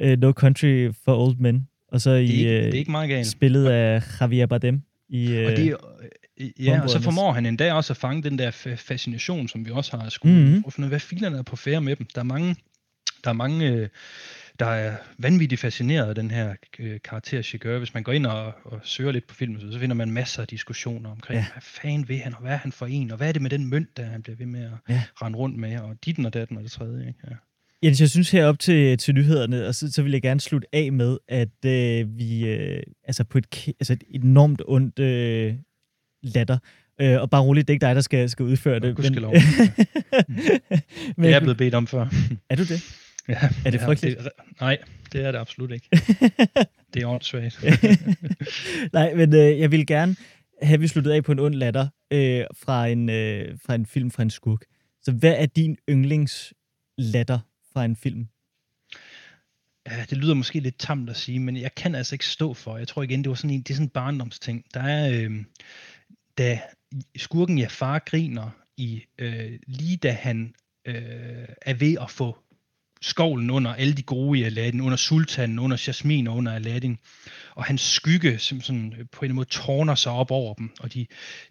uh, 0.05 0.21
No 0.21 0.33
Country 0.33 0.89
for 1.05 1.27
Old 1.27 1.37
Men. 1.37 1.69
Og 1.89 2.01
så 2.01 2.11
i 2.11 2.27
det 2.27 2.57
er, 2.57 2.61
det 2.61 2.75
er 2.75 2.79
ikke 2.79 2.91
meget 2.91 3.09
galt. 3.09 3.27
spillet 3.27 3.67
af 3.67 4.03
Javier 4.21 4.47
Bardem. 4.47 4.83
I, 5.09 5.33
øh, 5.33 5.47
og 5.47 5.57
det, 5.57 5.77
ja, 6.59 6.83
og 6.83 6.91
så 6.91 7.01
formår 7.01 7.33
han 7.33 7.47
endda 7.47 7.73
også 7.73 7.93
at 7.93 7.97
fange 7.97 8.23
den 8.23 8.39
der 8.39 8.51
fascination, 8.77 9.49
som 9.49 9.67
vi 9.67 9.71
også 9.71 9.97
har 9.97 10.09
skudt. 10.09 10.33
Mm-hmm. 10.33 10.89
Hvad 10.89 11.01
filerne 11.01 11.39
er 11.39 11.43
på 11.43 11.57
færre 11.57 11.81
med 11.81 11.97
dem. 11.97 12.07
Der 12.15 12.21
er 12.21 12.25
mange, 12.25 12.57
der 13.25 13.31
er 13.31 13.35
mange 13.35 13.67
øh, 13.67 13.89
der 14.59 14.67
er 14.67 14.97
vanvittigt 15.19 15.61
fascineret 15.61 16.09
af 16.09 16.15
den 16.15 16.31
her 16.31 16.55
øh, 16.79 17.01
karakter 17.05 17.43
Chigurh. 17.43 17.79
Hvis 17.79 17.95
man 17.95 18.03
går 18.03 18.13
ind 18.13 18.27
og, 18.27 18.53
og 18.65 18.81
søger 18.83 19.13
lidt 19.13 19.27
på 19.27 19.35
filmen, 19.35 19.73
så 19.73 19.79
finder 19.79 19.95
man 19.95 20.11
masser 20.11 20.43
af 20.43 20.49
diskussioner 20.49 21.11
omkring, 21.11 21.41
ja. 21.41 21.47
hvad 21.53 21.63
fanden 21.63 22.09
vil 22.09 22.19
han, 22.19 22.35
og 22.35 22.41
hvad 22.41 22.53
er 22.53 22.57
han 22.57 22.73
for 22.73 22.87
en, 22.87 23.11
og 23.11 23.17
hvad 23.17 23.29
er 23.29 23.33
det 23.33 23.43
med 23.43 23.51
den 23.51 23.71
mønt, 23.71 23.97
der 23.97 24.05
han 24.05 24.23
bliver 24.23 24.37
ved 24.37 24.47
med 24.47 24.65
at 24.65 24.71
ja. 24.89 25.03
rende 25.23 25.39
rundt 25.39 25.59
med, 25.59 25.79
og 25.79 25.97
ditten 26.05 26.27
og 26.27 26.35
datten 26.35 26.57
og 26.57 26.63
det 26.63 26.71
tredje. 26.71 27.09
Ikke? 27.09 27.21
Ja. 27.31 27.35
Jens, 27.83 28.01
jeg 28.01 28.11
synes 28.11 28.31
herop 28.31 28.59
til, 28.59 28.99
til 28.99 29.15
nyhederne, 29.15 29.67
og 29.67 29.75
så, 29.75 29.93
så 29.93 30.03
vil 30.03 30.13
jeg 30.13 30.23
gerne 30.23 30.41
slutte 30.41 30.69
af 30.73 30.93
med, 30.93 31.19
at 31.29 31.65
øh, 31.65 32.19
vi 32.19 32.49
øh, 32.49 32.83
altså 33.05 33.25
på 33.25 33.39
et, 33.39 33.69
altså 33.81 33.93
et 33.93 34.05
enormt 34.11 34.63
ondt 34.67 34.99
øh, 34.99 35.55
latter, 36.23 36.59
Øh, 37.01 37.21
og 37.21 37.31
bare 37.31 37.43
roligt, 37.43 37.69
det 37.69 37.73
er 37.73 37.75
ikke 37.75 37.87
dig, 37.87 37.95
der 37.95 38.01
skal, 38.01 38.31
skal 38.31 38.45
udføre 38.45 38.81
det. 38.81 38.99
Men... 38.99 39.13
men... 41.17 41.25
det 41.25 41.35
er 41.35 41.41
blevet 41.41 41.57
bedt 41.57 41.75
om 41.75 41.87
før. 41.87 42.07
er 42.51 42.57
du 42.57 42.63
det? 42.63 43.06
Ja, 43.29 43.39
er 43.65 43.71
det 43.71 43.81
frygteligt? 43.81 44.19
Det, 44.19 44.29
nej, 44.61 44.79
det 45.13 45.25
er 45.25 45.33
det 45.33 45.39
absolut 45.39 45.71
ikke. 45.71 45.89
det 46.95 47.03
er 47.03 47.07
åndssvagt. 47.07 47.65
nej, 48.93 49.15
men 49.15 49.35
øh, 49.35 49.59
jeg 49.59 49.71
vil 49.71 49.87
gerne 49.87 50.17
have 50.63 50.81
vi 50.81 50.89
sluttet 50.89 51.11
af 51.11 51.25
på 51.25 51.33
en 51.33 51.39
ond 51.39 51.55
latter 51.55 51.89
øh, 52.11 52.45
fra, 52.55 52.87
en, 52.87 53.09
øh, 53.09 53.59
fra 53.67 53.75
en 53.75 53.87
film 53.87 54.11
fra 54.11 54.23
en 54.23 54.31
skurk. 54.31 54.61
Så 55.03 55.13
hvad 55.13 55.35
er 55.39 55.47
din 55.47 55.77
yndlingslatter 55.91 57.39
fra 57.73 57.85
en 57.85 57.97
film? 57.97 58.29
Ja, 59.87 60.05
det 60.11 60.19
lyder 60.19 60.35
måske 60.35 60.61
lidt 60.61 60.79
tamt 60.79 61.11
at 61.11 61.17
sige, 61.17 61.41
men 61.41 61.57
jeg 61.57 61.75
kan 61.75 61.95
altså 61.95 62.15
ikke 62.15 62.27
stå 62.27 62.55
for. 62.55 62.77
Jeg 62.77 62.89
tror 62.89 63.03
igen, 63.03 63.23
det 63.23 63.29
var 63.29 63.35
sådan 63.35 63.51
en, 63.51 63.63
det 63.63 63.71
er 63.71 63.75
sådan 63.75 63.87
en 63.87 63.91
barndomsting. 63.91 64.65
Der 64.75 64.81
er, 64.81 65.21
øh, 65.23 65.45
da 66.39 66.61
skurken 67.17 67.59
Jafar 67.59 67.99
griner 67.99 68.51
i, 68.77 69.05
øh, 69.19 69.59
lige 69.67 69.97
da 69.97 70.11
han 70.11 70.55
øh, 70.85 71.49
er 71.63 71.75
ved 71.75 71.97
at 72.01 72.11
få 72.11 72.39
skovlen 73.07 73.51
under 73.51 73.75
alle 73.75 73.95
de 73.95 74.03
gode 74.03 74.39
i 74.39 74.43
Aladdin, 74.43 74.81
under 74.81 74.97
sultanen, 74.97 75.59
under 75.59 75.85
Jasmin 75.87 76.27
og 76.27 76.37
under 76.37 76.53
Aladdin. 76.53 76.99
Og 77.55 77.65
hans 77.65 77.81
skygge 77.81 78.39
som 78.39 78.61
sådan, 78.61 78.95
øh, 78.99 79.07
på 79.13 79.25
en 79.25 79.35
måde 79.35 79.49
tårner 79.49 79.95
sig 79.95 80.13
op 80.13 80.31
over 80.31 80.55
dem, 80.55 80.71
og 80.81 80.95
de, 80.95 81.07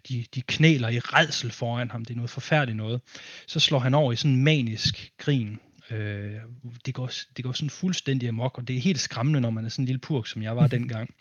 de, 0.08 0.24
de 0.34 0.42
knæler 0.42 0.88
i 0.88 0.98
redsel 0.98 1.50
foran 1.50 1.90
ham. 1.90 2.04
Det 2.04 2.14
er 2.14 2.16
noget 2.16 2.30
forfærdeligt 2.30 2.76
noget. 2.76 3.00
Så 3.46 3.60
slår 3.60 3.78
han 3.78 3.94
over 3.94 4.12
i 4.12 4.16
sådan 4.16 4.30
en 4.30 4.44
manisk 4.44 5.12
grin. 5.18 5.58
Øh, 5.90 6.34
det, 6.86 6.94
går, 6.94 7.10
det 7.36 7.44
går 7.44 7.52
sådan 7.52 7.70
fuldstændig 7.70 8.28
amok, 8.28 8.58
og 8.58 8.68
det 8.68 8.76
er 8.76 8.80
helt 8.80 9.00
skræmmende, 9.00 9.40
når 9.40 9.50
man 9.50 9.64
er 9.64 9.68
sådan 9.68 9.82
en 9.82 9.86
lille 9.86 10.00
purk, 10.00 10.26
som 10.26 10.42
jeg 10.42 10.56
var 10.56 10.66
dengang. 10.76 11.14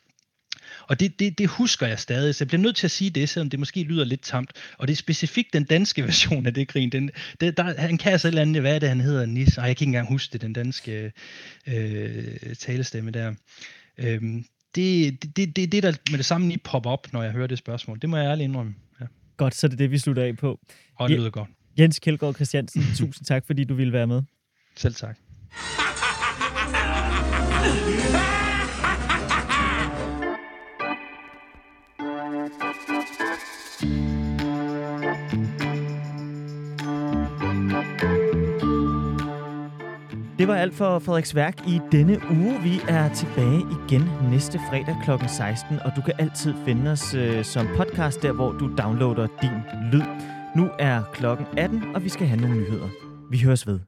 Og 0.88 1.00
det, 1.00 1.20
det, 1.20 1.38
det 1.38 1.48
husker 1.48 1.88
jeg 1.88 2.00
stadig, 2.00 2.36
så 2.36 2.44
jeg 2.44 2.48
bliver 2.48 2.62
nødt 2.62 2.76
til 2.76 2.88
at 2.88 2.92
sige 2.92 3.10
det, 3.10 3.30
selvom 3.30 3.50
det 3.50 3.60
måske 3.60 3.84
lyder 3.84 4.06
lidt 4.06 4.22
tamt. 4.22 4.52
Og 4.78 4.88
det 4.88 4.94
er 4.94 4.98
specifikt 4.98 5.54
den 5.54 5.64
danske 5.64 6.04
version 6.08 6.46
af 6.46 6.54
det 6.54 6.68
grin. 6.68 6.90
Den, 6.90 7.12
det, 7.42 7.58
der, 7.58 7.82
han 7.82 7.98
kan 7.98 8.12
altså 8.12 8.28
et 8.28 8.32
eller 8.32 8.42
andet, 8.42 8.62
hvad 8.62 8.76
er 8.76 8.80
det, 8.80 8.90
han 8.90 9.02
hedder? 9.02 9.26
Nis? 9.26 9.58
Ej, 9.58 9.64
jeg 9.64 9.78
kan 9.78 9.84
ikke 9.84 9.90
engang 9.90 10.08
huske 10.08 10.34
det, 10.34 10.42
den 10.42 10.54
danske 10.54 11.12
øh, 11.68 12.56
talestemme 12.60 13.12
der. 13.12 13.34
Øhm, 13.98 14.46
det, 14.76 15.24
det, 15.24 15.38
det, 15.38 15.56
det, 15.56 15.72
det, 15.72 15.84
der 15.84 15.94
med 16.12 16.18
det 16.18 16.26
samme 16.26 16.48
lige 16.48 16.60
popper 16.64 16.90
op, 16.90 17.14
når 17.14 17.24
jeg 17.24 17.32
hører 17.32 17.48
det 17.48 17.58
spørgsmål. 17.58 18.00
Det 18.02 18.10
må 18.10 18.18
jeg 18.18 18.26
ærligt 18.26 18.48
indrømme. 18.48 18.76
Ja. 19.02 19.06
Godt, 19.38 19.56
så 19.56 19.68
det 19.68 19.74
er 19.74 19.78
det, 19.78 19.92
vi 19.92 19.98
slutter 19.98 20.24
af 20.24 20.38
på. 20.38 20.60
Og 20.96 21.10
det 21.10 21.18
lyder 21.18 21.30
godt. 21.30 21.50
Jens 21.80 22.00
Kjeldgaard 22.00 22.36
Christiansen, 22.36 22.84
tusind 22.98 23.26
tak, 23.26 23.46
fordi 23.46 23.64
du 23.64 23.76
ville 23.76 23.94
være 23.94 24.08
med. 24.08 24.22
Selv 24.76 24.96
tak. 24.96 25.18
Det 40.46 40.54
var 40.54 40.60
alt 40.60 40.74
for 40.74 41.00
Frederiks 41.00 41.36
værk 41.36 41.68
i 41.68 41.80
denne 41.92 42.22
uge. 42.32 42.62
Vi 42.64 42.82
er 42.88 43.14
tilbage 43.14 43.62
igen 43.88 44.10
næste 44.32 44.60
fredag 44.70 44.96
kl. 45.04 45.28
16, 45.28 45.80
og 45.80 45.92
du 45.96 46.02
kan 46.02 46.14
altid 46.20 46.54
finde 46.66 46.92
os 46.92 47.14
øh, 47.14 47.44
som 47.44 47.68
podcast 47.78 48.22
der, 48.22 48.32
hvor 48.32 48.52
du 48.52 48.76
downloader 48.78 49.28
din 49.42 49.50
lyd. 49.92 50.06
Nu 50.56 50.70
er 50.80 51.02
klokken 51.14 51.46
18, 51.58 51.84
og 51.96 52.04
vi 52.04 52.10
skal 52.10 52.28
have 52.28 52.42
nogle 52.42 52.56
nyheder. 52.56 52.88
Vi 53.32 53.40
høres 53.40 53.68
ved. 53.68 53.80